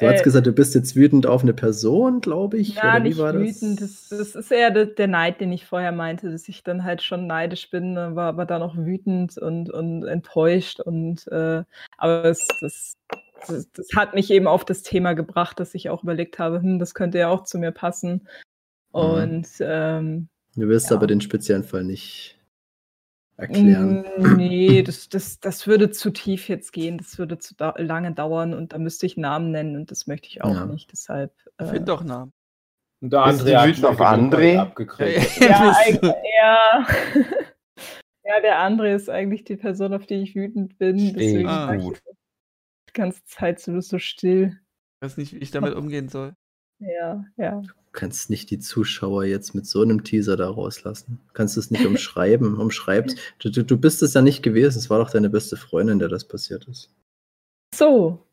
Du 0.02 0.08
hast 0.08 0.20
Äh, 0.20 0.24
gesagt, 0.24 0.46
du 0.46 0.52
bist 0.52 0.74
jetzt 0.74 0.96
wütend 0.96 1.26
auf 1.26 1.42
eine 1.42 1.54
Person, 1.54 2.20
glaube 2.20 2.58
ich. 2.58 2.74
Ja, 2.76 2.98
nicht 2.98 3.18
war 3.18 3.32
das? 3.32 3.42
wütend. 3.42 3.80
Das, 3.80 4.08
das 4.08 4.34
ist 4.34 4.50
eher 4.50 4.70
der, 4.70 4.86
der 4.86 5.08
Neid, 5.08 5.40
den 5.40 5.52
ich 5.52 5.64
vorher 5.64 5.92
meinte, 5.92 6.30
dass 6.30 6.48
ich 6.48 6.62
dann 6.62 6.84
halt 6.84 7.02
schon 7.02 7.26
neidisch 7.26 7.70
bin, 7.70 7.96
aber, 7.96 8.24
aber 8.24 8.44
dann 8.46 8.62
auch 8.62 8.76
wütend 8.76 9.38
und, 9.38 9.70
und 9.70 10.04
enttäuscht. 10.04 10.80
Und 10.80 11.26
äh, 11.28 11.62
aber 11.98 12.24
es, 12.24 12.46
das, 12.60 12.94
das, 13.46 13.70
das 13.72 13.88
hat 13.96 14.14
mich 14.14 14.30
eben 14.30 14.46
auf 14.46 14.64
das 14.64 14.82
Thema 14.82 15.14
gebracht, 15.14 15.60
dass 15.60 15.74
ich 15.74 15.88
auch 15.90 16.02
überlegt 16.02 16.38
habe, 16.38 16.60
hm, 16.60 16.78
das 16.78 16.94
könnte 16.94 17.18
ja 17.18 17.28
auch 17.28 17.44
zu 17.44 17.58
mir 17.58 17.72
passen. 17.72 18.28
Und 18.92 19.46
ähm, 19.60 20.28
Du 20.54 20.68
wirst 20.68 20.90
Ja. 20.90 20.96
aber 20.96 21.06
den 21.06 21.20
speziellen 21.20 21.64
Fall 21.64 21.84
nicht 21.84 22.38
erklären. 23.42 24.04
mm, 24.18 24.36
nee, 24.36 24.82
das, 24.82 25.08
das, 25.08 25.38
das 25.40 25.66
würde 25.66 25.90
zu 25.90 26.10
tief 26.10 26.48
jetzt 26.48 26.72
gehen, 26.72 26.96
das 26.98 27.18
würde 27.18 27.38
zu 27.38 27.54
da 27.54 27.74
lange 27.76 28.12
dauern 28.12 28.54
und 28.54 28.72
da 28.72 28.78
müsste 28.78 29.06
ich 29.06 29.16
Namen 29.16 29.50
nennen 29.50 29.76
und 29.76 29.90
das 29.90 30.06
möchte 30.06 30.28
ich 30.28 30.42
auch 30.42 30.54
Ja. 30.54 30.66
nicht. 30.66 30.90
Deshalb. 30.92 31.32
Äh, 31.58 31.66
find 31.66 31.88
doch 31.88 32.02
Namen. 32.02 32.32
und 33.02 33.12
der 33.12 33.24
Bist 33.26 33.40
du 33.40 33.44
André 33.48 33.76
hat 33.76 33.84
auf 33.84 34.00
André? 34.00 34.58
abgekriegt. 34.58 35.40
Ja, 35.40 35.74
ja. 36.40 36.86
ja, 38.24 38.40
der 38.42 38.60
André 38.60 38.94
ist 38.94 39.10
eigentlich 39.10 39.44
die 39.44 39.56
Person, 39.56 39.92
auf 39.94 40.06
die 40.06 40.22
ich 40.22 40.34
wütend 40.34 40.78
bin. 40.78 41.12
Deswegen 41.14 41.48
Ah. 41.48 41.74
gut. 41.76 42.00
die 42.88 42.92
ganze 42.92 43.24
Zeit 43.24 43.58
so, 43.60 43.80
so 43.80 43.98
still. 43.98 44.58
Ich 45.00 45.06
weiß 45.06 45.16
nicht, 45.16 45.32
wie 45.34 45.38
ich 45.38 45.50
damit 45.50 45.74
umgehen 45.74 46.08
soll. 46.08 46.34
Ja, 46.82 47.24
ja. 47.36 47.60
Du 47.60 47.72
kannst 47.98 48.30
nicht 48.30 48.50
die 48.50 48.58
Zuschauer 48.58 49.24
jetzt 49.24 49.54
mit 49.54 49.66
so 49.66 49.82
einem 49.82 50.02
Teaser 50.02 50.36
da 50.36 50.48
rauslassen. 50.48 51.20
Du 51.28 51.32
kannst 51.34 51.56
es 51.56 51.70
nicht 51.70 51.84
umschreiben. 51.86 52.56
Umschreibst. 52.60 53.18
Du, 53.38 53.50
du, 53.50 53.62
du 53.64 53.76
bist 53.76 54.02
es 54.02 54.14
ja 54.14 54.22
nicht 54.22 54.42
gewesen. 54.42 54.78
Es 54.78 54.88
war 54.90 54.98
doch 54.98 55.10
deine 55.10 55.28
beste 55.30 55.56
Freundin, 55.56 55.98
der 55.98 56.08
das 56.08 56.26
passiert 56.26 56.66
ist. 56.68 56.90
So. 57.74 58.26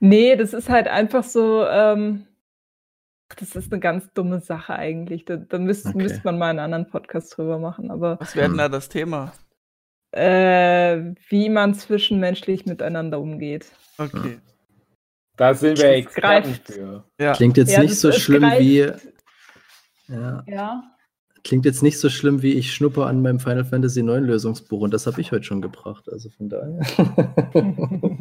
Nee, 0.00 0.36
das 0.36 0.52
ist 0.52 0.68
halt 0.68 0.86
einfach 0.88 1.24
so, 1.24 1.64
ähm, 1.66 2.26
das 3.36 3.54
ist 3.56 3.72
eine 3.72 3.80
ganz 3.80 4.12
dumme 4.14 4.40
Sache 4.40 4.74
eigentlich. 4.74 5.24
Da, 5.24 5.36
da 5.36 5.58
müsste 5.58 5.90
Okay. 5.90 5.98
müsste 5.98 6.20
man 6.24 6.38
mal 6.38 6.50
einen 6.50 6.58
anderen 6.60 6.88
Podcast 6.88 7.36
drüber 7.36 7.58
machen. 7.58 7.90
Aber 7.90 8.18
Was 8.20 8.34
wäre 8.36 8.46
denn 8.46 8.52
Hm. 8.52 8.58
da 8.58 8.68
das 8.68 8.88
Thema? 8.88 9.32
äh, 10.12 11.14
wie 11.28 11.50
man 11.50 11.74
zwischenmenschlich 11.74 12.64
miteinander 12.66 13.20
umgeht. 13.20 13.66
Okay. 13.98 14.38
Da 15.38 15.54
sind 15.54 15.78
wir 15.78 15.86
Das 15.88 15.96
Experten 15.96 16.48
greift. 16.50 16.66
für. 16.66 17.04
Ja. 17.18 17.32
Klingt 17.32 17.56
jetzt 17.56 17.72
Ja, 17.72 17.80
nicht 17.82 17.98
so 17.98 18.12
schlimm 18.12 18.42
greift- 18.42 18.60
wie 18.60 18.78
Ja. 20.08 20.44
Ja. 20.46 20.82
Klingt 21.44 21.64
jetzt 21.64 21.82
nicht 21.82 21.98
so 22.00 22.10
schlimm, 22.10 22.42
wie 22.42 22.52
ich 22.54 22.74
schnupper 22.74 23.06
an 23.06 23.22
meinem 23.22 23.38
Final 23.40 23.64
Fantasy 23.64 24.02
9 24.02 24.24
Lösungsbuch 24.24 24.80
und 24.80 24.92
das 24.92 25.06
habe 25.06 25.20
ich 25.20 25.32
heute 25.32 25.44
schon 25.44 25.62
gebracht. 25.62 26.08
Also 26.12 26.28
von 26.30 26.48
daher. 26.50 26.80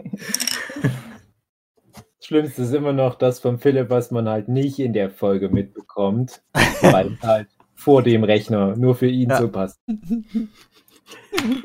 Schlimmste 2.21 2.61
ist 2.63 2.73
immer 2.73 2.93
noch 2.93 3.15
das 3.15 3.39
von 3.39 3.57
Philipp, 3.57 3.89
was 3.89 4.11
man 4.11 4.27
halt 4.29 4.47
nicht 4.49 4.79
in 4.79 4.93
der 4.93 5.09
Folge 5.09 5.49
mitbekommt, 5.49 6.41
weil 6.81 7.13
es 7.13 7.21
halt 7.23 7.47
vor 7.73 8.03
dem 8.03 8.23
Rechner 8.23 8.75
nur 8.75 8.95
für 8.95 9.07
ihn 9.07 9.29
Ja. 9.29 9.37
so 9.39 9.47
passt. 9.49 9.79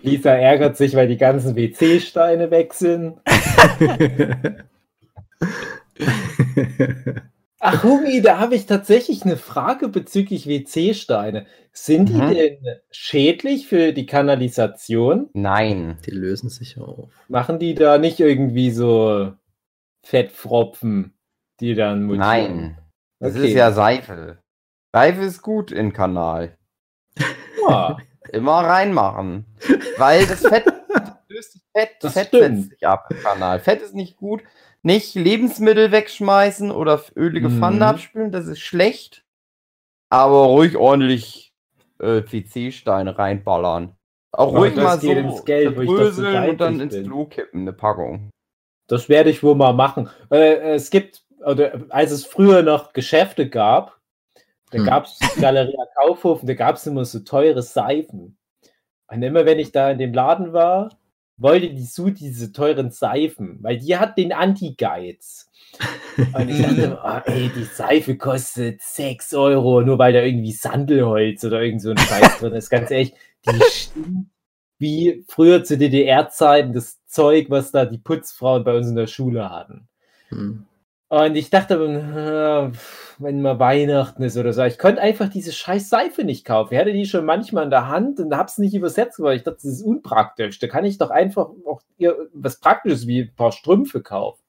Lisa 0.03 0.31
ärgert 0.31 0.77
sich, 0.77 0.95
weil 0.95 1.09
die 1.09 1.17
ganzen 1.17 1.57
WC-Steine 1.57 2.51
weg 2.51 2.75
sind. 2.75 3.19
Ach, 7.65 7.85
Humi, 7.85 8.21
da 8.23 8.39
habe 8.41 8.57
ich 8.57 8.67
tatsächlich 8.67 9.25
eine 9.25 9.37
Frage 9.37 9.89
bezüglich 9.89 10.49
WC-Steine. 10.49 11.47
Sind 11.73 12.09
die 12.09 12.15
Mhm. 12.21 12.31
denn 12.35 12.59
schädlich 12.91 13.69
für 13.69 13.93
die 13.93 14.05
Kanalisation? 14.07 15.31
Nein. 15.33 15.97
Die 16.05 16.11
lösen 16.11 16.49
sich 16.51 16.79
auf. 16.79 17.11
Machen 17.29 17.61
die 17.61 17.75
da 17.75 17.99
nicht 17.99 18.19
irgendwie 18.19 18.73
so 18.73 19.33
Fettfropfen, 20.05 21.15
die 21.61 21.75
dann 21.75 22.03
mutieren? 22.03 22.21
Nein. 22.27 22.79
Das 23.21 23.37
Okay. 23.37 23.49
ist 23.49 23.55
ja 23.55 23.71
Seife. 23.71 24.39
Seife 24.93 25.21
ist 25.23 25.41
gut 25.43 25.71
in 25.71 25.93
Kanal. 25.93 26.57
Ja, 27.69 27.97
Immer 28.33 28.59
reinmachen. 28.65 29.47
Weil 29.99 30.27
das 30.27 30.41
Fett 30.41 30.65
löst 31.29 31.55
das 31.55 31.63
Fett, 31.73 31.91
Das 32.01 32.13
Fett 32.15 32.27
stimmt. 32.29 32.57
setzt 32.59 32.71
sich 32.71 32.87
ab 32.87 33.07
im 33.11 33.19
Kanal. 33.19 33.61
Fett 33.61 33.83
ist 33.83 33.95
nicht 33.95 34.17
gut. 34.17 34.43
Nicht 34.83 35.15
Lebensmittel 35.15 35.93
wegschmeißen 35.93 36.71
oder 36.71 37.01
ölige 37.17 37.49
Mhm. 37.49 37.59
Pfannen 37.59 37.83
abspülen, 37.83 38.33
das 38.33 38.47
ist 38.47 38.61
schlecht. 38.61 39.25
Aber 40.11 40.45
ruhig 40.47 40.77
ordentlich 40.77 41.53
äh, 42.01 42.21
PC-Steine 42.21 43.17
reinballern. 43.17 43.95
Auch 44.33 44.53
ruhig 44.57 44.75
mal 44.75 44.99
so 44.99 45.11
ins 45.13 45.45
Geld, 45.45 45.75
zerbröseln 45.75 46.51
und 46.51 46.61
dann 46.61 46.81
ins. 46.81 46.95
Klo 47.03 47.27
kippen, 47.27 47.61
eine 47.63 47.73
Packung. 47.73 48.31
das 48.89 49.09
werde 49.09 49.31
ich 49.31 49.43
wohl 49.43 49.55
mal 49.55 49.73
machen. 49.73 50.11
Äh, 50.31 50.75
es 50.75 50.91
gibt, 50.91 51.23
oder 51.45 51.81
als 51.91 52.11
es 52.11 52.27
früher 52.27 52.63
noch 52.63 52.93
Geschäfte 52.93 53.49
gab, 53.49 53.99
da 54.71 54.79
Hm. 54.79 54.85
gab 54.85 55.05
es 55.05 55.19
Galeria 55.41 55.85
Kaufhof 55.97 56.41
und 56.43 56.49
da 56.49 56.55
gab 56.55 56.77
es 56.77 56.87
immer 56.87 57.05
so 57.05 57.21
teure 57.21 57.63
Seifen. 57.63 58.37
Und 59.09 59.23
immer 59.23 59.45
wenn 59.47 59.59
ich 59.59 59.71
da 59.73 59.91
in 59.91 59.99
dem 59.99 60.13
Laden 60.15 60.53
war, 60.53 60.99
wollte 61.43 61.71
die 61.71 61.85
Su 61.85 62.11
diese 62.11 62.53
teuren 62.53 62.91
Seifen, 62.91 63.59
weil 63.63 63.79
die 63.79 63.97
hat 63.97 64.17
den 64.17 64.33
Anti-Geiz. 64.33 65.51
Und 66.35 66.49
ich 66.49 66.63
dachte, 66.63 67.01
oh, 67.05 67.31
ey, 67.31 67.51
die 67.55 67.65
Seife 67.65 68.17
kostet 68.17 68.81
6 68.81 69.35
Euro, 69.35 69.83
nur 69.83 69.99
weil 69.99 70.13
da 70.13 70.21
irgendwie 70.21 70.53
Sandelholz 70.53 71.45
oder 71.45 71.63
irgend 71.63 71.83
so 71.83 71.91
ein 71.91 71.99
Scheiß 71.99 72.39
drin 72.39 72.53
ist. 72.55 72.71
Ganz 72.71 72.91
ehrlich, 72.91 73.15
die 73.47 73.61
stinkt 73.71 74.33
wie 74.83 75.25
früher 75.29 75.63
zu 75.63 75.79
DDR-Zeiten 75.79 76.73
das 76.73 77.07
Zeug, 77.07 77.49
was 77.51 77.71
da 77.71 77.87
die 77.87 77.99
Putzfrauen 77.99 78.65
bei 78.65 78.77
uns 78.77 78.89
in 78.89 78.97
der 78.97 79.07
Schule 79.07 79.49
hatten. 79.49 79.89
Hm. 80.29 80.67
Und 81.13 81.37
ich 81.37 81.51
dachte, 81.51 81.75
äh, 81.75 82.79
wenn 83.23 83.43
mal 83.43 83.59
Weihnachten 83.59 84.23
ist 84.23 84.39
oder 84.39 84.55
so, 84.55 84.63
ich 84.65 84.79
konnte 84.79 85.03
einfach 85.03 85.29
diese 85.29 85.53
scheiß 85.53 85.91
Seife 85.91 86.25
nicht 86.25 86.47
kaufen. 86.47 86.73
Ich 86.73 86.81
hatte 86.81 86.95
die 86.95 87.05
schon 87.05 87.27
manchmal 87.27 87.65
in 87.65 87.71
der 87.71 87.89
Hand 87.89 88.19
und 88.19 88.35
hab's 88.35 88.57
nicht 88.57 88.73
übersetzt, 88.73 89.21
weil 89.21 89.37
ich 89.37 89.43
dachte, 89.43 89.57
das 89.57 89.65
ist 89.67 89.83
unpraktisch. 89.83 90.59
Da 90.59 90.69
kann 90.69 90.87
ich 90.87 90.97
doch 90.97 91.11
einfach 91.11 91.51
auch 91.67 91.83
was 92.33 92.61
Praktisches 92.61 93.07
wie 93.07 93.25
ein 93.25 93.35
paar 93.37 93.53
Strümpfe 93.53 94.01
kaufen. 94.01 94.43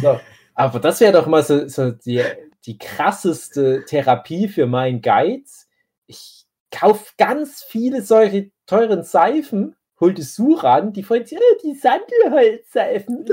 So, 0.00 0.20
aber 0.54 0.78
das 0.78 1.00
wäre 1.00 1.14
doch 1.14 1.26
mal 1.26 1.42
so, 1.42 1.66
so 1.66 1.90
die, 1.90 2.22
die 2.64 2.78
krasseste 2.78 3.84
Therapie 3.84 4.46
für 4.46 4.68
meinen 4.68 5.02
Geiz. 5.02 5.66
Ich 6.06 6.44
kaufe 6.70 7.14
ganz 7.18 7.60
viele 7.60 8.02
solche 8.02 8.52
teuren 8.68 9.02
Seifen, 9.02 9.74
hol 9.98 10.14
die 10.14 10.22
Su 10.22 10.54
ran, 10.54 10.92
die 10.92 11.02
freut 11.02 11.26
sich, 11.26 11.38
"Ah, 11.38 11.58
die 11.64 11.74
Sandelholzseifen. 11.74 13.26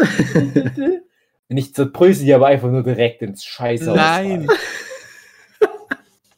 Und 1.50 1.58
ich 1.58 1.74
zerbröse 1.74 2.24
die 2.26 2.34
aber 2.34 2.48
einfach 2.48 2.70
nur 2.70 2.84
direkt 2.84 3.22
ins 3.22 3.44
Scheißhaus. 3.44 3.96
Nein. 3.96 4.48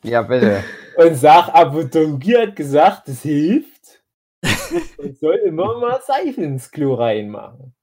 Ja, 0.04 0.24
bitte. 0.24 0.64
Und 0.98 1.16
sag, 1.16 1.50
Apothologie 1.50 2.36
hat 2.38 2.56
gesagt, 2.56 3.08
das 3.08 3.22
hilft. 3.22 4.02
Man 4.98 5.14
soll 5.14 5.36
immer 5.46 5.78
mal 5.80 6.00
Seife 6.02 6.42
ins 6.42 6.72
Klo 6.72 6.96
reinmachen. 6.96 7.74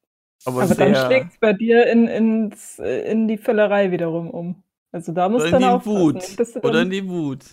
Aber, 0.45 0.63
Aber 0.63 0.75
dann 0.75 0.95
schlägt 0.97 1.33
es 1.33 1.39
bei 1.39 1.53
dir 1.53 1.87
in, 1.87 2.09
ins, 2.09 2.79
in 2.81 3.29
die 3.29 3.39
Völlerei 3.39 3.91
wiederum 3.93 4.31
um. 4.31 4.63
Also 4.91 5.13
da 5.13 5.29
musst 5.29 5.47
Oder 5.47 5.51
du 5.51 5.57
in 5.57 5.63
dann 5.63 5.81
die 5.81 5.91
nicht, 6.15 6.39
du 6.39 6.59
Oder 6.61 6.69
in 6.69 6.73
dann- 6.73 6.91
die 6.91 7.09
Wut. 7.09 7.45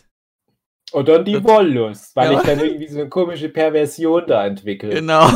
Oder 0.93 1.23
die 1.23 1.33
Das- 1.33 1.43
Wollust, 1.43 2.15
weil 2.15 2.31
Ja. 2.31 2.39
ich 2.39 2.45
dann 2.45 2.59
irgendwie 2.59 2.87
so 2.87 2.99
eine 3.01 3.09
komische 3.09 3.49
Perversion 3.49 4.23
da 4.27 4.47
entwickle. 4.47 4.89
Genau. 4.89 5.27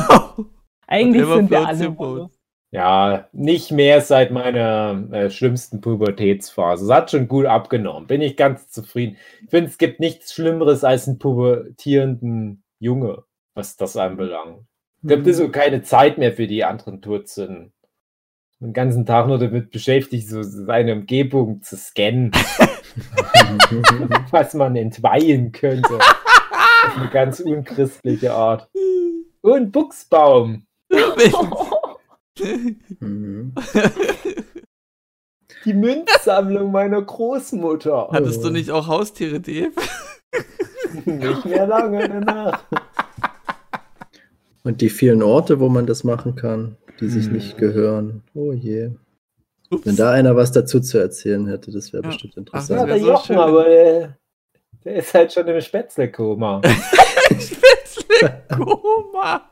Eigentlich 0.87 1.25
sind 1.25 1.51
wir 1.51 1.67
alle. 1.67 1.97
Wollust. 1.97 2.38
Ja, 2.71 3.27
nicht 3.31 3.71
mehr 3.71 3.99
seit 4.01 4.29
meiner 4.29 5.07
äh, 5.11 5.29
schlimmsten 5.31 5.81
Pubertätsphase. 5.81 6.85
Es 6.85 6.91
hat 6.91 7.09
schon 7.09 7.27
gut 7.27 7.47
abgenommen. 7.47 8.05
Bin 8.05 8.21
ich 8.21 8.37
ganz 8.37 8.69
zufrieden. 8.69 9.17
Ich 9.43 9.49
finde, 9.49 9.71
es 9.71 9.79
gibt 9.79 9.99
nichts 9.99 10.33
Schlimmeres 10.33 10.83
als 10.83 11.07
einen 11.07 11.17
pubertierenden 11.17 12.63
Junge, 12.77 13.23
was 13.55 13.75
das 13.75 13.97
anbelangt. 13.97 14.59
Gibt 15.01 15.25
es 15.25 15.37
so 15.37 15.49
keine 15.49 15.81
Zeit 15.81 16.19
mehr 16.19 16.33
für 16.33 16.45
die 16.45 16.63
anderen 16.63 17.01
Turzen. 17.01 17.73
Den 18.59 18.73
ganzen 18.73 19.05
Tag 19.05 19.27
nur 19.27 19.39
damit 19.39 19.71
beschäftigt, 19.71 20.27
so 20.27 20.43
seine 20.43 20.93
Umgebung 20.93 21.61
zu 21.61 21.77
scannen, 21.77 22.31
was 24.31 24.53
man 24.53 24.75
entweihen 24.75 25.53
könnte. 25.53 25.95
Auf 25.95 26.97
eine 26.97 27.09
ganz 27.09 27.39
unchristliche 27.39 28.33
Art. 28.33 28.69
Und 29.41 29.71
Buchsbaum. 29.71 30.65
Mhm. 32.99 33.53
Die 35.65 35.73
Münzsammlung 35.73 36.71
meiner 36.71 37.01
Großmutter. 37.01 38.09
Hattest 38.11 38.43
du 38.43 38.49
nicht 38.49 38.71
auch 38.71 38.87
Haustiere, 38.87 39.39
Dave? 39.39 39.71
Nicht 41.05 41.45
mehr 41.45 41.67
lange 41.67 42.07
danach. 42.07 42.63
Und 44.63 44.81
die 44.81 44.89
vielen 44.89 45.21
Orte, 45.21 45.59
wo 45.59 45.69
man 45.69 45.85
das 45.85 46.03
machen 46.03 46.35
kann, 46.35 46.77
die 46.99 47.07
sich 47.09 47.25
Hm. 47.27 47.33
nicht 47.33 47.57
gehören. 47.57 48.23
Oh 48.33 48.51
je. 48.53 48.91
Ups. 49.69 49.85
Wenn 49.85 49.95
da 49.95 50.11
einer 50.11 50.35
was 50.35 50.51
dazu 50.51 50.79
zu 50.79 50.97
erzählen 50.97 51.47
hätte, 51.47 51.71
das 51.71 51.93
wäre 51.93 52.03
Ja. 52.03 52.09
bestimmt 52.09 52.35
Ja, 52.35 52.43
Das 52.51 52.69
interessant. 52.69 52.79
wär 52.79 52.95
der 52.95 52.99
so 52.99 53.07
Jochen, 53.11 53.37
aber 53.37 53.63
der, 53.65 54.17
der 54.83 54.95
ist 54.95 55.13
halt 55.13 55.31
schon 55.31 55.47
im 55.47 55.61
Spätzle-Koma. 55.61 56.61
Spätzle 57.39 58.43
Koma. 58.55 59.48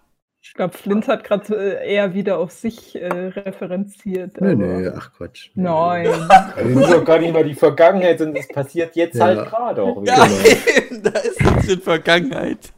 Ich 0.47 0.53
glaube, 0.53 0.77
Flint 0.77 1.07
hat 1.07 1.23
gerade 1.25 1.53
äh, 1.81 1.93
eher 1.93 2.13
wieder 2.13 2.37
auf 2.39 2.51
sich 2.51 2.95
äh, 2.95 3.07
referenziert. 3.07 4.39
Nö, 4.39 4.53
aber- 4.53 4.55
nö, 4.65 4.93
ach 4.95 5.11
Quatsch. 5.13 5.49
Nein. 5.55 6.05
Das 6.55 6.65
ist 6.65 6.89
doch 6.93 7.05
gar 7.05 7.19
nicht 7.19 7.33
mal 7.33 7.43
die 7.43 7.53
Vergangenheit, 7.53 8.17
sondern 8.19 8.35
das 8.37 8.47
passiert 8.47 8.95
jetzt 8.95 9.15
Ja. 9.15 9.25
halt 9.25 9.49
gerade 9.49 9.83
auch 9.83 10.01
wieder. 10.01 10.15
Ja, 10.15 10.25
eben, 10.77 11.03
da 11.03 11.11
ist 11.19 11.39
ein 11.41 11.55
bisschen 11.57 11.81
Vergangenheit. 11.81 12.73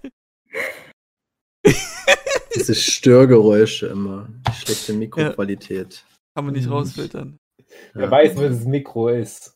Diese 2.55 2.74
Störgeräusche 2.76 3.88
immer. 3.88 4.28
Die 4.47 4.53
schlechte 4.53 4.93
Mikroqualität. 4.93 6.03
Kann 6.36 6.45
man 6.45 6.53
nicht 6.55 6.65
Mhm. 6.67 6.74
rausfiltern. 6.74 7.38
Wer 7.93 8.09
weiß, 8.11 8.36
wo 8.36 8.41
das 8.41 8.65
Mikro 8.65 9.09
ist. 9.09 9.55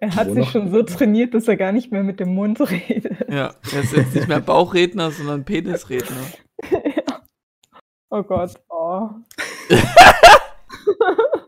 Er 0.00 0.14
hat 0.14 0.30
sich 0.32 0.50
schon 0.50 0.70
so 0.70 0.82
trainiert, 0.82 1.34
dass 1.34 1.48
er 1.48 1.56
gar 1.56 1.72
nicht 1.72 1.92
mehr 1.92 2.02
mit 2.02 2.20
dem 2.20 2.34
Mund 2.34 2.60
redet. 2.60 3.28
Ja, 3.28 3.54
er 3.72 3.80
ist 3.82 3.92
jetzt 3.96 4.14
nicht 4.14 4.28
mehr 4.28 4.40
Bauchredner, 4.46 5.10
sondern 5.10 5.44
Penisredner. 5.44 6.16
Oh 8.10 8.22
Gott. 8.22 8.54
Oh. 8.68 9.10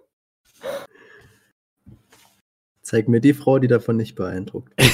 Zeig 2.82 3.08
mir 3.08 3.20
die 3.20 3.34
Frau, 3.34 3.58
die 3.58 3.68
davon 3.68 3.96
nicht 3.96 4.14
beeindruckt. 4.14 4.72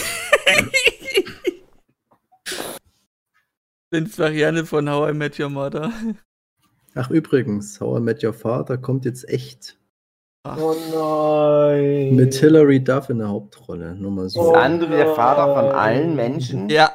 Sind's 3.91 4.19
Variante 4.19 4.65
von 4.65 4.89
How 4.89 5.11
I 5.11 5.13
Met 5.13 5.39
Your 5.39 5.51
Mother. 5.51 5.93
Ach, 6.95 7.11
übrigens, 7.11 7.81
How 7.81 7.99
I 7.99 8.03
Met 8.03 8.25
Your 8.25 8.33
Father 8.33 8.79
kommt 8.79 9.05
jetzt 9.05 9.29
echt. 9.29 9.79
Oh 10.45 10.75
nein. 10.93 12.17
Mit 12.17 12.35
Hilary 12.35 12.83
Duff 12.83 13.09
in 13.11 13.19
der 13.19 13.29
Hauptrolle. 13.29 13.95
Nur 13.95 14.11
mal 14.11 14.27
Ist 14.27 14.33
so. 14.35 14.41
Oh. 14.41 14.55
André 14.57 14.89
der 14.89 15.15
Vater 15.15 15.55
von 15.55 15.73
allen 15.73 16.17
Menschen? 16.17 16.69
Ja, 16.69 16.91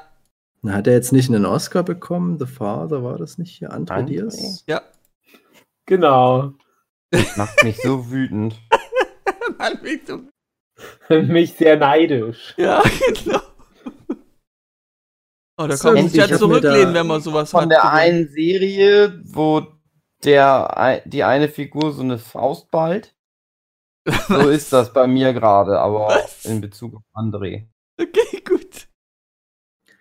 Na, 0.61 0.73
Hat 0.73 0.87
er 0.87 0.93
jetzt 0.93 1.13
nicht 1.13 1.29
einen 1.29 1.45
Oscar 1.45 1.83
bekommen? 1.83 2.37
The 2.39 2.45
Father, 2.45 3.03
war 3.03 3.17
das 3.17 3.37
nicht 3.37 3.57
hier? 3.57 3.71
André 3.71 3.99
André? 3.99 4.05
Diaz? 4.05 4.63
ja. 4.67 4.81
Genau. 5.85 6.51
Macht 7.37 7.63
mich 7.63 7.77
so 7.81 8.11
wütend. 8.11 8.59
Mann, 9.57 9.79
wie 9.81 9.97
du- 10.05 10.27
Mich 11.33 11.53
sehr 11.53 11.77
neidisch. 11.77 12.53
Ja, 12.57 12.83
genau. 13.23 13.39
Oh, 15.57 15.65
da 15.67 15.77
So, 15.77 15.87
kann 15.87 15.95
man 15.95 16.09
sich 16.09 16.19
ja 16.19 16.37
zurücklehnen, 16.37 16.93
da 16.93 16.99
wenn 16.99 17.07
man 17.07 17.21
sowas 17.21 17.49
Von 17.51 17.61
hat. 17.61 17.71
der 17.71 17.89
einen 17.91 18.27
Serie, 18.27 19.21
wo 19.25 19.65
der, 20.25 21.01
die 21.05 21.23
eine 21.23 21.47
Figur 21.47 21.93
so 21.93 22.01
eine 22.03 22.17
Faust 22.17 22.69
ballt. 22.69 23.15
So 24.28 24.49
ist 24.49 24.72
das 24.72 24.93
bei 24.93 25.08
mir 25.08 25.34
gerade, 25.34 25.80
aber 25.80 26.08
Was? 26.08 26.45
in 26.45 26.62
Bezug 26.62 26.95
auf 26.95 27.03
André. 27.14 27.68
Okay, 27.99 28.41
gut. 28.45 28.88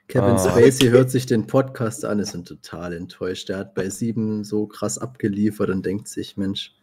Kevin 0.09 0.37
ah. 0.37 0.39
Spacey 0.39 0.91
hört 0.91 1.11
sich 1.11 1.27
den 1.27 1.47
Podcast 1.47 2.05
an, 2.05 2.21
ist 2.21 2.33
total 2.47 2.93
enttäuscht. 2.93 3.51
Er 3.51 3.59
hat 3.59 3.75
bei 3.75 3.89
sieben 3.89 4.45
so 4.45 4.67
krass 4.67 4.99
abgeliefert 4.99 5.71
und 5.71 5.85
denkt 5.85 6.09
sich, 6.09 6.37
Mensch, 6.37 6.75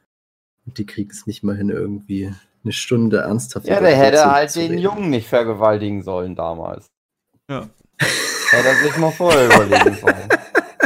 die 0.66 0.86
kriegen 0.86 1.12
es 1.12 1.26
nicht 1.26 1.44
mal 1.44 1.56
hin, 1.56 1.70
irgendwie 1.70 2.34
eine 2.64 2.74
Stunde 2.74 3.20
ernsthaft. 3.20 3.68
Ja, 3.68 3.80
der 3.80 3.96
hätte 3.96 4.30
halt 4.30 4.56
den 4.56 4.78
Jungen 4.78 5.10
nicht 5.10 5.28
vergewaltigen 5.28 6.04
sollen 6.04 6.36
damals. 6.36 6.92
Ja. 7.50 7.70
Hätte 8.52 8.68
er 8.68 8.76
sich 8.84 8.98
mal 8.98 9.12
vorher 9.12 9.46
überlegen 9.46 9.96
sollen. 9.96 10.30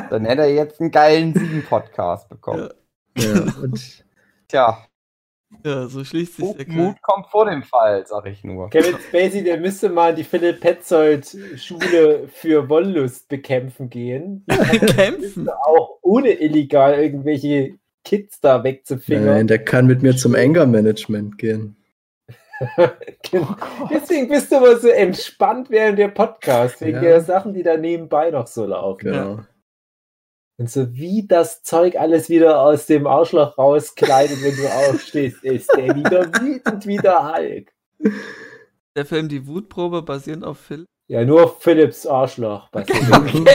Dann 0.09 0.25
hätte 0.25 0.43
er 0.43 0.53
jetzt 0.53 0.79
einen 0.79 0.91
geilen 0.91 1.33
Sieben-Podcast 1.33 2.29
bekommen. 2.29 2.69
Ja. 3.17 3.33
ja 3.33 3.53
und 3.61 4.05
Tja. 4.47 4.87
Ja, 5.63 5.87
so 5.87 6.03
schließt 6.03 6.37
sich 6.37 6.55
der 6.57 6.67
Mut 6.67 7.01
kommt 7.01 7.27
vor 7.27 7.45
dem 7.45 7.63
Fall, 7.63 8.05
sag 8.05 8.25
ich 8.25 8.43
nur. 8.43 8.69
Kevin 8.69 8.97
Spacey, 8.99 9.43
der 9.43 9.57
müsste 9.57 9.89
mal 9.89 10.09
in 10.09 10.17
die 10.17 10.23
Philipp 10.23 10.59
Petzold 10.59 11.37
Schule 11.55 12.27
für 12.27 12.69
Wollust 12.69 13.29
bekämpfen 13.29 13.89
gehen. 13.89 14.43
Bekämpfen? 14.45 15.49
Auch 15.49 15.99
ohne 16.01 16.31
illegal 16.31 16.99
irgendwelche 16.99 17.75
Kids 18.03 18.41
da 18.41 18.63
wegzufingern. 18.63 19.25
Nein, 19.25 19.47
der 19.47 19.63
kann 19.63 19.87
mit 19.87 20.01
mir 20.01 20.15
zum 20.15 20.35
Anger-Management 20.35 21.37
gehen. 21.37 21.77
genau. 23.29 23.55
Deswegen 23.89 24.29
bist 24.29 24.51
du 24.51 24.57
aber 24.57 24.77
so 24.77 24.89
entspannt 24.89 25.69
während 25.69 25.99
der 25.99 26.09
Podcast, 26.09 26.81
wegen 26.81 26.97
ja. 26.97 27.01
der 27.01 27.21
Sachen, 27.21 27.53
die 27.53 27.63
da 27.63 27.77
nebenbei 27.77 28.31
noch 28.31 28.47
so 28.47 28.65
laufen. 28.65 29.11
Genau. 29.11 29.39
Und 30.59 30.71
so 30.71 30.91
wie 30.93 31.27
das 31.27 31.61
Zeug 31.61 31.97
alles 31.97 32.29
wieder 32.29 32.59
aus 32.61 32.87
dem 32.87 33.05
Arschloch 33.05 33.59
rauskleidet, 33.59 34.41
wenn 34.41 34.55
du 34.55 34.67
aufstehst, 34.89 35.43
ist 35.43 35.71
der 35.75 35.95
wieder 35.95 36.25
wütend 36.41 36.87
wie 36.87 36.97
der 36.97 37.31
Hulk. 37.31 37.71
Der 38.95 39.05
Film 39.05 39.29
Die 39.29 39.45
Wutprobe 39.45 40.01
basierend 40.01 40.43
auf 40.43 40.57
Phil? 40.59 40.85
Ja, 41.09 41.23
nur 41.23 41.43
auf 41.43 41.61
Philips 41.61 42.07
Arschloch 42.07 42.69
basiert. 42.69 42.97
Okay. 43.11 43.45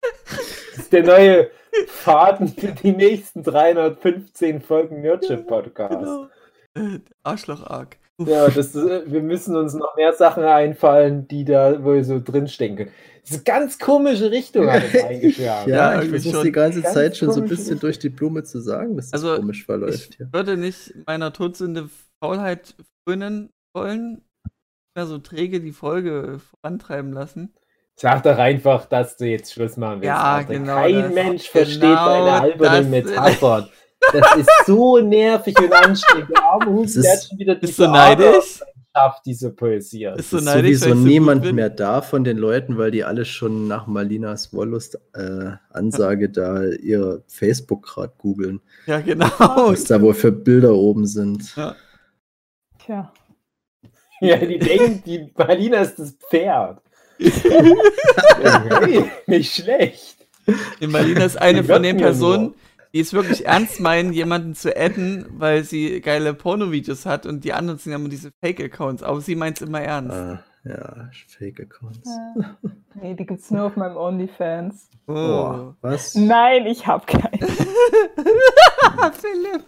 das 0.00 0.78
ist 0.78 0.92
der 0.92 1.04
neue 1.04 1.50
Faden 1.86 2.48
für 2.48 2.72
die 2.72 2.92
nächsten 2.92 3.44
315 3.44 4.60
Folgen 4.60 5.00
Nerdship 5.00 5.46
Podcast. 5.46 6.28
Genau. 6.74 6.98
Arschloch-Arc. 7.22 7.98
Ja, 8.18 8.48
das, 8.48 8.74
wir 8.74 9.22
müssen 9.22 9.56
uns 9.56 9.74
noch 9.74 9.94
mehr 9.96 10.12
Sachen 10.14 10.42
einfallen, 10.44 11.28
die 11.28 11.44
da 11.44 11.82
wohl 11.84 12.02
so 12.02 12.18
drin 12.18 12.48
stinken. 12.48 12.90
Das 13.22 13.30
ist 13.32 13.48
eine 13.48 13.58
ganz 13.58 13.78
komische 13.78 14.30
Richtung 14.30 14.70
hat 14.70 14.84
es 14.84 15.04
eingeschlagen. 15.04 15.68
ja, 15.70 15.94
ja, 15.94 16.02
ich 16.02 16.08
versuche 16.08 16.44
die 16.44 16.52
ganze 16.52 16.82
Zeit 16.82 17.16
schon 17.16 17.32
so 17.32 17.40
ein 17.42 17.48
bisschen 17.48 17.64
Richtung. 17.64 17.80
durch 17.80 17.98
die 17.98 18.08
Blume 18.08 18.44
zu 18.44 18.60
sagen, 18.60 18.96
dass 18.96 19.10
das 19.10 19.22
also, 19.22 19.36
komisch 19.36 19.64
verläuft. 19.64 20.18
Ich 20.18 20.32
würde 20.32 20.56
nicht 20.56 20.94
meiner 21.06 21.32
Todsünde 21.32 21.90
Faulheit 22.22 22.74
frönen 23.04 23.50
wollen, 23.74 24.22
mehr 24.94 25.06
so 25.06 25.18
träge 25.18 25.60
die 25.60 25.72
Folge 25.72 26.38
vorantreiben 26.38 27.12
lassen. 27.12 27.54
Sag 27.96 28.22
doch 28.22 28.38
einfach, 28.38 28.86
dass 28.86 29.16
du 29.16 29.26
jetzt 29.26 29.52
Schluss 29.52 29.76
machen 29.76 30.02
willst. 30.02 30.06
Ja, 30.06 30.42
genau. 30.42 30.74
Kein 30.76 31.14
Mensch 31.14 31.48
versteht 31.48 31.80
genau 31.80 32.26
deine 32.26 32.40
albernen 32.40 32.90
Metaphern. 32.90 33.68
Das 34.12 34.36
ist 34.36 34.50
so 34.66 34.98
nervig 34.98 35.58
und 35.58 35.72
anstrengend. 35.72 36.30
Der 36.30 36.44
arme 36.44 36.72
Husten, 36.72 37.02
der 37.02 37.12
hat 37.12 37.24
schon 37.24 37.38
wieder 37.38 37.54
diese 37.56 37.72
so 37.72 37.90
neidisch? 37.90 38.60
Schafft, 38.94 39.26
diese 39.26 39.50
Poesie. 39.50 40.04
Ist 40.16 40.30
so 40.30 40.38
neidisch, 40.38 40.72
ist 40.72 40.80
sowieso 40.84 40.98
niemand 41.00 41.42
bin. 41.42 41.56
mehr 41.56 41.70
da 41.70 42.00
von 42.00 42.24
den 42.24 42.38
Leuten, 42.38 42.78
weil 42.78 42.90
die 42.90 43.04
alle 43.04 43.24
schon 43.24 43.68
nach 43.68 43.86
Malinas 43.86 44.54
Wollust-Ansage 44.54 46.26
äh, 46.26 46.32
da 46.32 46.64
ihr 46.64 47.22
Facebook 47.26 47.86
gerade 47.86 48.12
googeln. 48.16 48.60
Ja, 48.86 49.00
genau. 49.00 49.30
Was 49.38 49.84
da 49.84 50.00
wohl 50.00 50.14
für 50.14 50.32
Bilder 50.32 50.74
oben 50.74 51.06
sind. 51.06 51.54
Ja. 51.56 51.76
Tja. 52.78 53.12
Ja, 54.20 54.36
die 54.36 54.58
denken, 54.58 55.02
die 55.04 55.30
Malina 55.36 55.78
ist 55.78 55.98
das 55.98 56.12
Pferd. 56.30 56.80
hey, 57.18 59.04
nicht 59.26 59.54
schlecht. 59.54 60.16
Die 60.80 60.86
Malina 60.86 61.24
ist 61.24 61.36
eine 61.36 61.62
die 61.62 61.68
von 61.68 61.82
den 61.82 61.96
Personen, 61.96 62.54
die 62.96 63.02
es 63.02 63.12
wirklich 63.12 63.44
ernst 63.44 63.78
meinen, 63.78 64.14
jemanden 64.14 64.54
zu 64.54 64.74
adden, 64.74 65.26
weil 65.32 65.64
sie 65.64 66.00
geile 66.00 66.32
Porno-Videos 66.32 67.04
hat 67.04 67.26
und 67.26 67.44
die 67.44 67.52
anderen 67.52 67.78
sind 67.78 67.92
immer 67.92 68.08
diese 68.08 68.32
Fake-Accounts, 68.40 69.02
aber 69.02 69.20
sie 69.20 69.36
meint 69.36 69.60
es 69.60 69.68
immer 69.68 69.82
ernst. 69.82 70.16
Ah, 70.16 70.42
ja, 70.64 71.10
Fake-Accounts. 71.28 72.08
Ja. 72.08 72.56
Nee, 72.94 73.12
die 73.14 73.26
gibt 73.26 73.40
es 73.40 73.50
nur 73.50 73.64
auf 73.64 73.76
meinem 73.76 73.98
OnlyFans. 73.98 74.88
Oh. 75.08 75.12
oh. 75.12 75.74
was? 75.82 76.14
Nein, 76.14 76.64
ich 76.64 76.86
habe 76.86 77.04
keine. 77.04 77.36
Philipp. 79.12 79.66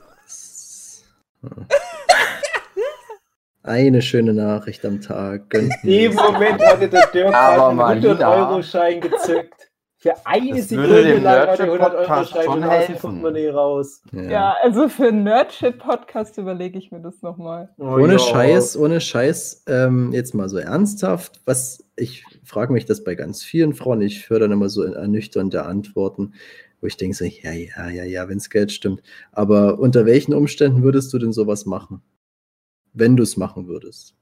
Eine 3.62 4.00
schöne 4.00 4.32
Nachricht 4.32 4.86
am 4.86 5.02
Tag. 5.02 5.52
In 5.52 5.70
dem 5.84 6.14
Moment 6.14 6.62
hatte 6.62 6.88
der 6.88 7.06
Dirk 7.08 7.34
einen 7.34 7.78
100-Euro-Schein 7.78 9.02
gezückt. 9.02 9.67
Für 10.00 10.14
eine 10.24 10.50
das 10.54 10.68
Sekunde 10.68 11.18
lang 11.18 11.24
war 11.24 11.56
der 11.56 11.66
100 11.66 11.94
Euro 11.96 12.24
Schein 12.24 12.64
aus 12.64 12.86
dem 12.86 12.96
Portemonnaie 12.96 13.48
raus. 13.48 14.00
Ja. 14.12 14.22
ja, 14.22 14.56
also 14.62 14.88
für 14.88 15.08
einen 15.08 15.24
Nerdship-Podcast 15.24 16.38
überlege 16.38 16.78
ich 16.78 16.92
mir 16.92 17.00
das 17.00 17.20
nochmal. 17.20 17.70
Oh, 17.78 17.94
ohne 17.94 18.12
ja. 18.12 18.18
Scheiß, 18.20 18.76
ohne 18.76 19.00
Scheiß, 19.00 19.64
ähm, 19.66 20.12
jetzt 20.12 20.34
mal 20.34 20.48
so 20.48 20.58
ernsthaft, 20.58 21.40
was 21.46 21.84
ich 21.96 22.24
frage 22.44 22.72
mich 22.72 22.84
das 22.84 23.02
bei 23.02 23.16
ganz 23.16 23.42
vielen 23.42 23.74
Frauen, 23.74 24.00
ich 24.00 24.30
höre 24.30 24.38
dann 24.38 24.52
immer 24.52 24.68
so 24.68 24.84
ernüchternde 24.84 25.64
Antworten, 25.64 26.34
wo 26.80 26.86
ich 26.86 26.96
denke 26.96 27.16
so, 27.16 27.24
ja, 27.24 27.50
ja, 27.50 27.88
ja, 27.88 28.04
ja, 28.04 28.28
wenn 28.28 28.38
es 28.38 28.50
Geld 28.50 28.70
stimmt. 28.70 29.02
Aber 29.32 29.80
unter 29.80 30.06
welchen 30.06 30.32
Umständen 30.32 30.84
würdest 30.84 31.12
du 31.12 31.18
denn 31.18 31.32
sowas 31.32 31.66
machen? 31.66 32.02
Wenn 32.92 33.16
du 33.16 33.24
es 33.24 33.36
machen 33.36 33.66
würdest. 33.66 34.14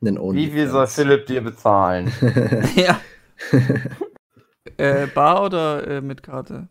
Wie 0.00 0.50
viel 0.50 0.68
soll 0.68 0.86
Philipp 0.86 1.26
dir 1.26 1.42
bezahlen? 1.42 2.10
ja. 2.76 2.98
Äh, 4.76 5.06
bar 5.08 5.44
oder 5.44 5.86
äh, 5.86 6.00
mit 6.00 6.22
Karte? 6.22 6.68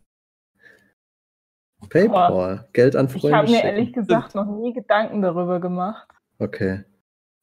PayPal, 1.88 2.68
Geld 2.72 2.96
an 2.96 3.08
Freunde. 3.08 3.28
Ich 3.28 3.34
habe 3.34 3.50
mir 3.50 3.64
ehrlich 3.64 3.92
gesagt 3.92 4.34
noch 4.34 4.46
nie 4.46 4.72
Gedanken 4.72 5.20
darüber 5.20 5.60
gemacht. 5.60 6.08
Okay. 6.38 6.84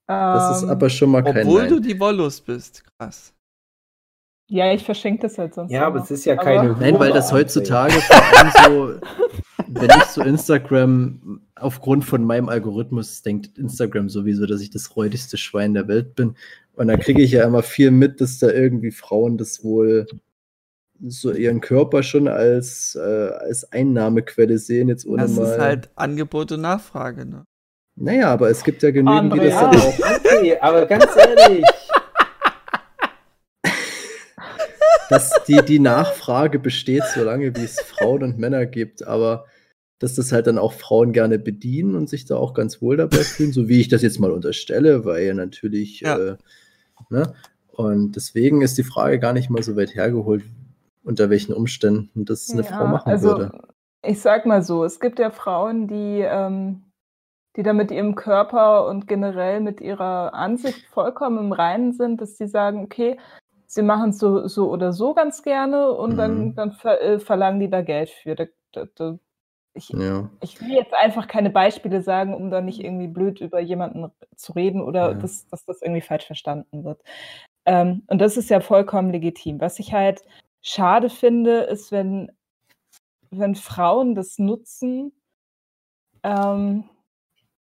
Das 0.08 0.58
ist 0.58 0.64
ähm, 0.64 0.70
aber 0.70 0.90
schon 0.90 1.12
mal 1.12 1.24
kein 1.24 1.46
Obwohl 1.46 1.62
Nein. 1.62 1.70
du 1.70 1.80
die 1.80 2.00
Wollust 2.00 2.46
bist. 2.46 2.84
Krass. 2.98 3.34
Ja, 4.50 4.74
ich 4.74 4.84
verschenke 4.84 5.22
das 5.22 5.38
halt 5.38 5.54
sonst. 5.54 5.72
Ja, 5.72 5.86
aber 5.86 6.00
es 6.00 6.10
ist 6.10 6.26
ja 6.26 6.36
keine. 6.36 6.72
Nein, 6.80 7.00
weil 7.00 7.12
das 7.12 7.32
heutzutage 7.32 7.94
vor 8.02 8.16
allem 8.16 9.00
so, 9.00 9.08
wenn 9.68 9.90
ich 9.92 10.06
so 10.06 10.24
Instagram 10.24 11.42
aufgrund 11.54 12.06
von 12.06 12.24
meinem 12.24 12.50
Algorithmus 12.50 13.22
denkt 13.22 13.56
Instagram 13.60 14.10
sowieso, 14.10 14.48
dass 14.48 14.62
ich 14.62 14.72
das 14.72 14.96
räudigste 14.96 15.38
Schwein 15.38 15.76
der 15.76 15.88
Welt 15.88 16.16
bin. 16.16 16.36
Und 16.74 16.88
da 16.88 16.98
kriege 16.98 17.22
ich 17.22 17.32
ja 17.32 17.44
immer 17.44 17.62
viel 17.62 17.92
mit, 17.92 18.20
dass 18.20 18.40
da 18.40 18.50
irgendwie 18.50 18.92
Frauen 18.92 19.38
das 19.38 19.64
wohl 19.64 20.08
so 21.08 21.32
ihren 21.32 21.62
Körper 21.62 22.04
schon 22.04 22.28
als, 22.28 22.96
äh, 22.96 23.00
als 23.00 23.72
Einnahmequelle 23.72 24.58
sehen, 24.58 24.90
jetzt 24.90 25.06
ohne 25.06 25.24
das 25.24 25.32
mal. 25.32 25.44
Das 25.44 25.52
ist 25.52 25.60
halt 25.60 25.90
Angebot 25.96 26.52
und 26.52 26.62
Nachfrage, 26.62 27.26
ne? 27.26 27.46
Naja, 27.96 28.32
aber 28.32 28.50
es 28.50 28.64
gibt 28.64 28.82
ja 28.82 28.92
genügend, 28.92 29.34
Andrea. 29.34 29.70
die 29.70 29.78
das 29.78 29.98
dann 29.98 30.10
auch. 30.10 30.16
Okay, 30.24 30.58
aber 30.60 30.86
ganz 30.86 31.08
ehrlich. 31.18 31.66
dass 35.10 35.32
die, 35.48 35.60
die 35.68 35.80
Nachfrage 35.80 36.60
besteht, 36.60 37.04
solange 37.14 37.56
wie 37.56 37.64
es 37.64 37.80
Frauen 37.80 38.24
und 38.24 38.38
Männer 38.38 38.66
gibt, 38.66 39.06
aber 39.06 39.46
dass 39.98 40.16
das 40.16 40.32
halt 40.32 40.48
dann 40.48 40.58
auch 40.58 40.74
Frauen 40.74 41.12
gerne 41.12 41.40
bedienen 41.40 41.96
und 41.96 42.08
sich 42.10 42.26
da 42.26 42.38
auch 42.38 42.54
ganz 42.54 42.82
wohl 42.82 42.96
dabei 42.96 43.18
fühlen, 43.18 43.52
so 43.52 43.68
wie 43.68 43.82
ich 43.82 43.90
das 43.90 44.02
jetzt 44.02 44.20
mal 44.20 44.32
unterstelle, 44.32 45.04
weil 45.04 45.34
natürlich, 45.34 46.02
ja. 46.02 46.18
äh, 46.18 46.38
ne? 47.10 47.34
Und 47.68 48.16
deswegen 48.16 48.62
ist 48.62 48.78
die 48.78 48.84
Frage 48.84 49.20
gar 49.20 49.34
nicht 49.34 49.50
mal 49.50 49.64
so 49.64 49.76
weit 49.76 49.96
hergeholt, 49.96 50.44
unter 51.04 51.30
welchen 51.30 51.54
Umständen 51.54 52.26
das 52.26 52.50
eine 52.50 52.64
ja, 52.64 52.68
Frau 52.68 52.88
machen 52.88 53.12
also, 53.12 53.30
würde. 53.30 53.68
Ich 54.04 54.22
sag 54.22 54.46
mal 54.46 54.62
so, 54.62 54.84
es 54.84 55.00
gibt 55.00 55.20
ja 55.20 55.30
Frauen, 55.30 55.88
die, 55.88 56.22
ähm, 56.22 56.92
die 57.56 57.64
da 57.64 57.74
mit 57.74 57.92
ihrem 57.92 58.16
Körper 58.16 58.88
und 58.88 59.08
generell 59.08 59.60
mit 59.60 59.82
ihrer 59.82 60.34
Ansicht 60.34 60.86
vollkommen 60.88 61.38
im 61.40 61.52
Reinen 61.52 61.94
sind, 61.94 62.22
dass 62.22 62.38
sie 62.38 62.48
sagen, 62.48 62.84
okay, 62.84 63.18
sie 63.70 63.84
machen 63.84 64.10
es 64.10 64.18
so, 64.18 64.48
so 64.48 64.70
oder 64.70 64.94
so 64.94 65.14
ganz 65.14 65.44
gerne 65.44 65.92
und 65.92 66.14
mhm. 66.14 66.18
dann, 66.18 66.56
dann 66.56 66.72
ver 66.72 67.02
äh, 67.02 67.20
verlangen 67.20 67.60
die 67.60 67.70
da 67.70 67.82
Geld 67.82 68.10
für. 68.10 68.36
Da, 68.36 68.46
da, 68.72 68.86
da, 68.96 69.20
ich, 69.74 69.90
ja. 69.90 70.30
ich, 70.42 70.60
will 70.60 70.72
jetzt 70.72 70.94
einfach 70.94 71.28
keine 71.28 71.52
Beispiele 71.52 72.02
sagen, 72.02 72.34
um 72.34 72.50
da 72.50 72.62
nicht 72.62 72.84
irgendwie 72.84 73.08
blöd 73.08 73.40
über 73.42 73.60
jemanden 73.60 74.12
zu 74.36 74.54
reden 74.54 74.82
oder 74.82 75.12
ja. 75.12 75.14
dass, 75.14 75.48
dass 75.48 75.66
das 75.66 75.82
irgendwie 75.82 76.02
falsch 76.02 76.26
verstanden 76.26 76.84
wird. 76.84 77.02
Ähm, 77.66 78.04
und 78.08 78.20
das 78.20 78.38
ist 78.38 78.50
ja 78.50 78.60
vollkommen 78.60 79.12
legitim. 79.12 79.62
Was 79.62 79.78
ich 79.80 79.94
halt 79.94 80.24
schade 80.62 81.10
finde, 81.10 81.62
ist, 81.62 81.92
wenn, 81.92 82.32
wenn 83.32 83.56
Frauen 83.56 84.16
das 84.16 84.40
nutzen, 84.40 85.14
ähm, 86.24 86.90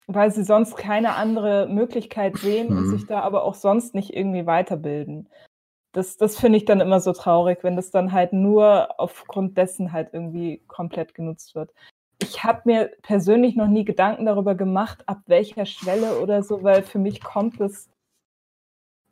weil 0.07 0.31
sie 0.31 0.43
sonst 0.43 0.75
keine 0.75 1.15
andere 1.15 1.67
Möglichkeit 1.67 2.37
sehen 2.37 2.71
mhm. 2.71 2.77
und 2.77 2.89
sich 2.89 3.05
da 3.05 3.21
aber 3.21 3.43
auch 3.43 3.55
sonst 3.55 3.95
nicht 3.95 4.13
irgendwie 4.13 4.45
weiterbilden. 4.45 5.29
das, 5.93 6.17
das 6.17 6.37
finde 6.39 6.57
ich 6.57 6.65
dann 6.65 6.79
immer 6.81 6.99
so 6.99 7.13
traurig, 7.13 7.63
wenn 7.63 7.75
das 7.75 7.91
dann 7.91 8.11
halt 8.11 8.33
nur 8.33 8.99
aufgrund 8.99 9.57
dessen 9.57 9.91
halt 9.91 10.09
irgendwie 10.13 10.61
komplett 10.67 11.13
genutzt 11.13 11.55
wird. 11.55 11.73
Ich 12.21 12.43
habe 12.43 12.61
mir 12.65 12.91
persönlich 13.01 13.55
noch 13.55 13.67
nie 13.67 13.83
Gedanken 13.83 14.25
darüber 14.25 14.55
gemacht, 14.55 15.03
ab 15.07 15.21
welcher 15.25 15.65
Schwelle 15.65 16.19
oder 16.21 16.43
so, 16.43 16.63
weil 16.63 16.83
für 16.83 16.99
mich 16.99 17.21
kommt 17.21 17.59
es 17.59 17.89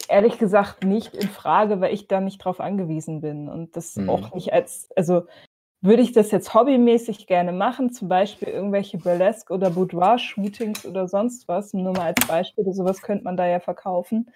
ehrlich 0.10 0.38
gesagt 0.38 0.84
nicht 0.84 1.16
in 1.16 1.30
Frage, 1.30 1.80
weil 1.82 1.94
ich 1.94 2.08
da 2.08 2.20
nicht 2.20 2.40
drauf 2.40 2.60
angewiesen 2.60 3.22
bin 3.22 3.48
und 3.48 3.76
das 3.76 3.96
mhm. 3.96 4.10
auch 4.10 4.34
nicht 4.34 4.52
als, 4.52 4.90
also 4.96 5.28
würde 5.82 6.02
ich 6.02 6.12
das 6.12 6.32
jetzt 6.32 6.54
hobbymäßig 6.54 7.28
gerne 7.28 7.54
machen, 7.54 7.94
zum 7.94 8.10
Beispiel 8.10 8.50
irgendwelche 8.50 8.98
Burlesque- 8.98 9.54
oder 9.54 9.70
Boudoir-Shootings 9.70 10.86
oder 10.86 11.08
sonst 11.08 11.48
was, 11.48 11.74
nur 11.74 11.94
mal 11.94 12.14
als 12.14 12.28
Beispiel, 12.28 12.66
sowas 12.74 13.02
könnte 13.02 13.24
man 13.24 13.38
da 13.38 13.48
ja 13.48 13.60
verkaufen. 13.60 14.30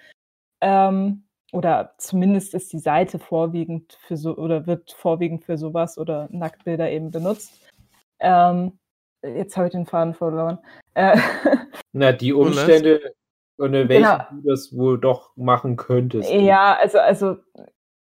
Ähm, 0.61 1.23
oder 1.51 1.93
zumindest 1.97 2.53
ist 2.53 2.71
die 2.71 2.79
Seite 2.79 3.19
vorwiegend 3.19 3.97
für 4.07 4.15
so 4.15 4.35
oder 4.37 4.65
wird 4.65 4.91
vorwiegend 4.91 5.43
für 5.43 5.57
sowas 5.57 5.97
oder 5.97 6.27
Nacktbilder 6.31 6.89
eben 6.89 7.11
benutzt. 7.11 7.59
Ähm, 8.19 8.79
jetzt 9.21 9.57
habe 9.57 9.67
ich 9.67 9.73
den 9.73 9.85
Faden 9.85 10.13
verloren. 10.13 10.59
Äh, 10.93 11.17
Na, 11.91 12.11
die 12.11 12.33
Umstände, 12.33 13.13
unter 13.57 13.87
welchen 13.89 14.03
genau. 14.03 14.25
du 14.31 14.49
das 14.49 14.75
wohl 14.75 14.99
doch 14.99 15.35
machen 15.35 15.75
könntest. 15.75 16.31
Ja, 16.31 16.77
also, 16.81 16.99
also 16.99 17.37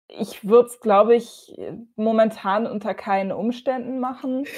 ich 0.09 0.47
würde 0.47 0.69
es, 0.69 0.81
glaube 0.81 1.15
ich, 1.15 1.57
momentan 1.97 2.67
unter 2.67 2.95
keinen 2.95 3.33
Umständen 3.33 4.01
machen. 4.01 4.45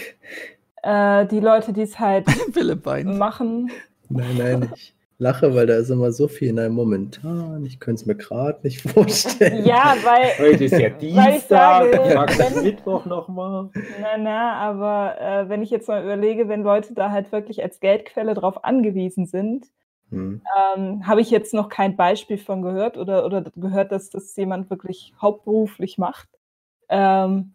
Äh, 0.86 1.24
die 1.28 1.40
Leute, 1.40 1.72
die 1.72 1.80
es 1.80 1.98
halt 1.98 2.26
machen. 3.06 3.70
Nein, 4.10 4.36
nein, 4.36 4.70
ich 4.74 4.94
lache, 5.16 5.54
weil 5.54 5.66
da 5.66 5.76
ist 5.76 5.88
immer 5.88 6.12
so 6.12 6.28
viel 6.28 6.48
in 6.50 6.58
einem 6.58 6.74
Momentan. 6.74 7.64
Ich 7.64 7.80
könnte 7.80 8.02
es 8.02 8.06
mir 8.06 8.16
gerade 8.16 8.60
nicht 8.62 8.82
vorstellen. 8.90 9.64
Ja, 9.64 9.94
weil. 10.04 10.46
Heute 10.46 10.64
ist 10.64 10.78
ja 10.78 10.90
Dienstag, 10.90 11.86
ich 11.90 12.14
mag 12.14 12.36
das 12.36 12.62
Mittwoch 12.62 13.06
nochmal. 13.06 13.70
Na, 13.98 14.18
na, 14.18 14.52
aber 14.56 15.18
äh, 15.18 15.48
wenn 15.48 15.62
ich 15.62 15.70
jetzt 15.70 15.88
mal 15.88 16.02
überlege, 16.02 16.48
wenn 16.48 16.62
Leute 16.62 16.92
da 16.92 17.10
halt 17.10 17.32
wirklich 17.32 17.62
als 17.62 17.80
Geldquelle 17.80 18.34
drauf 18.34 18.62
angewiesen 18.62 19.24
sind, 19.24 19.64
hm. 20.14 20.42
Ähm, 20.76 21.06
Habe 21.06 21.20
ich 21.20 21.30
jetzt 21.30 21.54
noch 21.54 21.68
kein 21.68 21.96
Beispiel 21.96 22.38
von 22.38 22.62
gehört 22.62 22.96
oder, 22.96 23.24
oder 23.26 23.42
gehört, 23.56 23.92
dass 23.92 24.10
das 24.10 24.34
jemand 24.36 24.70
wirklich 24.70 25.12
hauptberuflich 25.20 25.98
macht. 25.98 26.28
Ähm, 26.88 27.52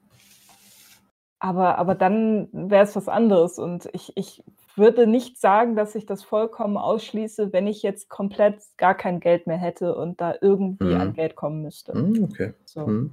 aber, 1.40 1.78
aber 1.78 1.96
dann 1.96 2.50
wäre 2.52 2.84
es 2.84 2.96
was 2.96 3.08
anderes. 3.08 3.60
Und 3.60 3.90
ich, 3.94 4.12
ich 4.16 4.44
würde 4.76 5.08
nicht 5.08 5.40
sagen, 5.40 5.76
dass 5.76 5.96
ich 5.96 6.06
das 6.06 6.24
vollkommen 6.24 6.78
ausschließe, 6.78 7.54
wenn 7.54 7.68
ich 7.68 7.82
jetzt 7.82 8.10
komplett 8.10 8.62
gar 8.78 8.96
kein 8.96 9.20
Geld 9.20 9.48
mehr 9.48 9.58
hätte 9.58 9.96
und 9.96 10.20
da 10.20 10.36
irgendwie 10.42 10.94
hm. 10.94 11.02
an 11.02 11.14
Geld 11.14 11.36
kommen 11.36 11.62
müsste. 11.62 11.94
Hm, 11.94 12.26
okay. 12.26 12.54
So. 12.66 12.86
Hm. 12.86 13.12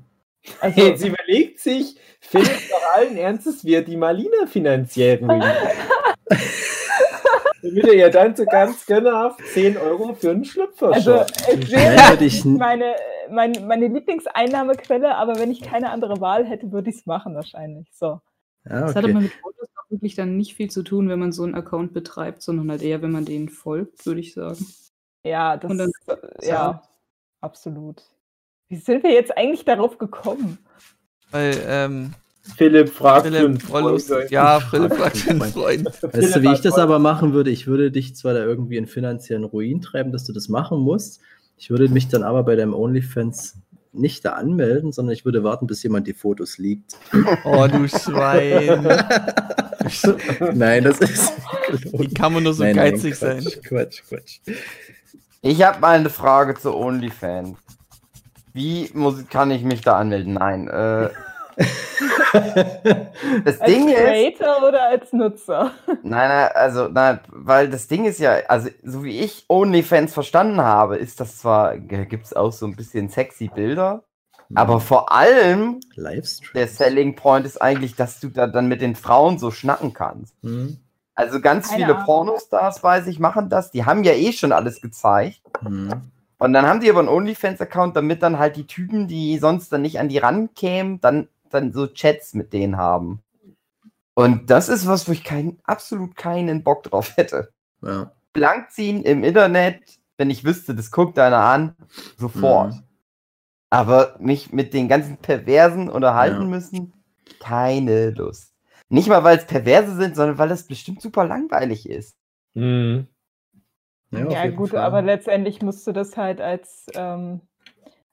Also, 0.60 0.80
Jetzt 0.80 1.04
überlegt 1.04 1.60
sich 1.60 1.96
Philipp 2.20 2.68
doch 2.70 2.96
allen 2.96 3.16
Ernstes, 3.16 3.64
wie 3.64 3.74
er 3.74 3.82
die 3.82 3.96
Malina 3.96 4.46
finanziell 4.46 5.18
damit 7.68 7.84
er 7.84 7.94
ja 7.94 8.08
dann 8.08 8.36
so 8.36 8.44
ganz 8.44 8.86
gönnerhaft 8.86 9.40
10 9.52 9.76
Euro 9.76 10.14
für 10.14 10.30
einen 10.30 10.44
Schlüpfer 10.44 10.92
Also 10.92 11.24
es 11.48 11.70
wäre 11.70 12.48
meine, 12.56 12.94
meine, 13.30 13.60
meine 13.60 13.88
Lieblingseinnahmequelle, 13.88 15.14
aber 15.16 15.38
wenn 15.38 15.50
ich 15.50 15.62
keine 15.62 15.90
andere 15.90 16.20
Wahl 16.20 16.44
hätte, 16.46 16.72
würde 16.72 16.90
ich 16.90 16.96
es 16.96 17.06
machen 17.06 17.34
wahrscheinlich. 17.34 17.88
So. 17.92 18.20
Ja, 18.64 18.78
okay. 18.78 18.80
Das 18.80 18.94
hat 18.96 19.04
aber 19.04 19.20
mit 19.20 19.32
Fotos 19.32 19.68
auch 19.76 19.90
wirklich 19.90 20.14
dann 20.14 20.36
nicht 20.36 20.54
viel 20.54 20.70
zu 20.70 20.82
tun, 20.82 21.08
wenn 21.08 21.18
man 21.18 21.32
so 21.32 21.44
einen 21.44 21.54
Account 21.54 21.92
betreibt, 21.92 22.42
sondern 22.42 22.70
halt 22.70 22.82
eher, 22.82 23.02
wenn 23.02 23.12
man 23.12 23.24
denen 23.24 23.48
folgt, 23.48 24.06
würde 24.06 24.20
ich 24.20 24.34
sagen. 24.34 24.64
Ja, 25.24 25.56
das 25.56 25.68
dann, 25.68 25.88
ist, 25.88 26.48
ja, 26.48 26.82
absolut. 27.40 28.02
Wie 28.68 28.76
sind 28.76 29.02
wir 29.02 29.12
jetzt 29.12 29.36
eigentlich 29.36 29.64
darauf 29.64 29.98
gekommen? 29.98 30.58
Weil, 31.30 31.56
ähm, 31.66 32.14
Philipp 32.56 32.90
fragt 32.90 33.26
Philipp, 33.26 33.62
Freund. 33.62 34.30
Ja, 34.30 34.60
Philipp 34.60 34.94
fragt 34.94 35.28
einen 35.28 35.42
Freund. 35.42 35.86
Weißt 35.86 36.36
du, 36.36 36.42
wie 36.42 36.52
ich 36.52 36.60
das 36.60 36.78
aber 36.78 36.98
machen 36.98 37.32
würde? 37.32 37.50
Ich 37.50 37.66
würde 37.66 37.90
dich 37.90 38.14
zwar 38.14 38.34
da 38.34 38.44
irgendwie 38.44 38.76
in 38.76 38.86
finanziellen 38.86 39.44
Ruin 39.44 39.80
treiben, 39.80 40.12
dass 40.12 40.24
du 40.24 40.32
das 40.32 40.48
machen 40.48 40.78
musst. 40.80 41.20
Ich 41.56 41.70
würde 41.70 41.88
mich 41.88 42.08
dann 42.08 42.22
aber 42.22 42.44
bei 42.44 42.54
deinem 42.56 42.74
OnlyFans 42.74 43.58
nicht 43.92 44.24
da 44.24 44.32
anmelden, 44.32 44.92
sondern 44.92 45.14
ich 45.14 45.24
würde 45.24 45.42
warten, 45.42 45.66
bis 45.66 45.82
jemand 45.82 46.06
die 46.06 46.14
Fotos 46.14 46.58
liegt. 46.58 46.96
Oh, 47.44 47.66
du 47.66 47.88
Schwein. 47.88 48.86
nein, 50.54 50.84
das 50.84 50.98
ist. 50.98 51.32
Wie 51.92 52.12
kann 52.12 52.34
man 52.34 52.42
nur 52.42 52.54
so 52.54 52.62
nein, 52.62 52.76
geizig 52.76 53.16
nein, 53.20 53.40
Quatsch, 53.40 53.52
sein? 53.52 53.62
Quatsch, 53.62 54.02
Quatsch. 54.08 54.40
Ich 55.42 55.62
habe 55.62 55.80
mal 55.80 55.98
eine 55.98 56.10
Frage 56.10 56.54
zu 56.54 56.74
OnlyFans. 56.74 57.56
Wie 58.52 58.90
muss, 58.94 59.26
kann 59.28 59.50
ich 59.50 59.62
mich 59.62 59.80
da 59.82 59.98
anmelden? 59.98 60.34
Nein. 60.34 60.68
Äh, 60.68 61.10
das 63.44 63.60
als 63.60 63.70
Ding 63.70 63.86
Creator 63.86 64.56
ist, 64.56 64.62
oder 64.62 64.88
als 64.88 65.12
Nutzer? 65.12 65.72
Nein, 66.02 66.28
nein, 66.28 66.50
also 66.54 66.88
nein, 66.88 67.20
weil 67.28 67.70
das 67.70 67.88
Ding 67.88 68.04
ist 68.04 68.20
ja, 68.20 68.36
also 68.48 68.68
so 68.82 69.04
wie 69.04 69.20
ich 69.20 69.44
OnlyFans 69.48 70.12
verstanden 70.12 70.60
habe, 70.60 70.96
ist 70.96 71.20
das 71.20 71.38
zwar, 71.38 71.78
gibt 71.78 72.26
es 72.26 72.34
auch 72.34 72.52
so 72.52 72.66
ein 72.66 72.76
bisschen 72.76 73.08
sexy 73.08 73.48
Bilder, 73.48 74.02
mhm. 74.48 74.56
aber 74.56 74.80
vor 74.80 75.12
allem 75.12 75.80
der 75.96 76.68
Selling 76.68 77.16
Point 77.16 77.46
ist 77.46 77.60
eigentlich, 77.62 77.96
dass 77.96 78.20
du 78.20 78.28
da 78.28 78.46
dann 78.46 78.68
mit 78.68 78.82
den 78.82 78.96
Frauen 78.96 79.38
so 79.38 79.50
schnacken 79.50 79.94
kannst. 79.94 80.34
Mhm. 80.44 80.78
Also 81.14 81.40
ganz 81.40 81.68
Keine 81.68 81.84
viele 81.84 81.94
Ahnung. 81.94 82.04
Pornostars, 82.04 82.82
weiß 82.82 83.06
ich, 83.06 83.18
machen 83.18 83.48
das. 83.48 83.70
Die 83.70 83.86
haben 83.86 84.04
ja 84.04 84.12
eh 84.12 84.32
schon 84.32 84.52
alles 84.52 84.82
gezeigt. 84.82 85.40
Mhm. 85.62 86.02
Und 86.38 86.52
dann 86.52 86.66
haben 86.66 86.80
die 86.80 86.90
aber 86.90 87.00
einen 87.00 87.08
OnlyFans-Account, 87.08 87.96
damit 87.96 88.22
dann 88.22 88.38
halt 88.38 88.56
die 88.56 88.66
Typen, 88.66 89.08
die 89.08 89.38
sonst 89.38 89.72
dann 89.72 89.80
nicht 89.80 89.98
an 89.98 90.10
die 90.10 90.18
rankämen, 90.18 91.00
dann 91.00 91.28
dann 91.50 91.72
so 91.72 91.86
Chats 91.86 92.34
mit 92.34 92.52
denen 92.52 92.76
haben. 92.76 93.22
Und 94.14 94.50
das 94.50 94.68
ist 94.68 94.86
was, 94.86 95.08
wo 95.08 95.12
ich 95.12 95.24
kein, 95.24 95.58
absolut 95.64 96.16
keinen 96.16 96.62
Bock 96.64 96.82
drauf 96.84 97.16
hätte. 97.16 97.52
Ja. 97.82 98.12
Blank 98.32 98.70
ziehen 98.70 99.02
im 99.02 99.24
Internet, 99.24 99.98
wenn 100.16 100.30
ich 100.30 100.44
wüsste, 100.44 100.74
das 100.74 100.90
guckt 100.90 101.18
einer 101.18 101.38
an, 101.38 101.76
sofort. 102.16 102.74
Mhm. 102.74 102.82
Aber 103.70 104.16
mich 104.18 104.52
mit 104.52 104.72
den 104.72 104.88
ganzen 104.88 105.18
Perversen 105.18 105.88
unterhalten 105.88 106.42
ja. 106.42 106.48
müssen, 106.48 106.92
keine 107.40 108.10
Lust. 108.10 108.52
Nicht 108.88 109.08
mal, 109.08 109.24
weil 109.24 109.38
es 109.38 109.46
Perverse 109.46 109.96
sind, 109.96 110.16
sondern 110.16 110.38
weil 110.38 110.50
es 110.50 110.66
bestimmt 110.66 111.02
super 111.02 111.26
langweilig 111.26 111.88
ist. 111.88 112.16
Mhm. 112.54 113.08
Ja, 114.12 114.30
ja 114.30 114.50
gut, 114.50 114.70
Fall. 114.70 114.80
aber 114.80 115.02
letztendlich 115.02 115.60
musst 115.62 115.86
du 115.86 115.92
das 115.92 116.16
halt 116.16 116.40
als 116.40 116.86
ähm, 116.94 117.40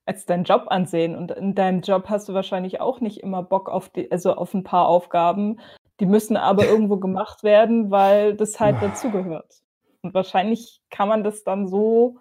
als 0.06 0.26
deinen 0.26 0.44
Job 0.44 0.66
ansehen. 0.68 1.16
Und 1.16 1.32
in 1.32 1.56
deinem 1.56 1.82
Job 1.82 2.06
hast 2.10 2.30
du 2.30 2.34
wahrscheinlich 2.34 2.82
auch 2.82 3.00
nicht 3.00 3.22
immer 3.22 3.44
Bock 3.44 3.70
auf 3.70 3.90
die, 3.90 4.12
also 4.12 4.34
auf 4.34 4.54
ein 4.54 4.64
paar 4.64 4.88
Aufgaben. 4.88 5.60
Die 6.00 6.06
müssen 6.06 6.38
aber 6.38 6.66
irgendwo 6.66 6.98
gemacht 6.98 7.44
werden, 7.44 7.92
weil 7.92 8.36
das 8.36 8.60
halt 8.60 8.82
dazugehört. 8.82 9.62
Und 10.02 10.14
wahrscheinlich 10.14 10.82
kann 10.90 11.08
man 11.08 11.24
das 11.24 11.44
dann 11.44 11.68
so 11.68 12.18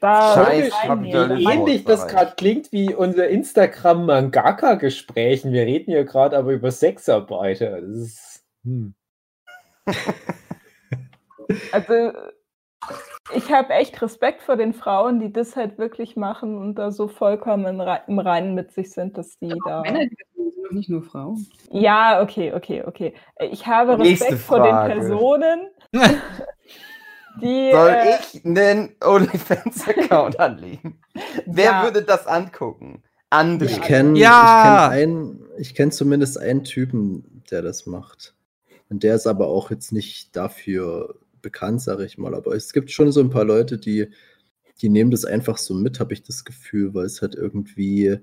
da 0.00 0.34
Scheiß, 0.34 0.70
ähnlich 0.88 1.84
das 1.84 2.06
gerade 2.06 2.34
klingt 2.36 2.70
wie 2.72 2.94
unser 2.94 3.28
Instagram 3.28 4.06
Mangaka 4.06 4.74
Gesprächen. 4.74 5.52
Wir 5.52 5.62
reden 5.62 5.92
hier 5.92 6.04
gerade 6.04 6.36
aber 6.36 6.52
über 6.52 6.70
Sexarbeiter. 6.70 7.80
Das 7.80 7.96
ist, 7.96 8.44
hm. 8.64 8.94
also 11.72 12.12
ich 13.34 13.52
habe 13.52 13.72
echt 13.72 14.00
Respekt 14.02 14.42
vor 14.42 14.56
den 14.56 14.72
Frauen, 14.72 15.20
die 15.20 15.32
das 15.32 15.56
halt 15.56 15.78
wirklich 15.78 16.16
machen 16.16 16.58
und 16.58 16.76
da 16.76 16.90
so 16.90 17.08
vollkommen 17.08 17.80
im 18.06 18.18
Reinen 18.18 18.54
mit 18.54 18.72
sich 18.72 18.92
sind, 18.92 19.18
dass 19.18 19.38
die 19.38 19.54
da. 19.64 19.82
Männer, 19.82 20.06
die 20.06 20.50
sind 20.50 20.72
nicht 20.72 20.88
nur 20.88 21.02
Frauen. 21.02 21.46
Ja, 21.70 22.22
okay, 22.22 22.52
okay, 22.54 22.84
okay. 22.86 23.14
Ich 23.50 23.66
habe 23.66 23.98
Respekt 23.98 24.38
vor 24.38 24.62
den 24.62 24.74
Personen. 24.74 25.68
Die, 27.42 27.70
Soll 27.70 27.90
äh, 27.90 28.16
ich 28.18 28.44
einen 28.46 28.96
OnlyFans-Account 29.04 30.40
anlegen? 30.40 30.98
Wer 31.44 31.64
ja. 31.64 31.82
würde 31.82 32.02
das 32.02 32.26
angucken? 32.26 33.02
Andere. 33.28 33.68
Ich 33.68 33.80
kenne 33.82 34.18
ja. 34.18 34.90
kenn 34.90 35.46
kenn 35.74 35.92
zumindest 35.92 36.38
einen 36.38 36.64
Typen, 36.64 37.42
der 37.50 37.60
das 37.60 37.84
macht. 37.84 38.34
Und 38.88 39.02
der 39.02 39.16
ist 39.16 39.26
aber 39.26 39.48
auch 39.48 39.70
jetzt 39.70 39.92
nicht 39.92 40.34
dafür 40.34 41.16
bekannt, 41.46 41.80
sage 41.80 42.04
ich 42.04 42.18
mal. 42.18 42.34
Aber 42.34 42.56
es 42.56 42.72
gibt 42.72 42.90
schon 42.90 43.12
so 43.12 43.20
ein 43.20 43.30
paar 43.30 43.44
Leute, 43.44 43.78
die, 43.78 44.08
die 44.82 44.88
nehmen 44.88 45.12
das 45.12 45.24
einfach 45.24 45.58
so 45.58 45.74
mit, 45.74 46.00
habe 46.00 46.12
ich 46.12 46.24
das 46.24 46.44
Gefühl, 46.44 46.92
weil 46.92 47.06
es 47.06 47.22
halt 47.22 47.36
irgendwie, 47.36 48.18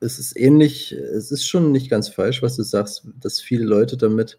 es 0.00 0.18
ist 0.18 0.36
ähnlich, 0.36 0.92
es 0.92 1.32
ist 1.32 1.48
schon 1.48 1.72
nicht 1.72 1.88
ganz 1.88 2.10
falsch, 2.10 2.42
was 2.42 2.56
du 2.56 2.62
sagst, 2.62 3.08
dass 3.18 3.40
viele 3.40 3.64
Leute 3.64 3.96
damit 3.96 4.38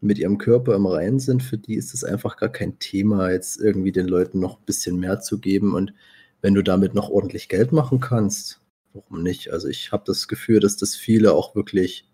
mit 0.00 0.18
ihrem 0.18 0.38
Körper 0.38 0.76
im 0.76 0.86
Reinen 0.86 1.18
sind, 1.18 1.42
für 1.42 1.58
die 1.58 1.74
ist 1.74 1.92
es 1.92 2.04
einfach 2.04 2.36
gar 2.36 2.50
kein 2.50 2.78
Thema, 2.78 3.32
jetzt 3.32 3.60
irgendwie 3.60 3.90
den 3.90 4.06
Leuten 4.06 4.38
noch 4.38 4.60
ein 4.60 4.64
bisschen 4.64 5.00
mehr 5.00 5.18
zu 5.18 5.40
geben. 5.40 5.74
Und 5.74 5.92
wenn 6.40 6.54
du 6.54 6.62
damit 6.62 6.94
noch 6.94 7.10
ordentlich 7.10 7.48
Geld 7.48 7.72
machen 7.72 7.98
kannst, 7.98 8.60
warum 8.92 9.24
nicht? 9.24 9.52
Also 9.52 9.66
ich 9.66 9.90
habe 9.90 10.04
das 10.06 10.28
Gefühl, 10.28 10.60
dass 10.60 10.76
das 10.76 10.94
viele 10.94 11.32
auch 11.32 11.56
wirklich, 11.56 12.08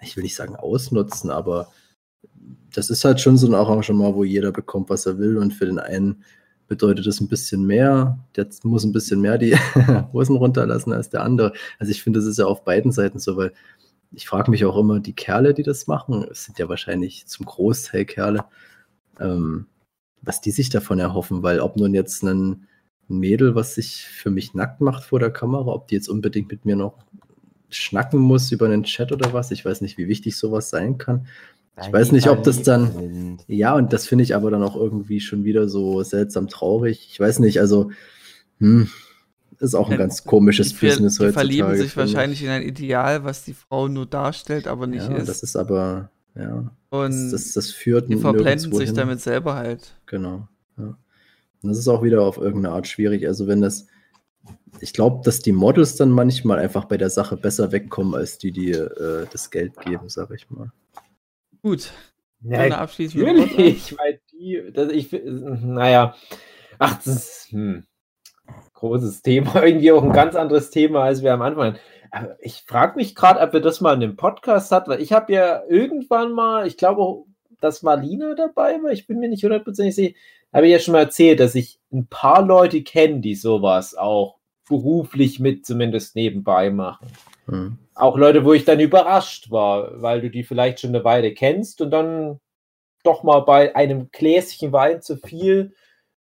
ich 0.00 0.16
will 0.16 0.22
nicht 0.22 0.34
sagen 0.34 0.56
ausnutzen, 0.56 1.28
aber 1.30 1.70
das 2.72 2.90
ist 2.90 3.04
halt 3.04 3.20
schon 3.20 3.36
so 3.36 3.46
ein 3.46 3.54
Arrangement, 3.54 4.14
wo 4.14 4.24
jeder 4.24 4.52
bekommt, 4.52 4.90
was 4.90 5.06
er 5.06 5.18
will. 5.18 5.38
Und 5.38 5.52
für 5.52 5.66
den 5.66 5.78
einen 5.78 6.22
bedeutet 6.68 7.06
das 7.06 7.20
ein 7.20 7.28
bisschen 7.28 7.66
mehr. 7.66 8.18
Der 8.36 8.46
muss 8.62 8.84
ein 8.84 8.92
bisschen 8.92 9.20
mehr 9.20 9.38
die 9.38 9.56
Hosen 10.12 10.36
runterlassen 10.36 10.92
als 10.92 11.10
der 11.10 11.22
andere. 11.22 11.52
Also 11.78 11.90
ich 11.90 12.02
finde, 12.02 12.20
das 12.20 12.28
ist 12.28 12.38
ja 12.38 12.46
auf 12.46 12.64
beiden 12.64 12.92
Seiten 12.92 13.18
so, 13.18 13.36
weil 13.36 13.52
ich 14.12 14.26
frage 14.26 14.50
mich 14.50 14.64
auch 14.64 14.78
immer, 14.78 15.00
die 15.00 15.14
Kerle, 15.14 15.54
die 15.54 15.62
das 15.62 15.86
machen, 15.86 16.26
es 16.30 16.44
sind 16.44 16.58
ja 16.58 16.68
wahrscheinlich 16.68 17.26
zum 17.26 17.46
Großteil 17.46 18.04
Kerle, 18.04 18.44
ähm, 19.20 19.66
was 20.22 20.40
die 20.40 20.50
sich 20.50 20.70
davon 20.70 20.98
erhoffen, 20.98 21.42
weil 21.42 21.60
ob 21.60 21.76
nun 21.76 21.94
jetzt 21.94 22.22
ein 22.22 22.66
Mädel, 23.08 23.54
was 23.54 23.74
sich 23.74 24.06
für 24.06 24.30
mich 24.30 24.54
nackt 24.54 24.80
macht 24.80 25.04
vor 25.04 25.20
der 25.20 25.30
Kamera, 25.30 25.72
ob 25.72 25.88
die 25.88 25.94
jetzt 25.94 26.08
unbedingt 26.08 26.50
mit 26.50 26.64
mir 26.64 26.76
noch 26.76 27.04
schnacken 27.70 28.20
muss 28.20 28.50
über 28.50 28.66
einen 28.66 28.84
Chat 28.84 29.12
oder 29.12 29.32
was, 29.32 29.50
ich 29.50 29.64
weiß 29.64 29.80
nicht, 29.82 29.98
wie 29.98 30.08
wichtig 30.08 30.36
sowas 30.36 30.70
sein 30.70 30.98
kann. 30.98 31.26
Ich 31.80 31.92
weiß 31.92 32.12
nicht, 32.12 32.28
ob 32.28 32.42
das 32.42 32.62
dann. 32.62 33.38
Ja, 33.46 33.74
und 33.74 33.92
das 33.92 34.06
finde 34.06 34.24
ich 34.24 34.34
aber 34.34 34.50
dann 34.50 34.62
auch 34.62 34.76
irgendwie 34.76 35.20
schon 35.20 35.44
wieder 35.44 35.68
so 35.68 36.02
seltsam 36.02 36.48
traurig. 36.48 37.08
Ich 37.10 37.18
weiß 37.18 37.38
nicht, 37.38 37.60
also, 37.60 37.90
hm, 38.58 38.88
ist 39.60 39.74
auch 39.74 39.86
ein 39.86 39.92
ja, 39.92 39.98
ganz 39.98 40.24
komisches 40.24 40.74
die, 40.74 40.86
Business 40.86 41.16
die 41.16 41.24
heutzutage. 41.24 41.48
Die 41.48 41.58
verlieben 41.58 41.76
sich 41.76 41.96
wahrscheinlich 41.96 42.42
in 42.42 42.50
ein 42.50 42.62
Ideal, 42.62 43.24
was 43.24 43.44
die 43.44 43.54
Frau 43.54 43.88
nur 43.88 44.06
darstellt, 44.06 44.66
aber 44.66 44.86
nicht 44.86 45.08
ja, 45.08 45.16
ist. 45.16 45.28
Das 45.28 45.42
ist 45.42 45.56
aber, 45.56 46.10
ja. 46.34 46.70
Und 46.90 47.32
das, 47.32 47.52
das 47.52 47.70
führt 47.70 48.08
Die 48.08 48.16
verblenden 48.16 48.72
sich 48.72 48.86
hin. 48.86 48.94
damit 48.94 49.20
selber 49.20 49.54
halt. 49.54 49.94
Genau. 50.06 50.48
Ja. 50.76 50.96
Und 51.62 51.68
das 51.68 51.78
ist 51.78 51.88
auch 51.88 52.02
wieder 52.02 52.22
auf 52.22 52.38
irgendeine 52.38 52.74
Art 52.74 52.86
schwierig. 52.86 53.26
Also, 53.26 53.46
wenn 53.46 53.60
das. 53.60 53.86
Ich 54.80 54.92
glaube, 54.92 55.22
dass 55.24 55.40
die 55.40 55.52
Models 55.52 55.96
dann 55.96 56.10
manchmal 56.10 56.58
einfach 56.58 56.84
bei 56.84 56.96
der 56.96 57.10
Sache 57.10 57.36
besser 57.36 57.72
wegkommen, 57.72 58.14
als 58.14 58.38
die, 58.38 58.52
die 58.52 58.70
äh, 58.70 59.26
das 59.30 59.50
Geld 59.50 59.78
geben, 59.80 60.08
sag 60.08 60.30
ich 60.30 60.48
mal. 60.50 60.72
Gut. 61.62 61.92
Ja, 62.42 62.68
natürlich, 62.68 63.98
weil 63.98 64.20
die, 64.32 64.62
das, 64.72 64.92
ich, 64.92 65.10
naja, 65.12 66.14
ach, 66.78 67.02
das 67.02 67.06
ist 67.06 67.48
hm, 67.50 67.84
großes 68.74 69.22
Thema, 69.22 69.62
irgendwie 69.64 69.92
auch 69.92 70.02
ein 70.02 70.12
ganz 70.12 70.36
anderes 70.36 70.70
Thema, 70.70 71.02
als 71.02 71.22
wir 71.22 71.32
am 71.32 71.42
Anfang 71.42 71.66
hatten. 71.74 71.78
Aber 72.10 72.36
ich 72.40 72.64
frage 72.66 72.96
mich 72.96 73.14
gerade, 73.14 73.40
ob 73.40 73.52
wir 73.52 73.60
das 73.60 73.80
mal 73.80 73.94
in 73.94 74.02
einem 74.02 74.16
Podcast 74.16 74.72
hatten, 74.72 74.90
weil 74.90 75.02
ich 75.02 75.12
habe 75.12 75.32
ja 75.32 75.62
irgendwann 75.68 76.32
mal, 76.32 76.66
ich 76.66 76.76
glaube 76.76 77.02
auch, 77.02 77.26
dass 77.60 77.82
Marlina 77.82 78.34
dabei 78.34 78.80
war, 78.82 78.92
ich 78.92 79.06
bin 79.06 79.18
mir 79.18 79.28
nicht 79.28 79.42
hundertprozentig 79.42 79.94
sicher, 79.94 80.14
habe 80.52 80.66
ich 80.66 80.72
ja 80.72 80.78
schon 80.78 80.92
mal 80.92 81.00
erzählt, 81.00 81.40
dass 81.40 81.54
ich 81.54 81.80
ein 81.92 82.06
paar 82.06 82.46
Leute 82.46 82.82
kenne, 82.82 83.20
die 83.20 83.34
sowas 83.34 83.94
auch 83.94 84.38
beruflich 84.68 85.40
mit 85.40 85.66
zumindest 85.66 86.14
nebenbei 86.14 86.70
machen. 86.70 87.08
Hm. 87.46 87.78
Auch 87.98 88.16
Leute, 88.16 88.44
wo 88.44 88.52
ich 88.52 88.64
dann 88.64 88.78
überrascht 88.78 89.50
war, 89.50 90.00
weil 90.00 90.20
du 90.20 90.30
die 90.30 90.44
vielleicht 90.44 90.80
schon 90.80 90.90
eine 90.90 91.04
Weile 91.04 91.34
kennst 91.34 91.80
und 91.80 91.90
dann 91.90 92.38
doch 93.02 93.24
mal 93.24 93.40
bei 93.40 93.74
einem 93.74 94.10
Gläschen 94.12 94.72
Wein 94.72 95.02
zu 95.02 95.16
viel, 95.16 95.74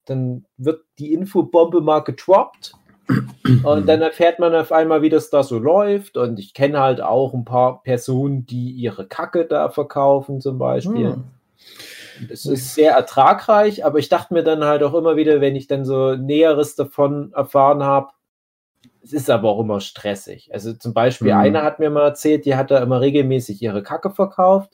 dann 0.05 0.45
wird 0.59 0.85
die 0.99 1.15
Infobombe 1.15 1.81
mal 1.81 2.01
gedroppt 2.01 2.75
und 3.65 3.87
dann 3.87 4.03
erfährt 4.03 4.39
man 4.39 4.55
auf 4.55 4.71
einmal, 4.71 5.01
wie 5.01 5.09
das 5.09 5.31
da 5.31 5.43
so 5.43 5.59
läuft. 5.59 6.19
Und 6.19 6.39
ich 6.39 6.53
kenne 6.53 6.81
halt 6.81 7.01
auch 7.01 7.33
ein 7.33 7.47
paar 7.47 7.83
Personen, 7.83 8.45
die 8.45 8.73
ihre 8.73 9.07
Kacke 9.07 9.47
da 9.47 9.71
verkaufen, 9.71 10.43
zum 10.43 10.59
Beispiel. 10.59 11.13
Hm. 11.13 11.25
Es 12.31 12.45
ist 12.45 12.75
sehr 12.75 12.93
ertragreich, 12.93 13.85
aber 13.85 13.99
ich 13.99 14.11
dachte 14.11 14.35
mir 14.35 14.43
dann 14.43 14.65
halt 14.65 14.83
auch 14.83 14.95
immer 14.95 15.17
wieder, 15.17 15.41
wenn 15.41 15.57
ich 15.57 15.69
dann 15.69 15.87
so 15.87 16.17
Näheres 16.17 16.77
davon 16.77 17.33
erfahren 17.33 17.83
habe, 17.83 18.13
es 19.03 19.13
ist 19.13 19.31
aber 19.31 19.51
auch 19.51 19.61
immer 19.61 19.81
stressig. 19.81 20.51
Also 20.53 20.73
zum 20.75 20.95
Beispiel, 20.95 21.33
mhm. 21.33 21.39
eine 21.39 21.63
hat 21.63 21.79
mir 21.79 21.91
mal 21.91 22.05
erzählt, 22.05 22.45
die 22.45 22.55
hat 22.55 22.71
da 22.71 22.83
immer 22.83 23.01
regelmäßig 23.01 23.61
ihre 23.61 23.83
Kacke 23.83 24.11
verkauft. 24.11 24.71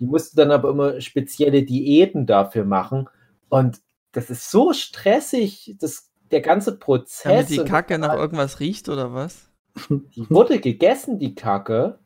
Die 0.00 0.06
musste 0.06 0.36
dann 0.36 0.50
aber 0.50 0.70
immer 0.70 1.00
spezielle 1.00 1.62
Diäten 1.62 2.26
dafür 2.26 2.64
machen. 2.64 3.08
Und 3.48 3.78
das 4.12 4.30
ist 4.30 4.50
so 4.50 4.72
stressig, 4.72 5.76
das, 5.80 6.10
der 6.30 6.40
ganze 6.40 6.76
Prozess. 6.76 7.46
Damit 7.46 7.50
die 7.50 7.70
Kacke 7.70 7.98
nach 7.98 8.14
irgendwas 8.14 8.58
riecht 8.58 8.88
oder 8.88 9.14
was? 9.14 9.48
Die 9.88 10.28
wurde 10.28 10.58
gegessen, 10.58 11.20
die 11.20 11.36
Kacke. 11.36 12.00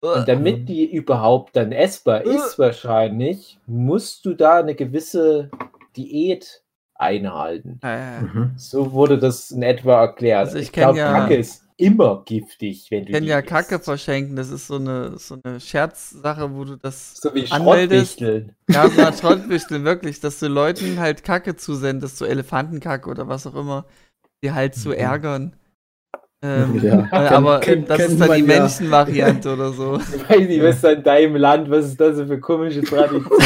Und 0.00 0.28
damit 0.28 0.68
die 0.68 0.84
überhaupt 0.84 1.56
dann 1.56 1.72
essbar 1.72 2.22
ist, 2.22 2.58
wahrscheinlich, 2.58 3.58
musst 3.66 4.26
du 4.26 4.34
da 4.34 4.58
eine 4.58 4.74
gewisse 4.74 5.50
Diät 5.96 6.62
einhalten. 6.98 7.80
Äh. 7.82 8.20
Mhm. 8.20 8.52
So 8.56 8.92
wurde 8.92 9.18
das 9.18 9.50
in 9.50 9.62
etwa 9.62 10.02
erklärt. 10.02 10.46
Also 10.46 10.58
ich, 10.58 10.64
ich 10.64 10.72
glaube, 10.72 10.98
ja, 10.98 11.12
Kacke 11.12 11.36
ist 11.36 11.66
immer 11.76 12.22
giftig, 12.24 12.86
wenn 12.90 13.04
du. 13.04 13.10
Ich 13.10 13.14
kenne 13.14 13.26
ja 13.26 13.42
Kacke 13.42 13.78
verschenken. 13.78 14.36
Das 14.36 14.50
ist 14.50 14.66
so 14.66 14.76
eine, 14.76 15.18
so 15.18 15.36
eine 15.42 15.60
Scherzsache, 15.60 16.54
wo 16.54 16.64
du 16.64 16.76
das 16.76 17.16
so 17.16 17.34
wie 17.34 17.50
anmeldest. 17.50 18.20
Ja, 18.20 18.88
so 18.88 19.00
eine 19.06 19.16
Schrottwichteln, 19.16 19.84
wirklich, 19.84 20.20
dass 20.20 20.38
du 20.38 20.48
Leuten 20.48 20.98
halt 20.98 21.24
Kacke 21.24 21.56
zusendest, 21.56 22.18
so 22.18 22.24
Elefantenkacke 22.24 23.10
oder 23.10 23.28
was 23.28 23.46
auch 23.46 23.54
immer, 23.54 23.86
die 24.42 24.52
halt 24.52 24.74
zu 24.74 24.90
mhm. 24.90 24.94
ärgern. 24.94 25.56
Ähm, 26.42 26.80
ja. 26.82 27.08
äh, 27.10 27.28
aber 27.28 27.60
kenn, 27.60 27.86
das 27.86 27.98
ist 27.98 28.20
dann 28.20 28.32
die 28.32 28.40
ja. 28.40 28.46
Menschenvariante 28.46 29.54
oder 29.54 29.72
so. 29.72 29.98
Ich 30.14 30.28
weiß 30.28 30.48
nicht, 30.48 30.62
was 30.62 30.76
ist 30.76 30.84
in 30.84 31.02
deinem 31.02 31.36
Land, 31.36 31.70
was 31.70 31.86
ist 31.86 32.00
das 32.00 32.16
für 32.16 32.38
komische 32.38 32.82
Tradition? 32.82 33.32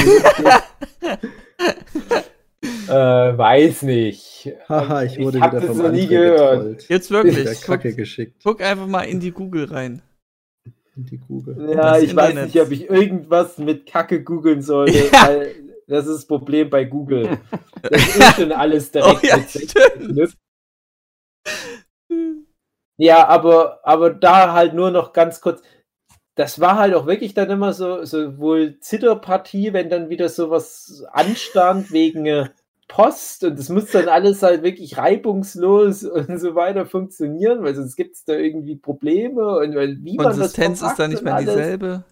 Äh, 2.63 2.93
weiß 3.39 3.83
nicht. 3.83 4.53
Haha, 4.69 5.05
ich 5.05 5.19
wurde 5.19 5.39
ich 5.39 5.45
wieder 5.45 5.63
vom 5.63 5.79
noch 5.79 5.93
nie 5.93 6.07
gehört. 6.07 6.59
Getrollt. 6.59 6.89
Jetzt 6.89 7.11
wirklich. 7.11 7.61
Kacke 7.63 7.89
guck, 7.91 7.97
geschickt. 7.97 8.41
Guck 8.43 8.61
einfach 8.61 8.87
mal 8.87 9.03
in 9.03 9.21
die 9.21 9.31
Google 9.31 9.65
rein. 9.67 10.03
In 10.97 11.07
die 11.07 11.19
Google. 11.19 11.75
Ja, 11.75 11.97
ich 11.97 12.11
Internet. 12.11 12.37
weiß 12.37 12.45
nicht, 12.47 12.61
ob 12.61 12.71
ich 12.71 12.91
irgendwas 12.91 13.59
mit 13.59 13.87
Kacke 13.87 14.23
googeln 14.23 14.61
sollte, 14.61 15.11
weil 15.13 15.55
das 15.87 16.07
ist 16.07 16.17
das 16.17 16.27
Problem 16.27 16.69
bei 16.69 16.85
Google. 16.85 17.39
Das 17.83 18.17
ist 18.17 18.35
schon 18.37 18.53
alles 18.53 18.93
direkt 18.93 19.21
oh, 19.23 19.27
ja, 19.27 19.37
mit 20.09 20.37
Ja, 22.99 23.27
aber, 23.27 23.81
aber 23.85 24.11
da 24.11 24.53
halt 24.53 24.75
nur 24.75 24.91
noch 24.91 25.13
ganz 25.13 25.41
kurz. 25.41 25.63
Das 26.41 26.59
war 26.59 26.79
halt 26.79 26.95
auch 26.95 27.07
wirklich 27.07 27.35
dann 27.35 27.51
immer 27.51 27.75
so, 27.75 28.03
so 28.07 28.39
wohl 28.39 28.79
Zitterpartie, 28.81 29.75
wenn 29.75 29.91
dann 29.91 30.09
wieder 30.09 30.31
sowas 30.31 31.05
anstand 31.13 31.93
wegen 31.93 32.25
äh, 32.25 32.49
Post 32.89 33.45
und 33.45 33.59
das 33.59 33.69
muss 33.69 33.91
dann 33.91 34.09
alles 34.09 34.43
halt 34.43 34.63
wirklich 34.63 34.97
reibungslos 34.97 36.03
und 36.05 36.41
so 36.41 36.55
weiter 36.55 36.87
funktionieren, 36.87 37.63
weil 37.63 37.75
sonst 37.75 37.95
gibt 37.95 38.17
es 38.17 38.25
da 38.25 38.33
irgendwie 38.33 38.77
Probleme 38.77 39.59
und 39.59 39.75
wie 39.75 40.17
man 40.17 40.29
Konsistenz 40.29 40.81
das 40.81 40.93
ist 40.93 40.99
da 40.99 41.09
nicht 41.09 41.23
mehr 41.23 41.37
dieselbe. 41.41 42.05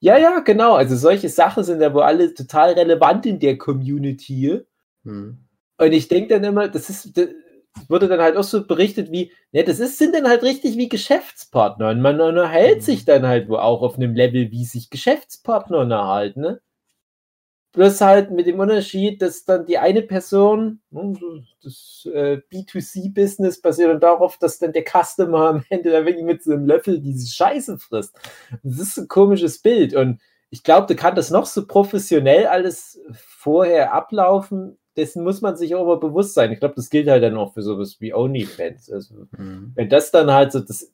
Ja, 0.00 0.16
ja, 0.16 0.38
genau. 0.40 0.72
Also 0.72 0.96
solche 0.96 1.28
Sachen 1.28 1.62
sind 1.62 1.82
ja 1.82 1.92
wohl 1.92 2.04
alle 2.04 2.32
total 2.32 2.72
relevant 2.72 3.26
in 3.26 3.38
der 3.38 3.58
Community. 3.58 4.62
Hm. 5.04 5.36
Und 5.76 5.92
ich 5.92 6.08
denke 6.08 6.34
dann 6.34 6.44
immer, 6.44 6.68
das 6.68 6.88
ist, 6.88 7.18
das 7.18 7.28
wurde 7.88 8.08
dann 8.08 8.20
halt 8.20 8.36
auch 8.36 8.44
so 8.44 8.66
berichtet 8.66 9.10
wie, 9.10 9.32
ne, 9.52 9.64
das 9.64 9.80
ist, 9.80 9.98
sind 9.98 10.14
dann 10.14 10.28
halt 10.28 10.42
richtig 10.42 10.76
wie 10.76 10.88
Geschäftspartner 10.88 11.90
und 11.90 12.00
man 12.00 12.20
unterhält 12.20 12.76
hm. 12.76 12.82
sich 12.82 13.04
dann 13.04 13.26
halt 13.26 13.48
wohl 13.48 13.58
auch 13.58 13.82
auf 13.82 13.96
einem 13.96 14.14
Level, 14.14 14.50
wie 14.50 14.64
sich 14.64 14.90
Geschäftspartner 14.90 15.78
unterhalten, 15.78 16.40
ne? 16.40 16.60
Bloß 17.74 18.02
halt 18.02 18.30
mit 18.30 18.46
dem 18.46 18.60
Unterschied, 18.60 19.22
dass 19.22 19.46
dann 19.46 19.64
die 19.64 19.78
eine 19.78 20.02
Person, 20.02 20.82
ne, 20.90 21.16
das 21.62 22.06
äh, 22.12 22.42
B2C-Business 22.52 23.62
basiert 23.62 23.88
dann 23.88 24.00
darauf, 24.00 24.36
dass 24.36 24.58
dann 24.58 24.72
der 24.72 24.84
Customer 24.84 25.48
am 25.48 25.64
Ende 25.70 25.90
da 25.90 26.04
wirklich 26.04 26.24
mit 26.24 26.42
so 26.42 26.52
einem 26.52 26.66
Löffel 26.66 27.00
diese 27.00 27.26
Scheiße 27.32 27.78
frisst. 27.78 28.14
Das 28.62 28.78
ist 28.78 28.98
ein 28.98 29.08
komisches 29.08 29.58
Bild. 29.62 29.94
Und 29.94 30.20
ich 30.50 30.62
glaube, 30.62 30.86
da 30.86 30.92
kann 30.92 31.14
das 31.14 31.30
noch 31.30 31.46
so 31.46 31.66
professionell 31.66 32.46
alles 32.46 33.00
vorher 33.14 33.94
ablaufen. 33.94 34.76
Dessen 34.96 35.24
muss 35.24 35.40
man 35.40 35.56
sich 35.56 35.74
auch 35.74 35.86
mal 35.86 35.98
bewusst 35.98 36.34
sein. 36.34 36.52
Ich 36.52 36.60
glaube, 36.60 36.74
das 36.76 36.90
gilt 36.90 37.08
halt 37.08 37.22
dann 37.22 37.36
auch 37.36 37.54
für 37.54 37.62
sowas 37.62 37.96
wie 38.00 38.14
OnlyFans. 38.14 38.90
Also, 38.90 39.26
mhm. 39.36 39.72
wenn 39.74 39.88
das 39.88 40.10
dann 40.10 40.30
halt 40.30 40.52
so 40.52 40.60
das, 40.60 40.92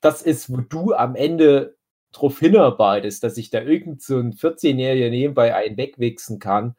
das 0.00 0.22
ist, 0.22 0.50
wo 0.50 0.58
du 0.58 0.94
am 0.94 1.14
Ende 1.14 1.76
drauf 2.12 2.38
hinarbeitest, 2.40 3.22
dass 3.22 3.36
ich 3.36 3.50
da 3.50 3.60
irgend 3.60 4.02
so 4.02 4.18
ein 4.18 4.32
14-Jähriger 4.32 5.10
nebenbei 5.10 5.54
einen 5.54 5.76
wegwichsen 5.76 6.38
kann. 6.38 6.76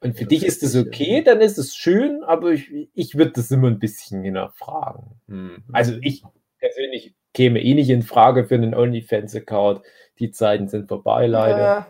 Und 0.00 0.14
für 0.14 0.22
ja, 0.22 0.28
dich 0.28 0.44
ist 0.44 0.62
das 0.62 0.76
okay, 0.76 1.22
dann 1.22 1.40
ist 1.40 1.58
es 1.58 1.74
schön, 1.74 2.22
aber 2.22 2.52
ich, 2.52 2.88
ich 2.94 3.16
würde 3.16 3.32
das 3.32 3.50
immer 3.50 3.68
ein 3.68 3.80
bisschen 3.80 4.22
hinterfragen. 4.22 5.20
Hm. 5.26 5.64
Also 5.72 5.94
ich 6.00 6.22
persönlich 6.58 7.14
käme 7.34 7.60
eh 7.60 7.74
nicht 7.74 7.90
in 7.90 8.02
Frage 8.02 8.44
für 8.44 8.54
einen 8.54 8.74
OnlyFans-Account. 8.74 9.82
Die 10.20 10.30
Zeiten 10.30 10.68
sind 10.68 10.88
vorbei, 10.88 11.26
leider. 11.26 11.58
Ja. 11.58 11.86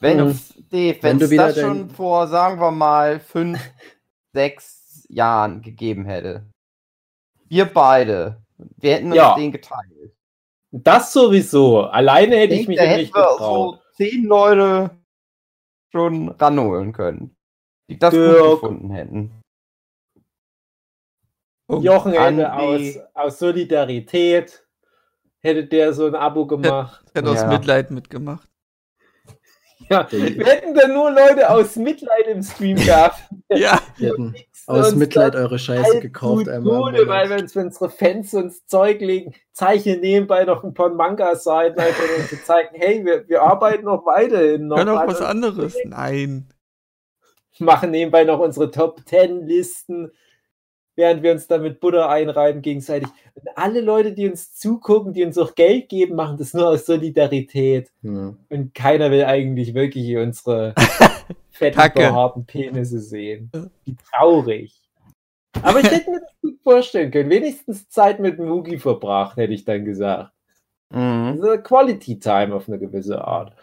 Wenn, 0.00 0.18
hm. 0.18 0.40
Dave, 0.70 1.02
wenn 1.02 1.20
es 1.20 1.30
das 1.30 1.60
schon 1.60 1.90
vor, 1.90 2.26
sagen 2.26 2.58
wir 2.60 2.70
mal, 2.70 3.20
fünf, 3.20 3.60
sechs 4.32 5.06
Jahren 5.08 5.60
gegeben 5.60 6.06
hätte, 6.06 6.46
wir 7.48 7.66
beide, 7.66 8.42
wir 8.56 8.94
hätten 8.94 9.08
uns 9.08 9.16
ja. 9.16 9.34
den 9.34 9.52
geteilt. 9.52 10.16
Das 10.72 11.12
sowieso. 11.12 11.82
Alleine 11.82 12.36
hätte 12.36 12.54
ich, 12.54 12.62
ich 12.62 12.68
mich 12.68 12.78
da 12.78 12.96
nicht 12.96 13.12
getraut. 13.12 13.38
so 13.38 13.78
zehn 13.94 14.24
Leute 14.24 14.90
schon 15.92 16.28
ranholen 16.30 16.92
können, 16.92 17.36
die 17.88 17.98
das 17.98 18.14
Dirk. 18.14 18.38
gut 18.38 18.60
gefunden 18.60 18.90
hätten. 18.90 19.42
Um 21.66 21.82
Jochen 21.82 22.12
hätte 22.12 22.52
aus, 22.52 22.98
aus 23.14 23.38
Solidarität 23.38 24.66
hätte 25.40 25.66
der 25.66 25.92
so 25.92 26.06
ein 26.06 26.14
Abo 26.14 26.46
gemacht. 26.46 27.04
Hätte 27.14 27.30
aus 27.30 27.42
ja. 27.42 27.48
Mitleid 27.48 27.90
mitgemacht. 27.90 28.49
Ja, 29.90 30.06
wir 30.10 30.46
hätten 30.46 30.74
da 30.74 30.86
nur 30.86 31.10
Leute 31.10 31.50
aus 31.50 31.74
Mitleid 31.74 32.26
im 32.28 32.42
Stream 32.42 32.76
gehabt. 32.76 33.20
Ja. 33.52 33.80
Wir 33.96 34.10
hätten 34.10 34.34
aus 34.68 34.94
Mitleid 34.94 35.34
eure 35.34 35.58
Scheiße 35.58 35.98
gekauft. 35.98 36.48
einmal 36.48 36.92
Gute, 36.92 37.08
weil 37.08 37.24
Monat. 37.26 37.30
wir 37.30 37.42
uns 37.42 37.52
für 37.52 37.60
unsere 37.60 37.90
Fans 37.90 38.32
uns 38.32 38.64
Zeug 38.66 39.00
legen, 39.00 39.34
zeichnen 39.50 39.98
nebenbei 39.98 40.44
noch 40.44 40.62
ein 40.62 40.72
paar 40.72 40.90
Manga-Seiten, 40.90 41.80
einfach 41.80 42.04
um 42.16 42.28
zu 42.28 42.40
zeigen, 42.44 42.68
hey, 42.74 43.04
wir, 43.04 43.28
wir 43.28 43.42
arbeiten 43.42 43.86
noch 43.86 44.06
weiterhin. 44.06 44.68
Noch 44.68 44.76
Können 44.76 44.90
auch 44.90 45.00
an 45.00 45.08
was 45.08 45.20
anderes. 45.20 45.76
Nein. 45.84 46.48
machen 47.58 47.90
nebenbei 47.90 48.22
noch 48.22 48.38
unsere 48.38 48.70
Top 48.70 49.00
10 49.04 49.48
Listen, 49.48 50.12
während 51.00 51.22
wir 51.22 51.32
uns 51.32 51.46
da 51.46 51.58
mit 51.58 51.80
Butter 51.80 52.08
einreiben 52.08 52.60
gegenseitig. 52.60 53.08
Und 53.34 53.48
alle 53.56 53.80
Leute, 53.80 54.12
die 54.12 54.28
uns 54.28 54.54
zugucken, 54.54 55.14
die 55.14 55.24
uns 55.24 55.38
auch 55.38 55.54
Geld 55.54 55.88
geben, 55.88 56.14
machen 56.14 56.36
das 56.36 56.54
nur 56.54 56.68
aus 56.68 56.84
Solidarität. 56.86 57.90
Ja. 58.02 58.34
Und 58.50 58.74
keiner 58.74 59.10
will 59.10 59.24
eigentlich 59.24 59.74
wirklich 59.74 60.14
unsere 60.16 60.74
fetten, 61.50 61.92
behaarten 61.94 62.44
Penisse 62.44 63.00
sehen. 63.00 63.50
Wie 63.84 63.96
traurig. 64.12 64.76
Aber 65.62 65.80
ich 65.80 65.90
hätte 65.90 66.10
mir 66.10 66.20
das 66.20 66.40
gut 66.42 66.60
vorstellen 66.62 67.10
können. 67.10 67.30
Wenigstens 67.30 67.88
Zeit 67.88 68.20
mit 68.20 68.38
Mugi 68.38 68.78
verbracht, 68.78 69.36
hätte 69.38 69.54
ich 69.54 69.64
dann 69.64 69.84
gesagt. 69.84 70.32
Mhm. 70.90 71.40
Quality 71.64 72.18
Time 72.18 72.54
auf 72.54 72.68
eine 72.68 72.78
gewisse 72.78 73.24
Art. 73.24 73.56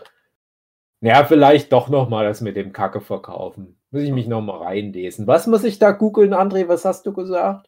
Ja, 1.01 1.23
vielleicht 1.25 1.71
doch 1.71 1.89
nochmal 1.89 2.25
das 2.25 2.41
mit 2.41 2.55
dem 2.55 2.73
Kacke 2.73 3.01
verkaufen. 3.01 3.76
Muss 3.91 4.03
ich 4.03 4.11
mich 4.11 4.27
nochmal 4.27 4.63
reinlesen. 4.63 5.27
Was 5.27 5.47
muss 5.47 5.63
ich 5.63 5.79
da 5.79 5.91
googeln, 5.91 6.33
André? 6.33 6.67
Was 6.67 6.83
hast 6.85 7.05
du 7.05 7.13
gesagt? 7.13 7.67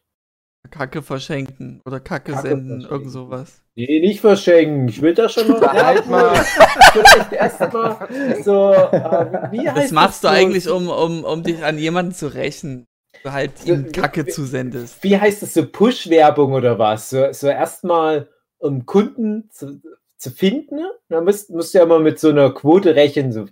Kacke 0.70 1.00
verschenken 1.02 1.80
oder 1.86 2.00
Kacke, 2.00 2.32
Kacke 2.32 2.46
senden, 2.48 2.68
verschenken. 2.82 2.90
irgend 2.92 3.10
sowas. 3.10 3.62
Nee, 3.76 4.00
nicht 4.00 4.20
verschenken. 4.20 4.88
Ich 4.88 5.00
will 5.00 5.14
das 5.14 5.32
schon 5.32 5.48
noch. 5.48 5.62
Halt 5.62 6.06
mal. 6.08 6.34
Erstmal 7.30 7.96
so. 8.44 8.72
Äh, 8.72 9.52
wie 9.52 9.68
heißt 9.68 9.84
Das 9.86 9.90
machst 9.92 10.22
du 10.22 10.28
so- 10.28 10.34
eigentlich, 10.34 10.68
um, 10.68 10.88
um, 10.88 11.24
um 11.24 11.42
dich 11.42 11.64
an 11.64 11.78
jemanden 11.78 12.12
zu 12.12 12.26
rächen. 12.34 12.84
Du 13.24 13.32
halt 13.32 13.52
ihm 13.64 13.86
So, 13.86 13.92
Kacke 14.00 14.26
wie- 14.26 14.30
zusendest. 14.30 15.02
Wie 15.02 15.18
heißt 15.18 15.42
das 15.42 15.54
so 15.54 15.66
Push-Werbung 15.66 16.52
oder 16.52 16.78
was? 16.78 17.08
So, 17.10 17.32
so 17.32 17.48
erstmal, 17.48 18.28
um 18.58 18.84
Kunden 18.86 19.48
zu, 19.50 19.80
zu 20.18 20.30
finden. 20.30 20.76
ne? 20.76 20.90
Da 21.08 21.20
musst, 21.22 21.50
musst 21.50 21.72
du 21.74 21.78
ja 21.78 21.86
mal 21.86 22.00
mit 22.00 22.18
so 22.20 22.28
einer 22.28 22.52
Quote 22.52 22.94
rechnen, 22.94 23.32
so 23.32 23.46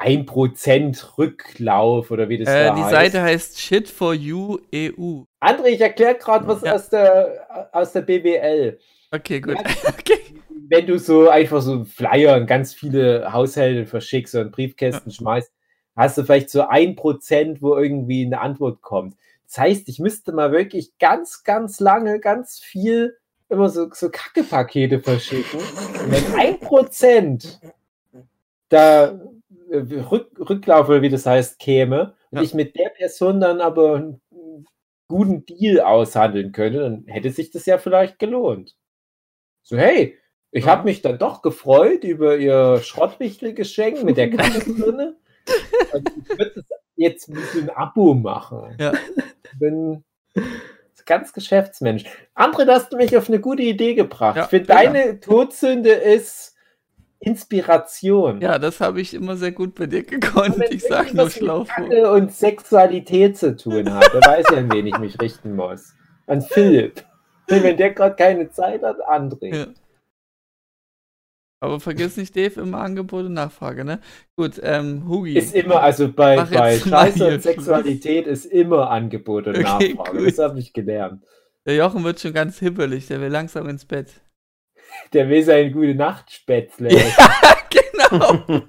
1% 0.00 1.18
Rücklauf 1.18 2.10
oder 2.10 2.28
wie 2.28 2.38
das 2.38 2.48
Äh, 2.48 2.66
da 2.68 2.74
die 2.74 2.80
heißt. 2.82 2.90
Seite 2.90 3.22
heißt 3.22 3.60
Shit 3.60 3.88
for 3.88 4.14
You 4.14 4.58
EU. 4.74 5.22
André, 5.40 5.66
ich 5.68 5.80
erkläre 5.80 6.14
gerade 6.16 6.46
was 6.46 6.62
Ja. 6.62 6.74
aus, 6.74 6.88
der, 6.88 7.68
aus 7.72 7.92
der 7.92 8.02
BWL. 8.02 8.78
Okay, 9.12 9.40
gut. 9.40 9.56
Ja. 9.56 9.64
Okay. 9.98 10.18
Wenn 10.68 10.86
du 10.86 10.98
so 11.00 11.28
einfach 11.28 11.60
so 11.62 11.84
Flyer 11.84 12.36
in 12.36 12.46
ganz 12.46 12.72
viele 12.74 13.32
Haushalte 13.32 13.86
verschickst 13.86 14.36
und 14.36 14.52
Briefkästen 14.52 15.10
schmeißt, 15.10 15.50
hast 15.96 16.16
du 16.16 16.22
vielleicht 16.22 16.48
so 16.50 16.62
ein 16.68 16.94
Prozent, 16.94 17.60
wo 17.60 17.76
irgendwie 17.76 18.24
eine 18.24 18.40
Antwort 18.40 18.80
kommt. 18.80 19.16
Das 19.48 19.58
heißt, 19.58 19.88
ich 19.88 19.98
müsste 19.98 20.30
mal 20.32 20.52
wirklich 20.52 20.96
ganz, 21.00 21.42
ganz 21.42 21.80
lange, 21.80 22.20
ganz 22.20 22.60
viel 22.60 23.16
immer 23.48 23.68
so, 23.68 23.88
so 23.92 24.10
Kacke-Pakete 24.10 25.00
verschicken. 25.00 25.58
Und 25.58 26.12
wenn 26.12 26.34
ein 26.38 26.60
Prozent 26.60 27.60
da 28.68 29.18
Rück, 29.70 30.30
Rücklauf 30.38 30.88
oder 30.88 31.02
wie 31.02 31.08
das 31.08 31.26
heißt, 31.26 31.58
käme 31.58 32.14
und 32.30 32.38
Ja. 32.38 32.42
ich 32.42 32.54
mit 32.54 32.76
der 32.76 32.88
Person 32.90 33.40
dann 33.40 33.60
aber 33.60 33.96
einen 33.96 34.20
guten 35.08 35.44
Deal 35.46 35.80
aushandeln 35.80 36.52
könnte, 36.52 36.80
dann 36.80 37.04
hätte 37.06 37.30
sich 37.30 37.50
das 37.50 37.66
ja 37.66 37.78
vielleicht 37.78 38.18
gelohnt. 38.18 38.76
So, 39.62 39.76
hey, 39.76 40.16
ich 40.50 40.64
Ja. 40.64 40.72
habe 40.72 40.84
mich 40.84 41.02
dann 41.02 41.18
doch 41.18 41.42
gefreut 41.42 42.04
über 42.04 42.36
ihr 42.36 42.80
Schrottwichtelgeschenk 42.82 44.02
mit 44.02 44.16
der 44.16 44.28
drinne. 44.28 45.16
Und 45.92 46.10
ich 46.16 46.38
würde 46.38 46.52
das 46.68 46.78
jetzt 46.96 47.28
ein 47.28 47.70
Abo 47.70 48.14
machen. 48.14 48.76
Ja. 48.78 48.92
Ich 49.52 49.58
bin 49.58 50.04
ganz 51.06 51.32
Geschäftsmensch. 51.32 52.04
André, 52.36 52.64
da 52.64 52.74
hast 52.74 52.92
du 52.92 52.96
mich 52.96 53.16
auf 53.16 53.28
eine 53.28 53.40
gute 53.40 53.62
Idee 53.62 53.94
gebracht. 53.94 54.36
Ja, 54.36 54.58
ja. 54.58 54.58
deine 54.64 55.18
Todsünde 55.18 55.90
ist 55.90 56.49
Inspiration. 57.20 58.40
Ja, 58.40 58.58
das 58.58 58.80
habe 58.80 59.00
ich 59.00 59.12
immer 59.12 59.36
sehr 59.36 59.52
gut 59.52 59.74
bei 59.74 59.86
dir 59.86 60.02
gekonnt. 60.02 60.56
Ich 60.70 60.82
sag 60.82 61.12
nur 61.12 61.24
irgendwas 61.24 61.24
mit 61.26 61.32
schlau. 61.34 61.64
Kacke 61.64 62.10
und 62.12 62.32
Sexualität 62.32 63.36
zu 63.36 63.56
tun 63.56 63.92
hat, 63.92 64.12
der 64.14 64.22
weiß 64.22 64.46
ja, 64.50 64.56
an 64.58 64.72
wen 64.72 64.86
ich 64.86 64.98
mich 64.98 65.20
richten 65.20 65.54
muss. 65.54 65.94
An 66.26 66.40
Philipp. 66.40 67.04
Wenn 67.46 67.76
der 67.76 67.90
gerade 67.92 68.14
keine 68.16 68.50
Zeit 68.50 68.82
hat, 68.82 68.96
André. 69.06 69.54
Ja. 69.54 69.66
Aber 71.62 71.78
vergiss 71.78 72.16
nicht, 72.16 72.34
Dave, 72.34 72.58
immer 72.60 72.78
Angebot 72.80 73.26
und 73.26 73.34
Nachfrage, 73.34 73.84
ne? 73.84 74.00
Gut, 74.34 74.58
ähm, 74.62 75.06
Hugi. 75.06 75.36
Ist 75.36 75.54
immer, 75.54 75.82
also 75.82 76.10
bei, 76.10 76.42
bei 76.44 76.78
Scheiße 76.78 77.34
und 77.34 77.42
Sexualität 77.42 78.26
ist 78.26 78.46
immer 78.46 78.88
Angebot 78.90 79.46
und 79.46 79.58
Okay, 79.58 79.94
Nachfrage. 79.94 80.18
gut. 80.18 80.28
Das 80.28 80.38
habe 80.38 80.58
ich 80.58 80.72
gelernt. 80.72 81.22
Der 81.66 81.74
Jochen 81.74 82.02
wird 82.02 82.18
schon 82.18 82.32
ganz 82.32 82.58
hibbelig, 82.60 83.08
der 83.08 83.20
will 83.20 83.28
langsam 83.28 83.68
ins 83.68 83.84
Bett. 83.84 84.22
Der 85.12 85.28
will 85.28 85.42
seine 85.42 85.70
gute 85.70 85.94
Nachtspätzle. 85.94 86.90
Ja, 86.92 87.02
genau. 87.70 88.62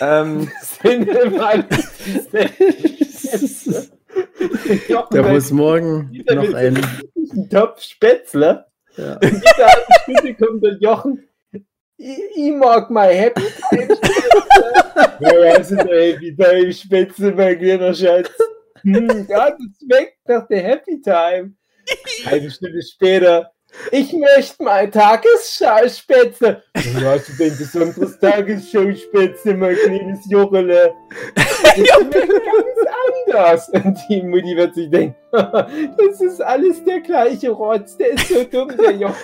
ähm, 0.00 0.50
sind 0.62 1.08
immer 1.08 1.64
Der 5.12 5.22
muss 5.22 5.50
morgen 5.50 6.10
noch 6.30 6.54
ein. 6.54 6.76
einen 6.76 7.50
Topf 7.50 7.82
Spätzle. 7.82 8.66
Ja. 8.96 9.14
In 9.16 9.34
jeder 9.34 9.66
halben 9.66 9.92
Stunde 10.02 10.34
kommt 10.34 10.64
der 10.64 10.78
Jochen. 10.80 11.28
Ich, 11.96 12.18
ich 12.36 12.52
mag 12.52 12.90
mal 12.90 13.12
Happy 13.12 13.42
Time 13.70 13.96
Spätzle. 13.96 14.38
Ja, 15.20 15.58
was 15.58 15.70
ist 15.70 15.84
der 15.84 16.12
Happy 16.12 16.36
Time 16.36 16.72
Spätzle, 16.72 17.32
mein 17.32 17.58
kleiner 17.58 17.94
Schatz? 17.94 18.30
Hm, 18.82 19.26
ja, 19.28 19.50
das 19.50 19.58
schmeckt 19.82 20.18
nach 20.28 20.46
der 20.46 20.62
Happy 20.62 21.00
Time. 21.00 21.54
Eine 22.26 22.50
Stunde 22.50 22.82
später. 22.82 23.52
Ich 23.92 24.12
möchte 24.12 24.62
mal 24.62 24.90
Tagesschauspätzle. 24.90 26.62
Ja, 26.74 27.10
hast 27.10 27.28
du 27.28 27.32
denn 27.34 27.56
besonderes 27.56 28.18
Tagesschauspätzle, 28.18 29.54
mein 29.54 29.76
kleines 29.76 30.20
Jorele? 30.28 30.92
Das 31.34 31.44
schmeckt 31.44 32.12
ganz 32.12 32.88
anders. 33.26 33.68
Und 33.68 33.98
die 34.08 34.22
Mutti 34.22 34.56
wird 34.56 34.74
sich 34.74 34.90
denken, 34.90 35.14
das 35.32 36.20
ist 36.20 36.40
alles 36.40 36.82
der 36.84 37.00
gleiche 37.00 37.50
Rotz, 37.50 37.96
der 37.98 38.12
ist 38.12 38.28
so 38.28 38.42
dumm, 38.44 38.74
der 38.76 38.92
Joch. 38.92 39.16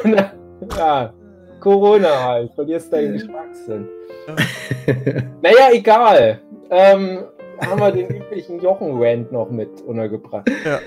Na, 0.04 0.32
ja, 0.76 1.14
Corona 1.60 2.24
halt, 2.24 2.54
verlierst 2.54 2.92
deinen 2.92 3.14
Geschmackssinn. 3.14 3.88
Naja, 5.42 5.70
egal. 5.72 6.40
Ähm, 6.70 7.24
haben 7.60 7.80
wir 7.80 7.92
den 7.92 8.08
üblichen 8.08 8.60
Jochen-Rand 8.60 9.32
noch 9.32 9.50
mit 9.50 9.80
untergebracht. 9.82 10.48
Ja. 10.64 10.78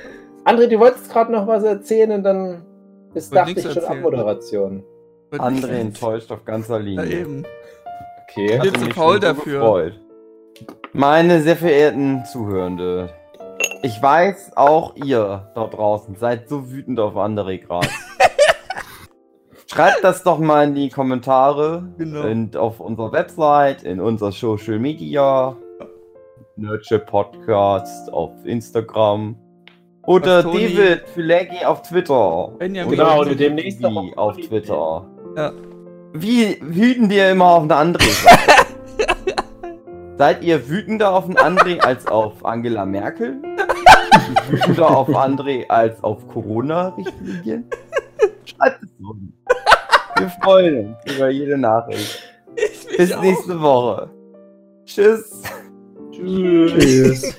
André, 0.46 0.68
du 0.68 0.80
wolltest 0.80 1.12
gerade 1.12 1.32
noch 1.32 1.48
was 1.48 1.64
erzählen 1.64 2.12
und 2.12 2.24
dann 2.24 2.66
ist, 3.14 3.32
Wollte 3.34 3.54
dachte 3.56 3.68
ich, 3.68 3.74
schon. 3.74 3.84
Abmoderation. 3.86 4.84
André 5.32 5.80
enttäuscht 5.80 6.32
auf 6.32 6.46
ganzer 6.46 6.78
Ja, 6.80 7.02
Linie. 7.02 7.20
eben. 7.22 7.44
Okay. 8.24 8.60
bin 8.62 8.74
zu 8.74 8.86
mich 8.86 8.94
faul 8.94 9.20
dafür. 9.20 9.60
gefreut. 9.60 10.00
Meine 10.94 11.42
sehr 11.42 11.56
verehrten 11.56 12.24
Zuhörende, 12.26 13.10
ich 13.82 14.02
weiß, 14.02 14.52
auch 14.56 14.96
ihr 14.96 15.52
da 15.56 15.68
draußen 15.68 16.16
seid 16.16 16.48
so 16.50 16.72
wütend 16.72 17.00
auf 17.00 17.16
André 17.16 17.58
gerade. 17.60 17.88
Schreibt 19.68 20.04
das 20.04 20.24
doch 20.24 20.38
mal 20.40 20.68
in 20.68 20.76
die 20.76 20.90
Kommentare 20.90 21.84
Genau. 21.98 22.28
und 22.28 22.56
auf 22.58 22.80
unserer 22.80 23.12
Website, 23.12 23.84
in 23.84 24.00
unser 24.00 24.32
Social 24.32 24.78
Media, 24.78 25.56
Nerdship 26.56 27.08
Podcast 27.08 28.14
auf 28.14 28.32
Instagram 28.46 29.36
oder 30.06 30.44
David 30.44 31.08
Filecki 31.10 31.66
auf 31.66 31.82
Twitter. 31.82 32.54
Benjamin. 32.60 32.92
Genau, 32.92 33.22
Oder 33.22 33.32
und 33.32 33.40
demnächst 33.40 33.84
auch 33.84 34.04
Wie 34.04 34.18
auf 34.18 34.38
auf 34.38 34.38
Twitter. 34.38 35.08
Ja. 35.36 35.52
Wie 36.14 36.60
wütend 36.62 37.12
ihr 37.12 37.32
immer 37.32 37.46
auf 37.46 37.64
eine 37.64 37.76
andere 37.76 38.04
seid. 38.04 38.40
seid 40.18 40.44
ihr 40.44 40.70
wütender 40.70 41.14
auf 41.14 41.26
einen 41.26 41.38
André 41.38 41.80
als 41.80 42.06
auf 42.06 42.46
Angela 42.46 42.86
Merkel? 42.86 43.42
wütender 44.50 44.96
auf 44.96 45.10
André 45.10 45.68
als 45.70 46.04
auf 46.04 46.28
Corona-Richtlinien? 46.28 47.66
Schreibt 48.46 48.84
es 48.84 48.90
uns. 49.00 49.34
Wir 50.18 50.30
freuen 50.44 50.88
uns 50.90 51.16
über 51.16 51.30
jede 51.30 51.58
Nachricht. 51.58 52.24
Ich 52.56 52.86
mich 52.86 52.98
Bis 52.98 53.14
auch. 53.14 53.22
nächste 53.22 53.62
Woche. 53.62 54.10
Tschüss. 54.86 55.44
Tschüss. 56.26 57.36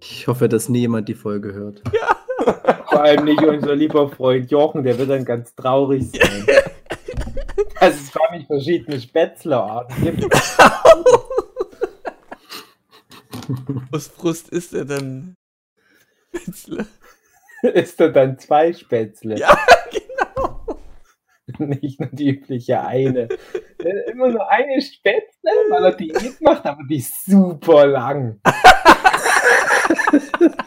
Ich 0.00 0.28
hoffe, 0.28 0.48
dass 0.48 0.68
nie 0.68 0.80
jemand 0.80 1.08
die 1.08 1.14
Folge 1.14 1.52
hört. 1.52 1.82
Vor 2.88 3.02
allem 3.02 3.24
nicht 3.24 3.42
unser 3.42 3.74
lieber 3.74 4.08
Freund 4.08 4.50
Jochen, 4.50 4.82
der 4.82 4.98
wird 4.98 5.10
dann 5.10 5.24
ganz 5.24 5.54
traurig 5.54 6.10
sein. 6.10 6.46
Dass 7.80 7.94
es 7.94 8.12
gar 8.12 8.30
nicht 8.32 8.46
verschiedene 8.46 9.00
Spätzlearten 9.00 10.02
gibt. 10.02 10.34
Aus 13.92 14.08
Brust 14.08 14.48
isst 14.48 14.72
er 14.72 14.84
dann 14.86 15.34
Spätzle. 16.28 16.86
Isst 17.62 18.00
er 18.00 18.10
dann 18.10 18.38
zwei 18.38 18.72
Spätzle? 18.72 19.38
Ja. 19.38 19.56
Nicht 21.58 22.00
nur 22.00 22.08
die 22.10 22.30
übliche 22.30 22.80
eine. 22.80 23.28
Immer 24.10 24.30
nur 24.30 24.50
eine 24.50 24.80
Spätzle, 24.80 25.50
weil 25.68 25.84
er 25.84 25.92
Diät 25.92 26.40
macht, 26.40 26.64
aber 26.64 26.82
die 26.88 26.96
ist 26.96 27.26
super 27.26 27.86
lang. 27.86 28.40